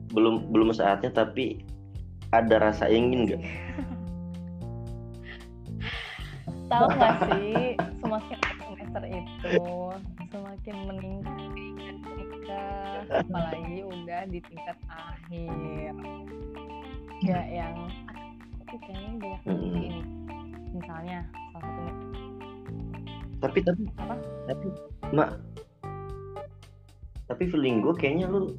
belum 0.09 0.49
belum 0.51 0.73
saatnya 0.73 1.13
tapi 1.13 1.61
ada 2.33 2.59
rasa 2.59 2.89
ingin 2.89 3.29
nggak? 3.29 3.43
Tahu 6.73 6.87
nggak 6.97 7.15
sih 7.29 7.77
semakin 8.01 8.39
semester 8.41 9.03
itu 9.05 9.61
semakin 10.29 10.77
meningkat 10.85 11.41
ketika 12.05 12.63
apalagi 13.25 13.85
udah 13.85 14.21
di 14.29 14.41
tingkat 14.49 14.79
akhir. 14.89 15.93
Ya 17.25 17.41
yang 17.49 17.89
tapi 18.65 18.77
kayaknya 18.85 19.13
banyak 19.21 19.43
hmm. 19.45 19.65
ini. 19.65 19.87
Misalnya 20.77 21.25
salah 21.53 21.65
satunya 21.65 22.08
tapi 23.39 23.63
tapi 23.63 23.87
apa? 23.99 24.15
tapi 24.51 24.67
mak 25.15 25.31
tapi 27.29 27.45
feeling 27.53 27.85
gue 27.85 27.93
kayaknya 27.95 28.27
lu 28.27 28.57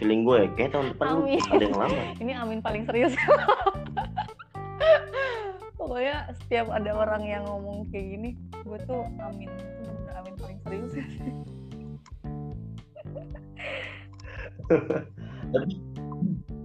feeling 0.00 0.24
gue 0.24 0.46
ya 0.46 0.48
kayak 0.56 0.72
tahun 0.72 0.86
depan 0.96 1.06
amin. 1.12 1.20
lu 1.20 1.28
ada 1.52 1.64
yang 1.66 1.76
lama. 1.76 2.02
Ini 2.24 2.32
amin 2.40 2.64
paling 2.64 2.88
serius. 2.88 3.12
Pokoknya 5.78 6.32
setiap 6.40 6.72
ada 6.72 6.96
orang 6.96 7.28
yang 7.28 7.44
ngomong 7.44 7.84
kayak 7.92 8.16
gini 8.16 8.32
gue 8.64 8.78
tuh 8.88 9.04
amin. 9.20 9.52
Amin 10.16 10.34
paling 10.40 10.56
serius. 10.64 10.92
Tapi 15.52 15.74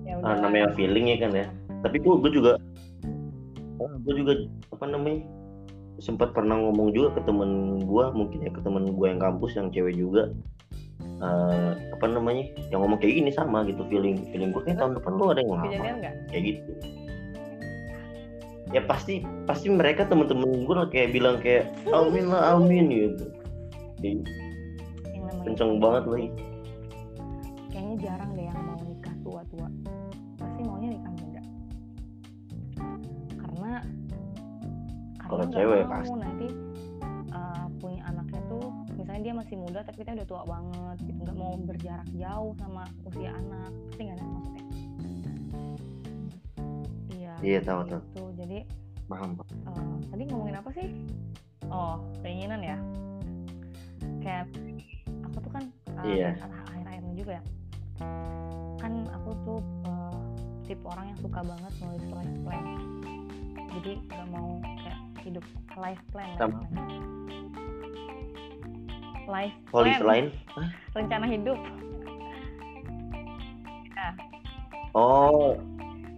ya 0.05 0.21
udah. 0.21 0.37
namanya 0.39 0.69
feeling 0.77 1.09
ya 1.11 1.17
kan 1.25 1.31
ya. 1.35 1.47
Tapi 1.83 1.99
gue 1.99 2.15
gue 2.23 2.31
juga 2.31 2.55
gue 4.05 4.13
juga 4.15 4.33
apa 4.71 4.85
namanya 4.87 5.27
sempat 5.99 6.35
pernah 6.35 6.59
ngomong 6.59 6.91
juga 6.91 7.19
ke 7.19 7.21
temen 7.23 7.81
gue 7.83 8.05
mungkin 8.11 8.39
ya 8.43 8.51
ke 8.51 8.61
temen 8.61 8.95
gue 8.95 9.07
yang 9.07 9.21
kampus 9.21 9.55
yang 9.55 9.71
cewek 9.71 9.95
juga. 9.95 10.31
Uh, 11.15 11.75
apa 11.95 12.11
namanya 12.11 12.51
yang 12.71 12.83
ngomong 12.83 12.99
kayak 12.99 13.15
gini 13.23 13.31
sama 13.31 13.63
gitu 13.63 13.79
feeling 13.87 14.19
feeling 14.35 14.51
gue 14.51 14.59
kayak 14.67 14.83
tahun 14.83 14.99
depan 14.99 15.11
lu 15.15 15.25
ada 15.31 15.39
yang 15.39 15.51
lama 15.55 15.71
kayak 16.27 16.43
gitu. 16.43 16.71
Ya 18.73 18.81
pasti 18.83 19.23
pasti 19.47 19.71
mereka 19.71 20.03
temen-temen 20.07 20.67
gue 20.67 20.75
kayak 20.91 21.15
bilang 21.15 21.39
kayak 21.39 21.71
amin 21.87 22.27
lah 22.27 22.59
amin 22.59 22.85
gitu. 22.91 23.25
Kenceng 25.47 25.79
banget 25.79 26.03
lagi 26.09 26.29
kayaknya 27.75 27.95
jarang 28.07 28.31
deh 28.39 28.47
yang 28.47 28.59
mau 28.63 28.74
kalau 35.25 35.45
cewek 35.49 35.83
pasti. 35.89 36.17
nanti 36.21 36.47
uh, 37.33 37.65
punya 37.81 38.01
anaknya 38.09 38.41
tuh 38.49 38.65
misalnya 38.95 39.21
dia 39.21 39.33
masih 39.33 39.55
muda 39.57 39.79
tapi 39.81 39.97
kita 40.05 40.17
udah 40.17 40.27
tua 40.27 40.43
banget 40.45 40.97
gitu. 41.09 41.19
Nggak 41.25 41.37
mau 41.37 41.53
berjarak 41.65 42.07
jauh 42.13 42.53
sama 42.61 42.83
usia 43.09 43.31
anak. 43.33 43.71
Pasti 43.89 44.01
nggak 44.05 44.17
maksudnya. 44.21 44.63
Iya 47.15 47.33
iya 47.41 47.59
tahu 47.61 47.79
tahu. 47.89 48.01
gitu. 48.01 48.23
jadi 48.39 48.57
paham 49.05 49.37
uh, 49.69 49.97
tadi 50.09 50.23
ngomongin 50.29 50.57
apa 50.57 50.69
sih? 50.73 50.87
Oh 51.69 52.01
keinginan 52.21 52.61
ya? 52.61 52.77
Kayak 54.21 54.49
aku 55.25 55.37
tuh 55.41 55.51
kan 55.53 55.63
uh, 56.01 56.05
iya. 56.05 56.33
akhir-akhirnya 56.41 57.13
juga 57.17 57.31
ya. 57.41 57.43
Kan 58.81 59.05
aku 59.09 59.29
tuh 59.45 59.59
uh, 59.89 60.21
tipe 60.65 60.85
orang 60.85 61.13
yang 61.13 61.19
suka 61.21 61.39
banget 61.45 61.73
nulis 61.81 62.05
life 62.09 62.37
plan 62.41 62.65
jadi 63.75 63.91
gak 64.07 64.25
mau 64.31 64.57
kayak 64.63 64.94
hidup 65.25 65.45
life 65.73 66.01
plan 66.13 66.37
Sama. 66.37 66.61
life 69.25 69.57
plan. 69.73 70.01
lain? 70.05 70.25
Rencana 70.93 71.25
hidup. 71.25 71.57
Ya. 73.97 74.09
oh. 74.93 75.57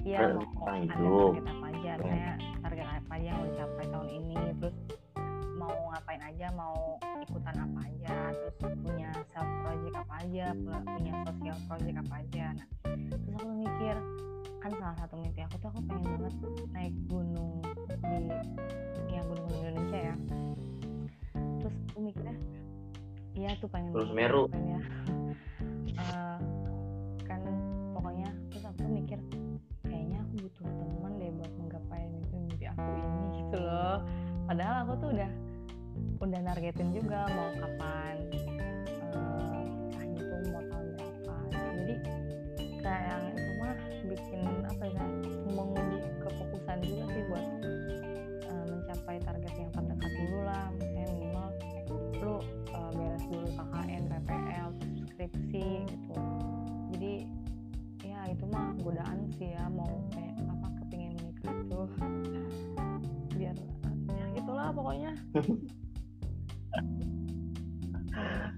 Iya 0.04 0.36
mau 0.36 0.76
hidup. 0.76 1.32
target 1.40 1.48
apa 1.48 1.66
aja. 1.72 1.92
Saya 2.04 2.32
target 2.60 2.88
apa 2.88 3.12
aja 3.16 3.28
yang 3.32 3.38
mau 3.40 3.48
dicapai 3.48 3.86
tahun 3.88 4.10
ini 4.12 4.36
terus 4.60 4.76
mau 5.56 5.74
ngapain 5.96 6.22
aja 6.22 6.48
mau 6.52 7.00
ikutan 7.24 7.56
apa 7.56 7.80
aja 7.88 8.18
terus 8.60 8.76
punya 8.84 9.10
self 9.32 9.50
project 9.64 9.96
apa 9.96 10.14
aja 10.24 10.46
tuh 23.58 23.70
pengen 23.70 23.94
Gunung 23.94 24.14
Semeru. 24.14 24.44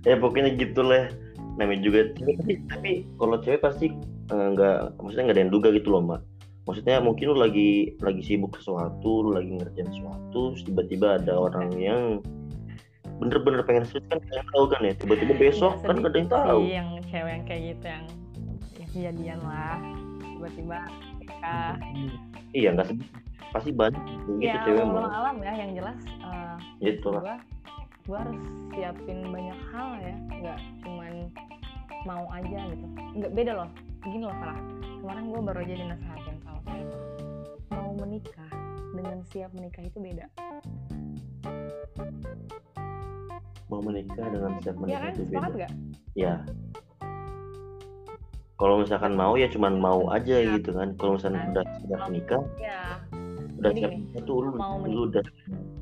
Ya 0.10 0.16
pokoknya 0.18 0.58
gitulah. 0.58 1.06
Namanya 1.62 1.82
juga 1.86 2.00
cewek 2.18 2.36
tapi, 2.42 2.54
tapi 2.72 2.92
kalau 3.20 3.36
cewek 3.44 3.62
pasti 3.62 3.94
eh, 4.32 4.48
nggak 4.58 4.98
maksudnya 4.98 5.24
nggak 5.30 5.36
ada 5.38 5.44
yang 5.46 5.54
duga 5.54 5.70
gitu 5.76 5.88
loh 5.94 6.02
mbak. 6.02 6.22
Maksudnya 6.66 7.02
mungkin 7.02 7.34
lu 7.34 7.38
lagi 7.38 7.70
lagi 8.02 8.22
sibuk 8.26 8.58
sesuatu 8.58 9.26
lu 9.26 9.38
lagi 9.38 9.58
ngerjain 9.58 9.90
sesuatu 9.90 10.54
tiba-tiba 10.66 11.18
ada 11.22 11.34
orang 11.38 11.74
yang 11.78 12.02
bener-bener 13.20 13.60
pengen 13.68 13.84
serius 13.84 14.08
kan 14.08 14.22
kayak 14.32 14.48
tahu 14.56 14.66
kan 14.72 14.82
ya 14.86 14.94
tiba-tiba 14.96 15.34
besok 15.36 15.76
Nggak 15.84 15.88
kan 15.92 15.96
gak 16.00 16.10
ada 16.10 16.18
yang 16.18 16.30
tahu. 16.32 16.60
sih 16.64 16.72
yang 16.72 16.90
cewek 17.12 17.32
yang 17.36 17.44
kayak 17.44 17.62
gitu 17.68 17.86
yang 17.90 18.04
ya 18.80 18.86
kejadian 18.96 19.40
lah. 19.44 19.78
Tiba-tiba 20.24 20.78
nikah 21.20 21.74
iya 22.56 22.70
nggak 22.72 22.88
sedih. 22.88 23.10
Pasti 23.50 23.70
banyak 23.76 24.04
gitu 24.08 24.30
ya 24.40 24.62
cewek 24.64 24.80
Allah 24.80 24.88
mbak 24.96 25.12
alam 25.12 25.36
ya 25.44 25.54
yang 25.60 25.72
jelas 25.76 25.98
eh, 26.08 26.56
gitu 26.80 27.08
lah 27.12 27.42
gua 28.10 28.26
harus 28.26 28.42
siapin 28.74 29.30
banyak 29.30 29.60
hal 29.70 29.90
ya. 30.02 30.16
Nggak 30.34 30.60
cuman 30.82 31.14
mau 32.04 32.26
aja 32.34 32.60
gitu. 32.68 32.86
Nggak 33.16 33.32
beda 33.32 33.52
loh. 33.54 33.70
Gini 34.02 34.24
loh 34.24 34.36
salah 34.36 34.58
kemarin 35.00 35.24
gua 35.30 35.42
baru 35.46 35.60
aja 35.62 35.74
dinasehatin 35.78 36.36
sama 36.42 36.60
saya 36.66 36.84
mau 37.70 37.92
menikah 37.96 38.52
dengan 38.92 39.18
siap 39.24 39.52
menikah 39.54 39.84
itu 39.84 39.98
beda. 39.98 40.26
Mau 43.70 43.80
menikah 43.80 44.26
dengan 44.28 44.52
siap 44.60 44.76
ya 44.76 44.82
menikah 44.82 45.00
kan? 45.00 45.12
itu 45.14 45.24
beda. 45.30 45.48
nggak? 45.54 45.72
Ya 46.18 46.34
kalau 48.60 48.76
misalkan 48.76 49.16
mau 49.16 49.40
ya 49.40 49.48
cuman 49.48 49.80
mau 49.80 50.12
aja 50.12 50.36
Ya. 50.36 50.58
gitu 50.58 50.76
kan. 50.76 50.92
Kalau 50.98 51.16
misalkan 51.16 51.40
Kan. 51.40 51.52
udah 51.54 51.64
siap 51.80 52.02
nikah 52.10 52.44
ya 52.58 52.82
udah 53.56 53.70
Jadi 53.70 53.80
siap 53.80 53.92
gini, 53.92 54.04
nikah 54.04 54.24
tuh 54.26 54.38
lu, 54.38 54.50
mau 54.52 54.74
lu 54.76 54.84
menikah. 54.84 55.00
udah 55.06 55.24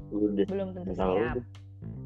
lu 0.07 0.17
udah 0.29 0.45
belum 0.45 0.67
tentu 0.73 0.91
kalau 0.93 1.15
siap 1.17 1.35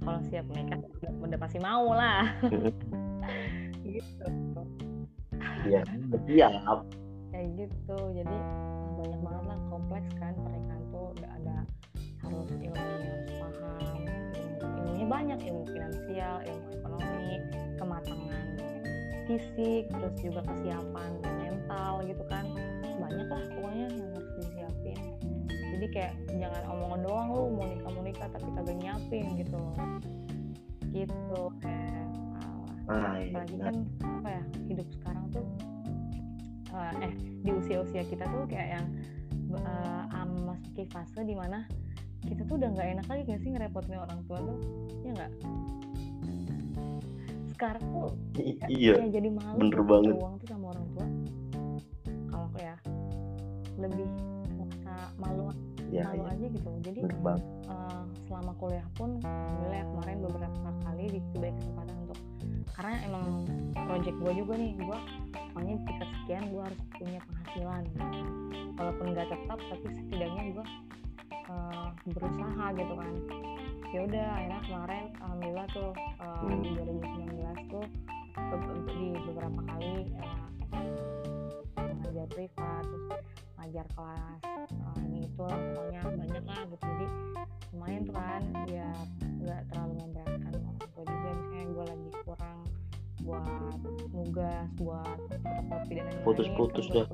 kalau 0.02 0.20
siap 0.28 0.46
menikah 0.50 0.82
udah, 1.22 1.38
pasti 1.38 1.60
mau 1.62 1.94
lah. 1.94 2.26
Gitu. 3.86 4.28
Ya 5.68 5.82
siap 6.26 6.86
kayak 7.32 7.50
gitu. 7.58 7.98
Jadi 8.14 8.38
banyak 9.02 9.20
banget 9.24 9.44
lah 9.50 9.60
kompleks 9.72 10.10
kan 10.20 10.34
pernikahan 10.38 10.84
tuh. 10.94 11.08
Udah 11.18 11.32
ada 11.42 11.58
harus 12.22 12.50
ilmunya 12.54 13.10
harus 13.10 13.32
paham. 13.40 13.98
Ilmu- 14.38 14.78
ilmunya 14.78 15.08
banyak 15.08 15.40
ilmu 15.50 15.64
finansial 15.70 16.36
ilmu 16.46 16.70
ekonomi 16.76 17.32
kematangan 17.82 18.46
fisik 19.26 19.84
terus 19.90 20.16
juga 20.22 20.42
kesiapan 20.46 21.12
mental 21.24 21.94
gitu 22.06 22.24
kan. 22.30 22.46
Banyak 23.02 23.28
lah 23.30 23.44
pokoknya 23.58 23.86
yang 23.90 24.21
jadi 25.82 25.98
kayak 25.98 26.14
jangan 26.38 26.64
omongan 26.70 27.00
doang 27.02 27.28
lu 27.34 27.44
mau 27.58 27.66
nikah 27.66 27.90
mau 27.90 28.04
nikah 28.06 28.28
tapi 28.30 28.48
kagak 28.54 28.78
nyiapin 28.78 29.26
gitu 29.34 29.58
loh. 29.58 29.74
Gitu 30.94 31.42
eh 31.66 32.06
ah 32.86 33.18
iya 33.18 33.34
apalagi 33.34 33.56
kan 33.58 33.76
apa 34.06 34.30
ya 34.30 34.44
hidup 34.70 34.88
sekarang 34.94 35.26
tuh 35.34 35.46
eh, 36.70 36.94
eh 37.10 37.14
di 37.18 37.50
usia-usia 37.50 38.04
kita 38.06 38.30
tuh 38.30 38.46
kayak 38.46 38.78
yang 38.78 38.86
eh, 39.58 40.04
am- 40.14 40.38
memasuki 40.38 40.86
fase 40.94 41.26
di 41.26 41.34
mana 41.34 41.66
kita 42.30 42.46
tuh 42.46 42.62
udah 42.62 42.70
nggak 42.78 42.88
enak 43.02 43.06
lagi 43.10 43.22
nggak 43.26 43.42
sih 43.42 43.50
ngerepotin 43.50 43.98
orang 43.98 44.22
tua 44.30 44.38
tuh? 44.38 44.58
Ya 45.02 45.12
nggak? 45.18 45.32
Sekarang 47.58 47.86
tuh 47.90 48.10
I- 48.38 48.62
iya 48.70 48.94
kayak 49.02 49.12
jadi 49.18 49.30
malu 49.34 49.58
bener 49.66 49.78
tuh 49.82 49.88
banget. 49.90 50.14
uang 50.14 50.34
tuh 50.38 50.48
sama 50.54 50.66
orang 50.78 50.86
tua. 50.94 51.06
Kalau 52.30 52.46
aku 52.54 52.58
ya 52.62 52.76
lebih 53.82 54.10
merasa 54.62 54.94
malu 55.18 55.50
ya, 55.92 56.04
malu 56.08 56.24
iya. 56.24 56.32
aja 56.34 56.46
gitu 56.48 56.70
jadi 56.82 57.00
eh, 57.04 58.04
selama 58.28 58.52
kuliah 58.58 58.88
pun 58.96 59.20
alhamdulillah 59.22 59.78
ya, 59.78 59.86
kemarin 59.86 60.18
beberapa 60.24 60.70
kali 60.88 61.04
diberi 61.12 61.52
kesempatan 61.60 61.96
untuk 62.08 62.20
karena 62.72 62.96
emang 63.06 63.26
project 63.76 64.18
gue 64.24 64.34
juga 64.40 64.54
nih 64.56 64.72
gue 64.80 64.98
pokoknya 65.52 65.76
tingkat 65.84 66.10
sekian 66.24 66.44
gue 66.50 66.62
harus 66.64 66.82
punya 66.96 67.20
penghasilan 67.28 67.84
walaupun 68.80 69.06
nggak 69.12 69.28
tetap 69.28 69.60
tapi 69.60 69.88
setidaknya 69.92 70.44
gue 70.56 70.66
eh, 71.52 71.88
berusaha 72.16 72.66
gitu 72.80 72.94
kan 72.96 73.12
ya 73.92 74.00
udah 74.08 74.28
akhirnya 74.40 74.62
kemarin 74.64 75.04
alhamdulillah 75.20 75.68
tuh 75.76 75.92
eh, 76.00 76.30
Hmm. 76.42 76.64
di 76.66 76.74
2019 76.74 77.70
tuh 77.70 77.86
di 78.98 79.14
beberapa 79.30 79.60
kali 79.68 80.10
eh, 80.16 80.40
ngajar 82.02 82.28
privat 82.32 82.84
terus 82.88 83.41
ngajar 83.62 83.86
kelas 83.94 84.42
eh, 84.42 85.00
ini 85.06 85.20
itu 85.30 85.42
lah 85.46 85.54
pokoknya 85.54 86.02
banyak 86.18 86.44
lah 86.50 86.62
gitu. 86.66 86.76
Jadi 86.82 87.06
lumayan 87.72 88.02
tuh 88.10 88.14
kan 88.18 88.42
biar 88.66 88.98
nggak 89.22 89.62
terlalu 89.70 89.94
memberatkan 90.02 90.54
orang 90.58 90.78
tua 90.82 91.04
juga. 91.06 91.30
Misalnya 91.30 91.66
gue 91.70 91.86
lagi 91.86 92.10
kurang 92.26 92.60
buat 93.22 93.46
nugas 94.18 94.70
buat 94.82 95.18
fotokopi 95.30 95.94
dan 95.94 96.06
lain-lain 96.10 96.26
Putus-putus 96.26 96.86
dah. 96.90 97.06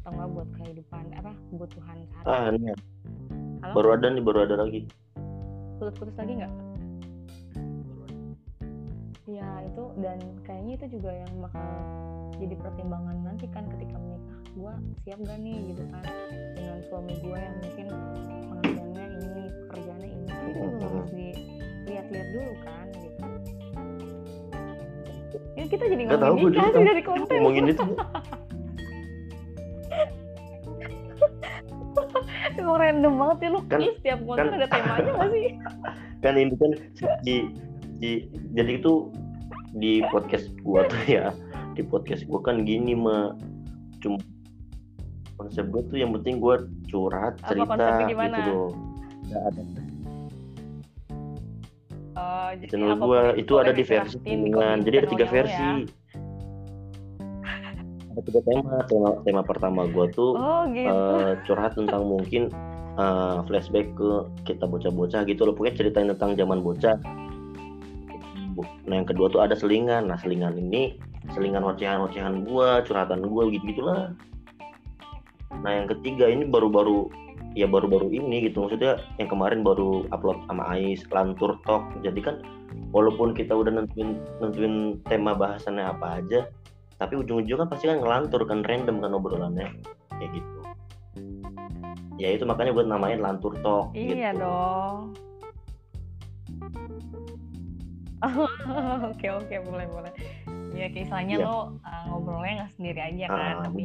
atau 0.00 0.10
nggak 0.16 0.28
buat 0.32 0.48
kehidupan 0.56 1.04
apa 1.12 1.32
kebutuhan 1.52 1.96
ah 2.24 2.48
sehari 2.48 2.56
ini 2.56 2.72
Halo? 3.60 3.72
baru 3.76 3.88
ada 4.00 4.06
nih 4.16 4.22
baru 4.24 4.38
ada 4.48 4.56
lagi. 4.64 4.80
Putus-putus 5.76 6.16
lagi 6.16 6.32
nggak? 6.40 6.52
Ya 9.28 9.50
itu 9.68 9.84
dan 10.00 10.18
kayaknya 10.46 10.72
itu 10.80 10.86
juga 10.96 11.10
yang 11.12 11.32
bakal 11.36 11.68
jadi 12.40 12.54
pertimbangan 12.56 13.16
nanti 13.26 13.44
kan 13.52 13.68
ketika 13.76 13.98
gue 14.56 14.72
siap 15.04 15.18
gak 15.20 15.38
nih 15.38 15.56
gitu 15.68 15.84
kan? 15.92 16.02
Dengan 16.56 16.78
suami 16.88 17.12
gue 17.20 17.36
yang 17.36 17.54
mungkin 17.60 17.86
penghasilannya 17.92 19.04
ini 19.12 19.44
pekerjaannya 19.68 20.08
ini 20.08 20.24
itu 20.24 20.64
juga 20.64 20.86
harus 20.88 21.10
dilihat-lihat 21.12 22.28
dulu 22.32 22.52
kan 22.64 22.86
gitu. 22.96 23.24
Ya 25.56 25.64
kita 25.66 25.84
jadi 25.88 26.02
Nggak 26.08 26.20
tahu, 26.20 26.34
juga 26.40 26.58
tahu. 26.68 26.84
dari 26.84 27.02
konten. 27.04 27.36
ngomongin 27.36 27.64
itu. 27.68 27.84
Emang 32.56 32.76
random 32.80 33.12
banget 33.16 33.36
ya 33.38 33.48
lu. 33.52 33.60
Kan- 33.68 33.84
setiap 33.92 34.18
konten 34.24 34.46
kan- 34.46 34.56
ada 34.56 34.66
temanya 34.68 35.12
gak 35.12 35.28
sih? 35.32 35.46
Kan 36.24 36.32
ini 36.40 36.56
kan 36.56 36.72
di, 37.22 37.36
di 38.00 38.24
jadi 38.56 38.80
itu 38.80 39.12
di 39.76 40.00
podcast 40.08 40.48
gua 40.64 40.88
tuh 40.88 40.96
ya. 41.06 41.28
Di 41.76 41.84
podcast 41.84 42.24
gua 42.24 42.40
kan 42.40 42.64
gini 42.64 42.96
mah 42.96 43.36
cuma 44.00 44.16
konsep 45.36 45.64
gua 45.68 45.82
tuh 45.86 45.96
yang 46.00 46.10
penting 46.16 46.40
gua 46.40 46.64
curhat 46.88 47.36
Apa 47.44 47.48
cerita 47.52 47.86
gitu 48.08 48.40
loh. 48.48 48.68
Nggak 49.26 49.42
ada. 49.52 49.62
Oh, 52.16 52.48
jadi 52.56 52.70
channel 52.72 52.96
yang 52.96 53.36
itu 53.36 53.52
ada 53.60 53.72
di 53.76 53.84
versi 53.84 54.16
dengan 54.24 54.80
jadi 54.80 55.04
ada 55.04 55.08
tiga 55.12 55.26
versi. 55.28 55.52
ya. 55.52 55.72
ada 58.16 58.20
tiga 58.24 58.40
tema. 58.48 58.74
Tema 58.88 59.10
tema 59.28 59.42
pertama 59.44 59.84
gua 59.92 60.08
tuh 60.08 60.32
Oh 60.32 60.64
gitu. 60.72 60.88
eh, 60.88 61.36
curhat 61.44 61.76
tentang 61.76 62.08
mungkin 62.08 62.48
eh, 62.96 63.36
flashback 63.44 63.92
ke 63.92 64.10
kita 64.48 64.64
bocah-bocah 64.64 65.28
gitu 65.28 65.44
loh. 65.44 65.52
Pokoknya 65.52 65.76
ceritain 65.76 66.08
tentang 66.08 66.32
zaman 66.40 66.64
bocah. 66.64 66.96
Nah 68.88 68.94
yang 68.96 69.04
kedua 69.04 69.28
tuh 69.28 69.44
ada 69.44 69.52
selingan. 69.52 70.08
Nah 70.08 70.16
selingan 70.16 70.56
ini 70.56 70.96
selingan 71.36 71.68
ocehan-ocehan 71.68 72.48
gua 72.48 72.80
curhatan 72.80 73.28
gua 73.28 73.50
gitu 73.52 73.76
gitulah 73.76 74.16
nah 75.62 75.72
yang 75.72 75.86
ketiga 75.88 76.26
ini 76.26 76.44
baru-baru 76.44 77.08
ya 77.56 77.64
baru-baru 77.64 78.12
ini 78.12 78.48
gitu 78.48 78.64
maksudnya 78.64 79.00
yang 79.16 79.28
kemarin 79.28 79.64
baru 79.64 80.04
upload 80.12 80.44
sama 80.44 80.76
Ais 80.76 81.00
lantur 81.08 81.56
talk 81.64 81.84
jadi 82.04 82.20
kan 82.20 82.36
walaupun 82.92 83.32
kita 83.32 83.56
udah 83.56 83.72
nentuin 83.72 84.20
nentuin 84.44 85.00
tema 85.08 85.32
bahasannya 85.32 85.84
apa 85.88 86.20
aja 86.20 86.40
tapi 86.96 87.16
ujung-ujungnya 87.16 87.64
kan 87.64 87.68
pasti 87.72 87.84
kan 87.88 88.00
ngelantur 88.00 88.44
kan 88.44 88.60
random 88.64 89.00
kan 89.00 89.12
obrolannya 89.12 89.68
kayak 90.16 90.30
gitu 90.36 90.58
ya 92.16 92.32
itu 92.32 92.44
makanya 92.44 92.72
buat 92.72 92.88
namain 92.88 93.20
lantur 93.20 93.52
talk 93.60 93.92
Iya 93.92 94.32
gitu. 94.32 94.40
dong. 94.40 94.96
oke 99.12 99.26
oke 99.28 99.54
boleh 99.68 99.86
boleh 99.86 100.12
ya 100.72 100.88
kayak 100.88 101.04
istilahnya 101.08 101.36
Iya. 101.36 101.44
lo 101.46 101.56
uh, 101.84 102.02
ngobrolnya 102.08 102.52
nggak 102.64 102.72
sendiri 102.74 103.00
aja 103.00 103.26
kan 103.28 103.36
Ah. 103.38 103.64
tapi 103.68 103.84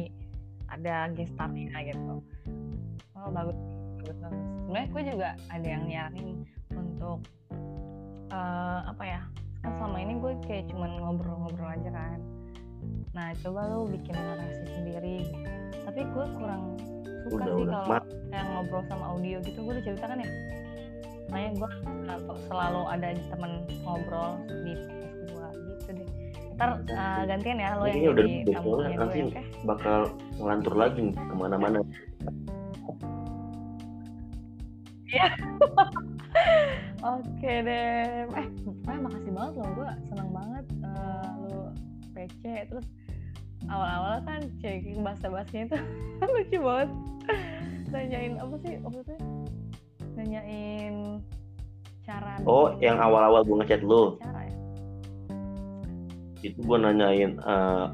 ada 0.72 1.12
gestarnya 1.12 1.76
gitu. 1.84 2.24
Oh 3.12 3.28
bagus 3.30 3.56
bagus 4.00 4.16
bagus. 4.18 4.42
Sebenarnya 4.64 4.88
gue 4.88 5.02
juga 5.12 5.28
ada 5.52 5.68
yang 5.68 5.84
nyaranin 5.86 6.38
untuk 6.72 7.18
eh, 8.32 8.80
apa 8.88 9.04
ya 9.04 9.20
kan 9.62 9.72
selama 9.78 9.98
ini 10.02 10.14
gue 10.18 10.32
kayak 10.48 10.64
cuman 10.72 10.90
ngobrol-ngobrol 10.98 11.70
aja 11.70 11.90
kan. 11.92 12.18
Nah 13.14 13.30
coba 13.44 13.60
lo 13.70 13.86
bikin 13.86 14.16
narasi 14.16 14.64
sendiri. 14.74 15.18
Tapi 15.86 16.00
gue 16.08 16.26
kurang 16.40 16.62
suka 17.28 17.44
Udah, 17.46 17.54
sih 17.54 17.66
kalau 17.68 18.02
yang 18.32 18.48
ngobrol 18.56 18.82
sama 18.90 19.04
audio 19.14 19.38
gitu. 19.44 19.58
Gue 19.62 19.72
udah 19.78 19.84
ceritakan 19.86 20.24
ya. 20.24 20.30
Makanya 21.30 21.50
gue 21.56 21.70
selalu, 22.04 22.32
selalu 22.50 22.82
ada 22.90 23.08
temen 23.30 23.52
ngobrol 23.86 24.30
di 24.66 24.72
ntar 26.62 26.78
eh, 26.86 27.22
gantian 27.26 27.58
ya 27.58 27.74
lo 27.74 27.84
yang 27.90 28.14
udah 28.14 28.22
jadi 28.22 28.54
tamunya 28.54 28.62
soalnya 28.62 28.86
gue 28.86 28.94
nanti 29.02 29.18
ya 29.18 29.26
oke 29.26 29.42
bakal 29.66 29.98
ngelantur 30.38 30.74
lagi 30.78 31.02
ke 31.10 31.34
mana-mana. 31.34 31.78
Oke 37.02 37.52
deh. 37.66 38.24
Eh, 38.30 38.46
eh, 38.88 38.98
makasih 39.02 39.32
banget 39.34 39.54
loh. 39.58 39.68
Gue 39.74 39.88
seneng 40.08 40.30
banget 40.32 40.64
eh, 40.80 41.28
lu 41.44 41.58
PC. 42.16 42.42
Terus 42.70 42.86
awal-awal 43.68 44.22
kan 44.24 44.40
cek 44.62 44.96
bahasa 45.02 45.26
bahasanya 45.28 45.64
itu 45.68 45.78
lucu 46.32 46.58
banget. 46.62 46.90
Nanyain 47.92 48.34
apa 48.40 48.54
sih 48.64 48.72
itu? 48.80 49.16
Nanyain 50.16 51.20
cara. 52.06 52.40
Oh, 52.48 52.72
yang 52.80 52.98
awal-awal 52.98 53.44
gue 53.46 53.56
ngechat 53.62 53.82
lu, 53.84 54.16
Cara 54.18 54.41
ya. 54.41 54.41
Itu 56.42 56.58
gue 56.58 56.78
nanyain 56.78 57.38
eh, 57.38 57.84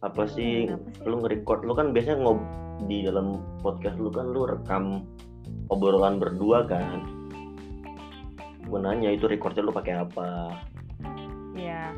apa 0.00 0.22
sih, 0.30 0.64
Kenapa 0.70 0.88
sih? 0.94 1.04
lu 1.10 1.16
nge-record 1.22 1.60
lu 1.66 1.72
kan 1.76 1.86
biasanya 1.92 2.18
ngob 2.24 2.40
di 2.86 3.02
dalam 3.04 3.42
podcast 3.60 3.98
lu 3.98 4.08
kan 4.08 4.30
lu 4.30 4.46
rekam 4.46 5.02
obrolan 5.68 6.16
berdua 6.22 6.64
kan. 6.64 7.04
Gue 8.68 8.78
nanya 8.80 9.12
itu 9.12 9.24
recordnya 9.28 9.64
lu 9.64 9.72
pakai 9.72 9.94
apa? 10.04 10.52
Iya. 11.56 11.92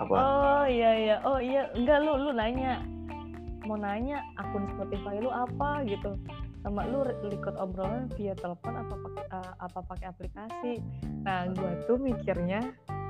Apa? 0.00 0.16
Oh 0.16 0.64
iya 0.66 0.90
iya. 0.96 1.16
Oh 1.22 1.38
iya. 1.38 1.70
Enggak 1.76 2.02
lu 2.02 2.12
lu 2.16 2.30
nanya. 2.34 2.82
Mau 3.68 3.76
nanya 3.76 4.24
akun 4.40 4.66
Spotify 4.74 5.20
lu 5.20 5.30
apa 5.30 5.84
gitu. 5.86 6.16
Sama 6.60 6.84
lu 6.84 7.00
record 7.02 7.56
obrolan 7.56 8.12
via 8.14 8.36
telepon 8.36 8.76
apa 8.76 8.94
pakai 8.94 9.24
eh, 9.26 9.52
apa 9.58 9.78
pakai 9.80 10.06
aplikasi. 10.06 10.72
Nah, 11.24 11.48
gua 11.52 11.72
tuh 11.84 11.96
mikirnya 11.96 12.60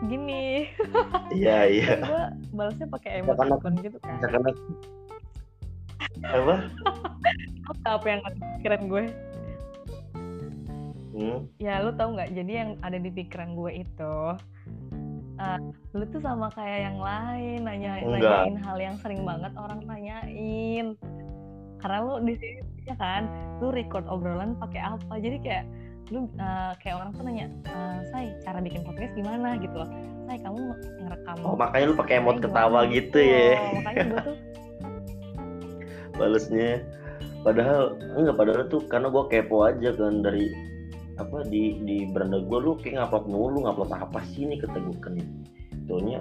gini. 0.07 0.70
Iya 1.30 1.59
iya. 1.66 1.94
gua 2.01 2.22
balasnya 2.51 2.86
pakai 2.86 3.11
emoticon 3.20 3.74
gitu 3.78 3.98
kan. 4.01 4.18
Misalkan 4.18 4.42
aku- 4.51 4.78
apa? 6.20 6.55
Apa 7.70 7.88
apa 7.96 8.07
yang 8.09 8.20
ada 8.20 8.34
di 8.34 8.46
pikiran 8.59 8.82
gue? 8.86 9.05
Hmm, 11.11 11.38
Ya 11.59 11.82
lu 11.82 11.92
tahu 11.92 12.14
nggak? 12.14 12.30
Jadi 12.32 12.53
yang 12.53 12.70
ada 12.80 12.96
di 12.96 13.11
pikiran 13.11 13.53
gue 13.53 13.82
itu 13.82 14.16
eh, 15.36 15.59
lu 15.92 16.05
tuh 16.07 16.20
sama 16.20 16.48
kayak 16.51 16.80
yang 16.82 16.98
lain 16.98 17.59
nanya 17.62 17.90
Enggak. 17.98 18.46
nanyain 18.46 18.57
hal 18.59 18.78
yang 18.78 18.96
sering 18.98 19.22
banget 19.22 19.53
orang 19.55 19.80
tanyain. 19.84 20.86
Karena 21.80 21.98
lu 22.04 22.14
di 22.24 22.34
sini 22.36 22.60
ya 22.84 22.96
kan, 22.96 23.26
lu 23.60 23.72
record 23.72 24.04
obrolan 24.06 24.56
pakai 24.56 24.80
apa? 24.80 25.16
Jadi 25.18 25.36
kayak 25.40 25.64
lu 26.10 26.26
eh, 26.36 26.72
kayak 26.82 26.96
orang 27.00 27.10
tuh 27.14 27.22
nanya, 27.22 27.46
eh, 27.70 27.96
"Say, 28.10 28.26
cara 28.42 28.58
bikin 28.60 28.82
podcast 28.82 29.14
gimana?" 29.14 29.56
gitu 29.62 29.74
loh. 29.74 29.90
"Say, 30.26 30.38
kamu 30.42 30.58
ngerekam 31.06 31.36
Oh 31.46 31.54
makanya 31.54 31.84
lu 31.90 31.94
pakai 31.94 32.14
emot 32.18 32.36
ketawa 32.42 32.80
gimana?" 32.86 32.94
gitu 32.94 33.18
ya 33.18 33.48
Oh, 33.56 33.72
makanya 33.80 34.02
gue 34.04 34.20
tuh 34.26 34.36
balesnya. 36.18 36.70
Padahal 37.40 37.96
enggak 38.20 38.36
padahal 38.36 38.64
tuh 38.68 38.82
karena 38.84 39.08
gue 39.08 39.24
kepo 39.32 39.64
aja 39.64 39.88
kan 39.96 40.20
dari 40.20 40.52
apa 41.20 41.44
di 41.48 41.76
di 41.84 42.08
beranda 42.08 42.40
gue 42.40 42.58
lu 42.60 42.76
kayak 42.80 42.96
ngupload 42.96 43.24
mulu 43.28 43.58
ngupload 43.68 43.92
apa 43.92 44.24
sih 44.32 44.48
nih 44.48 44.56
kata 44.64 44.80
gue 44.80 44.96
kan 45.04 45.20
oh 45.92 46.00
ini 46.00 46.16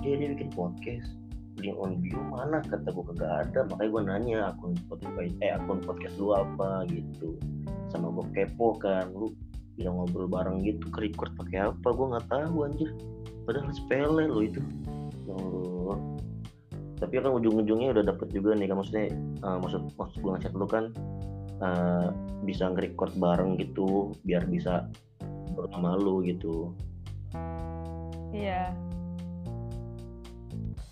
dia 0.00 0.16
dia 0.16 0.28
bikin 0.32 0.48
podcast 0.56 1.19
link 1.58 1.76
on 1.76 1.98
bio? 1.98 2.20
Mana? 2.30 2.62
Kata 2.62 2.94
gue 2.94 3.04
kagak 3.14 3.32
ada. 3.48 3.60
Makanya 3.66 3.90
gue 3.90 4.02
nanya 4.06 4.38
akun 4.54 4.72
Spotify 4.86 5.26
eh 5.42 5.52
akun 5.56 5.82
podcast 5.82 6.14
lu 6.20 6.36
apa 6.36 6.86
gitu. 6.86 7.34
Sama 7.90 8.14
gue 8.14 8.26
kepo 8.36 8.78
kan 8.78 9.10
lu 9.10 9.34
bisa 9.74 9.90
ngobrol 9.90 10.28
bareng 10.28 10.62
gitu 10.62 10.86
ke 10.92 11.10
record 11.10 11.34
pakai 11.34 11.72
apa? 11.72 11.88
Gue 11.90 12.06
nggak 12.14 12.26
tahu 12.30 12.56
anjir. 12.68 12.90
Padahal 13.48 13.72
sepele 13.74 14.24
lo 14.30 14.40
itu. 14.44 14.62
Allah. 15.30 15.98
tapi 17.00 17.16
kan 17.16 17.32
ujung-ujungnya 17.32 17.96
udah 17.96 18.04
dapet 18.12 18.28
juga 18.28 18.52
nih 18.52 18.68
kan? 18.68 18.76
Maksudnya 18.76 19.08
eh, 19.16 19.58
maksud 19.62 19.96
maksud 19.96 20.18
gue 20.20 20.30
ngechat 20.36 20.52
lu 20.52 20.66
kan 20.68 20.92
eh, 21.64 22.08
bisa 22.44 22.68
nge-record 22.68 23.16
bareng 23.16 23.56
gitu 23.56 24.12
biar 24.26 24.44
bisa 24.44 24.84
bersama 25.56 25.96
lu 25.96 26.20
gitu. 26.24 26.76
Iya. 28.30 28.89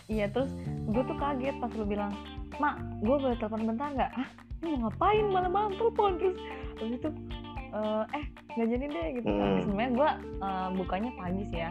Iya 0.09 0.27
terus 0.33 0.49
gue 0.89 1.03
tuh 1.05 1.17
kaget 1.21 1.57
pas 1.61 1.69
lu 1.77 1.85
bilang, 1.85 2.17
Mak, 2.57 2.81
gue 3.05 3.17
boleh 3.21 3.37
telepon 3.37 3.69
bentar 3.69 3.93
nggak? 3.93 4.13
Ah, 4.17 4.29
lu 4.65 4.73
mau 4.81 4.89
ngapain 4.89 5.25
malam-malam 5.29 5.73
telepon 5.77 6.17
terus 6.17 6.37
habis 6.81 6.97
itu 6.97 7.11
eh, 7.77 8.05
eh 8.17 8.25
nggak 8.57 8.69
jadi 8.73 8.85
deh 8.89 9.07
gitu. 9.21 9.29
kan. 9.29 9.49
Hmm. 9.53 9.61
Sebenarnya 9.69 9.93
gue 9.93 10.11
eh, 10.41 10.69
bukanya 10.81 11.11
pagi 11.21 11.43
sih 11.53 11.61
ya. 11.61 11.71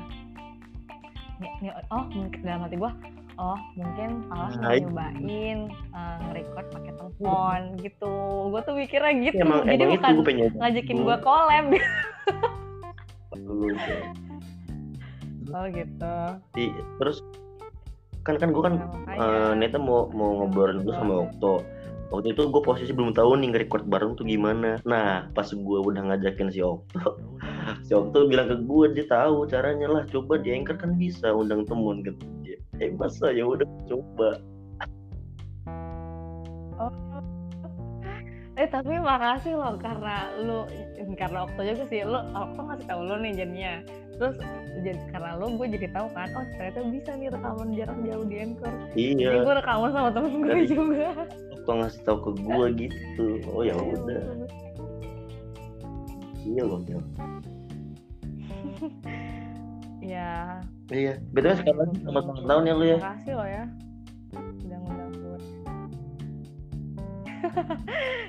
Nih, 1.61 1.73
oh 1.89 2.05
mungkin 2.13 2.39
dalam 2.45 2.61
hati 2.65 2.77
gue, 2.77 2.91
oh 3.38 3.59
mungkin 3.77 4.09
mau 4.29 4.49
Nah, 4.53 4.73
nyobain 4.85 5.59
eh, 5.73 6.15
nge-record 6.29 6.67
pakai 6.77 6.93
telepon 6.93 7.59
gitu. 7.81 8.13
Gue 8.53 8.61
tuh 8.61 8.73
mikirnya 8.77 9.13
gitu. 9.17 9.41
emang 9.41 9.65
jadi 9.65 9.81
emang 9.81 9.97
bukan 9.97 10.13
itu 10.13 10.21
gue 10.21 10.61
ngajakin 10.61 10.97
gue 11.01 11.17
collab. 11.25 11.65
Oh 15.55 15.63
gitu. 15.71 16.15
Terus 16.99 17.23
kan 18.28 18.36
kan 18.36 18.51
gue 18.51 18.59
kan 18.59 18.75
Nah, 18.75 18.88
makanya. 18.91 19.23
eh, 19.23 19.51
Neta 19.55 19.80
mau 19.80 20.11
mau 20.11 20.43
ngobrolin 20.43 20.84
gue 20.84 20.91
sama 20.91 21.23
Okto. 21.23 21.63
Waktu 22.07 22.32
itu 22.32 22.47
gue 22.47 22.61
posisi 22.61 22.91
belum 22.91 23.11
tahu 23.11 23.36
nih 23.36 23.51
nge-record 23.51 23.84
bareng 23.84 24.15
tuh 24.15 24.23
gimana. 24.23 24.80
Nah 24.84 25.28
pas 25.32 25.47
gue 25.47 25.80
udah 25.82 26.03
ngajakin 26.05 26.47
si 26.47 26.59
Okto 26.59 27.19
si 27.88 27.91
Okto 27.91 28.28
bilang 28.28 28.47
ke 28.47 28.59
gue 28.59 28.86
dia 28.91 29.05
tahu 29.05 29.43
caranya 29.43 29.88
lah 29.88 30.03
coba 30.07 30.36
di 30.36 30.51
Anchor 30.51 30.75
kan 30.75 30.95
bisa 30.95 31.32
undang 31.32 31.63
temen 31.63 32.03
gitu. 32.03 32.23
Eh 32.78 32.91
masa 32.93 33.32
ya 33.32 33.43
udah 33.43 33.67
coba 33.88 34.39
Eh 38.58 38.66
tapi 38.66 38.97
makasih 38.97 39.53
loh 39.53 39.78
karena 39.78 40.34
lu 40.41 40.66
karena 41.14 41.45
waktu 41.45 41.62
juga 41.78 41.86
sih 41.93 42.01
lu 42.01 42.18
aku 42.34 42.58
ngasih 42.58 42.86
tahu 42.89 43.01
lu 43.05 43.16
nih 43.22 43.32
jadinya. 43.38 43.74
Terus 44.18 44.36
jadi 44.82 44.97
karena 45.14 45.38
lu 45.38 45.45
gue 45.62 45.68
jadi 45.78 45.88
tahu 45.93 46.10
kan 46.10 46.26
oh 46.34 46.45
ternyata 46.58 46.82
bisa 46.89 47.12
nih 47.22 47.30
rekaman 47.30 47.70
jarak 47.78 47.97
jauh 48.01 48.26
di 48.26 48.36
Anchor. 48.41 48.74
Jadi 48.97 49.01
iya 49.14 49.30
gue 49.45 49.53
rekaman 49.62 49.89
sama 49.93 50.10
temen 50.10 50.34
gue 50.41 50.49
Dari- 50.58 50.70
juga. 50.74 51.10
Okto 51.53 51.72
ngasih 51.78 52.01
tahu 52.01 52.18
ke 52.18 52.32
gue 52.41 52.66
gitu. 52.82 53.26
Oh 53.53 53.62
ya 53.62 53.76
udah. 53.78 54.24
iya 56.47 56.64
loh 56.66 56.82
ya. 56.89 56.99
ya 60.01 60.32
iya. 60.89 61.14
Betul 61.30 61.53
sekali 61.62 61.78
lagi 61.78 61.95
selamat 62.01 62.24
ulang 62.26 62.45
tahun 62.49 62.64
ya 62.66 62.74
lu 62.74 62.86
ya. 62.89 62.97
Makasih 62.97 63.34
lo 63.38 63.45
ya 63.45 63.66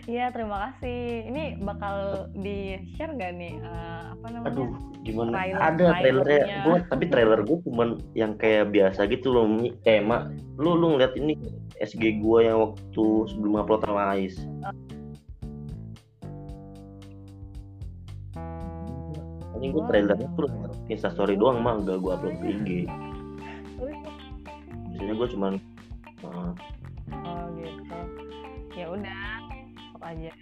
Iya 0.08 0.32
terima 0.32 0.56
kasih. 0.72 1.28
Ini 1.28 1.60
bakal 1.60 1.96
di 2.32 2.80
share 2.96 3.12
nggak 3.12 3.32
nih 3.36 3.54
eh, 3.60 4.02
apa 4.16 4.26
namanya? 4.32 4.48
aduh 4.52 4.70
gimana? 5.04 5.30
Trailer- 5.36 5.60
ada 5.60 5.86
trailernya. 6.00 6.56
gue 6.64 6.76
tapi 6.88 7.04
trailer 7.12 7.40
gue 7.44 7.58
cuman 7.68 7.88
yang 8.16 8.32
kayak 8.40 8.72
biasa 8.72 9.04
gitu 9.08 9.28
loh 9.32 9.44
kayak 9.84 10.02
mak 10.08 10.22
lu 10.56 10.74
lu 10.74 10.96
ngeliat 10.96 11.12
ini 11.16 11.36
SG 11.78 12.18
gue 12.24 12.38
yang 12.42 12.58
waktu 12.72 13.04
sebelum 13.28 13.60
upload 13.60 13.84
sama 13.84 14.16
Ais? 14.16 14.34
Ini 19.58 19.74
gue 19.74 19.82
trailernya 19.90 20.28
tuh 20.38 20.46
instastory 20.86 21.34
doang 21.34 21.60
mah 21.60 21.82
gak 21.82 21.98
gue 21.98 22.10
upload 22.14 22.36
ke 22.38 22.46
IG 22.46 22.68
biasanya 24.88 25.14
gue 25.14 25.28
cuman 25.34 25.52
uh. 26.26 26.50
Ya 26.58 26.77
udah, 28.98 29.26
stop 29.88 30.02
aja. 30.04 30.32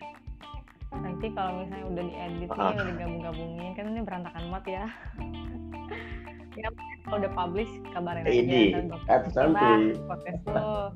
Nanti 0.86 1.26
kalau 1.30 1.50
misalnya 1.60 1.86
udah 1.86 2.04
diedit 2.04 2.48
nih, 2.48 2.56
Ah. 2.56 2.72
udah 2.72 2.86
digabung-gabungin, 2.88 3.70
kan 3.74 3.84
ini 3.90 4.00
berantakan 4.00 4.42
banget 4.48 4.64
ya. 4.70 4.84
ya 6.60 6.68
kalau 7.04 7.16
udah 7.20 7.32
publish 7.32 7.72
kabarin 7.92 8.24
aja. 8.24 8.32
ini 8.32 8.60
santuy 9.28 9.82
podcast 10.08 10.44
lo. 10.56 10.90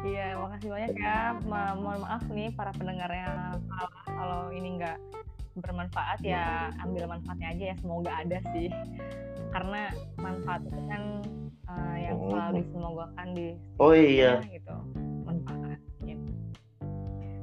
Iya, 0.02 0.38
makasih 0.38 0.68
banyak 0.70 0.92
ya. 0.96 1.18
Ma 1.46 1.74
mohon 1.74 2.00
maaf 2.02 2.22
nih 2.30 2.50
para 2.54 2.70
pendengarnya 2.74 3.54
salah 3.66 3.90
kalau 4.06 4.40
ini 4.50 4.78
nggak 4.78 4.98
bermanfaat 5.56 6.20
ya 6.22 6.70
ambil 6.82 7.06
manfaatnya 7.10 7.48
aja 7.54 7.64
ya. 7.70 7.76
Semoga 7.78 8.10
ada 8.14 8.38
sih. 8.54 8.68
Karena 9.50 9.90
manfaat 10.16 10.62
itu 10.66 10.80
kan 10.86 11.02
uh, 11.66 11.96
yang 11.96 12.16
Oh. 12.16 12.30
selalu 12.30 12.54
disemogakan 12.60 13.26
di 13.32 13.46
Oh 13.76 13.92
iya, 13.92 14.32
gitu 14.44 14.74
manfaat. 15.22 15.78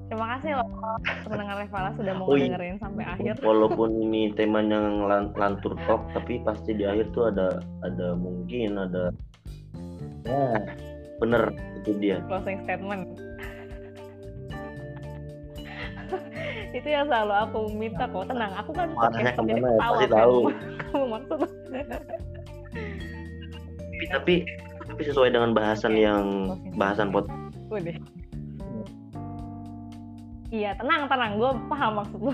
Terima 0.03 0.28
kasih 0.38 0.51
loh 0.53 0.67
pendengar 1.26 1.57
Revala 1.57 1.89
sudah 1.91 2.13
mau 2.13 2.28
Oh 2.28 2.38
iya. 2.38 2.53
dengerin 2.53 2.78
sampai 2.78 3.01
akhir. 3.03 3.34
walaupun 3.41 3.89
ini 3.99 4.30
temanya 4.32 4.78
ngelan- 4.78 5.34
lantur 5.34 5.74
talk, 5.84 6.05
tapi 6.13 6.38
pasti 6.39 6.71
di 6.71 6.86
akhir 6.86 7.09
tuh 7.11 7.28
ada 7.28 7.57
ada 7.82 8.13
mungkin 8.13 8.78
ada 8.78 9.09
ya 10.24 10.53
bener 11.17 11.49
itu 11.78 11.97
dia. 11.97 12.21
closing 12.26 12.61
statement. 12.61 13.09
itu 16.78 16.88
yang 16.88 17.05
selalu 17.05 17.34
aku 17.39 17.59
minta 17.71 18.05
kok 18.05 18.26
tenang 18.28 18.53
aku 18.53 18.69
kan 18.71 18.88
podcast 18.93 19.34
jadi 19.39 19.49
ya? 19.51 19.69
ketawa 19.74 19.97
kan. 19.97 20.09
tahu. 20.11 20.38
kamu 20.84 21.05
maksud 21.09 21.39
Tapi, 24.09 24.43
tapi 24.43 24.63
tapi 24.93 25.01
sesuai 25.09 25.33
dengan 25.33 25.57
bahasan 25.57 25.97
yang 25.97 26.53
bahasan 26.77 27.09
pot 27.09 27.25
Udah. 27.73 27.97
Iya, 30.53 30.77
tenang, 30.77 31.09
tenang. 31.09 31.41
Gue 31.41 31.49
paham 31.65 31.97
maksud 31.97 32.19
lu. 32.29 32.33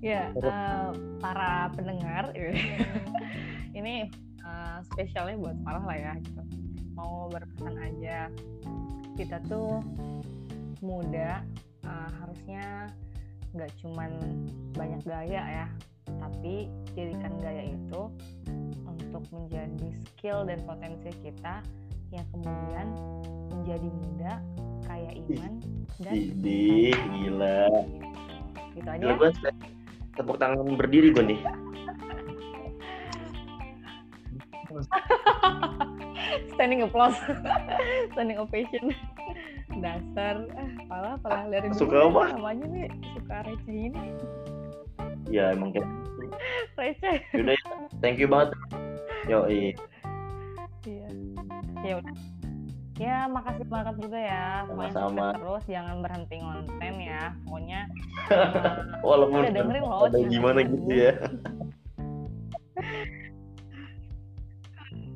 ya, 0.00 0.32
eh, 0.32 0.88
para 1.20 1.68
pendengar, 1.76 2.32
ini 3.78 4.08
eh, 4.40 4.78
spesialnya 4.88 5.36
buat 5.36 5.56
parah 5.60 5.84
lah 5.84 5.98
ya. 6.00 6.12
Gitu. 6.24 6.40
Mau 6.96 7.28
berpesan 7.28 7.76
aja, 7.76 8.32
kita 9.20 9.36
tuh 9.44 9.84
muda, 10.80 11.44
eh, 11.84 12.08
harusnya 12.24 12.88
nggak 13.52 13.70
cuman 13.84 14.16
banyak 14.72 15.04
gaya 15.04 15.42
ya, 15.44 15.66
tapi 16.08 16.72
jadikan 16.96 17.36
gaya 17.44 17.68
itu 17.68 18.02
untuk 19.14 19.30
menjadi 19.30 19.88
skill 20.10 20.42
dan 20.42 20.58
potensi 20.66 21.14
kita 21.22 21.62
yang 22.10 22.26
kemudian 22.34 22.86
menjadi 23.54 23.86
muda, 23.86 24.32
kaya 24.82 25.10
iman 25.14 25.52
dan 26.02 26.14
Idih, 26.18 26.98
gila. 27.14 27.62
gitu 28.74 28.88
aja. 28.90 28.98
Gila 28.98 29.14
gue 29.14 29.30
tepuk 30.18 30.36
tangan 30.42 30.66
berdiri 30.74 31.14
gue 31.14 31.22
nih. 31.22 31.40
Standing 36.58 36.82
applause, 36.82 37.14
standing 38.14 38.38
ovation. 38.42 38.90
Dasar, 39.78 40.46
ah, 40.54 40.70
pala 40.90 41.10
pala 41.22 41.46
dari 41.50 41.70
Suka 41.74 42.02
ya, 42.02 42.10
apa? 42.10 42.22
namanya 42.34 42.66
nih 42.70 42.86
suka 43.14 43.36
receh 43.46 43.74
ini, 43.90 44.02
Ya 45.30 45.50
emang 45.50 45.74
kayak 45.74 45.86
receh. 46.78 47.16
Yaudah 47.34 47.54
ya, 47.54 47.66
thank 48.02 48.18
you 48.18 48.26
banget. 48.30 48.54
Yo, 49.24 49.48
Iya. 49.48 49.72
Ya 51.80 51.94
udah. 51.96 52.14
Ya, 52.94 53.26
makasih 53.26 53.66
banget 53.66 53.94
juga 53.98 54.18
ya. 54.20 54.62
Pokoknya 54.68 54.92
Sama-sama. 54.92 55.18
sukses 55.18 55.34
terus, 55.34 55.64
jangan 55.66 55.96
berhenti 55.98 56.36
ngonten 56.38 56.94
ya. 57.00 57.22
Pokoknya 57.42 57.80
walaupun 59.08 59.40
Udah 59.42 59.50
dengerin 59.50 59.82
loh, 59.82 60.06
gimana 60.30 60.60
gitu 60.62 60.92
ya. 60.92 61.12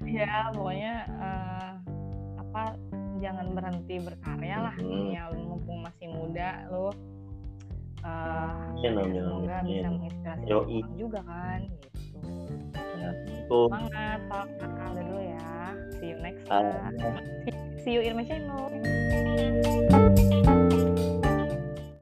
ya 0.09 0.49
pokoknya 0.51 0.95
eh, 1.21 1.71
apa 2.41 2.63
jangan 3.21 3.53
berhenti 3.53 4.01
berkarya 4.01 4.57
lah 4.65 4.75
Mhm. 4.81 5.13
ya 5.13 5.23
mumpung 5.37 5.85
masih 5.85 6.09
muda 6.09 6.65
eh, 8.01 8.73
Amin, 8.73 8.95
amin, 8.97 9.21
semoga 9.21 9.57
amin. 9.61 9.69
bisa 9.69 9.89
menginspirasi 9.93 10.45
orang 10.49 10.97
juga 10.97 11.21
kan 11.29 11.61
gitu. 13.49 13.61
Semangat 13.73 14.21
Pak 14.29 14.47
Kakak 14.61 14.89
dulu 15.01 15.19
ya. 15.25 15.51
See 15.99 16.09
you 16.13 16.19
next 16.21 16.45
time. 16.47 16.95
see 17.83 17.93
you 17.97 18.01
in 18.05 18.17
my 18.17 18.25
channel 18.25 19.98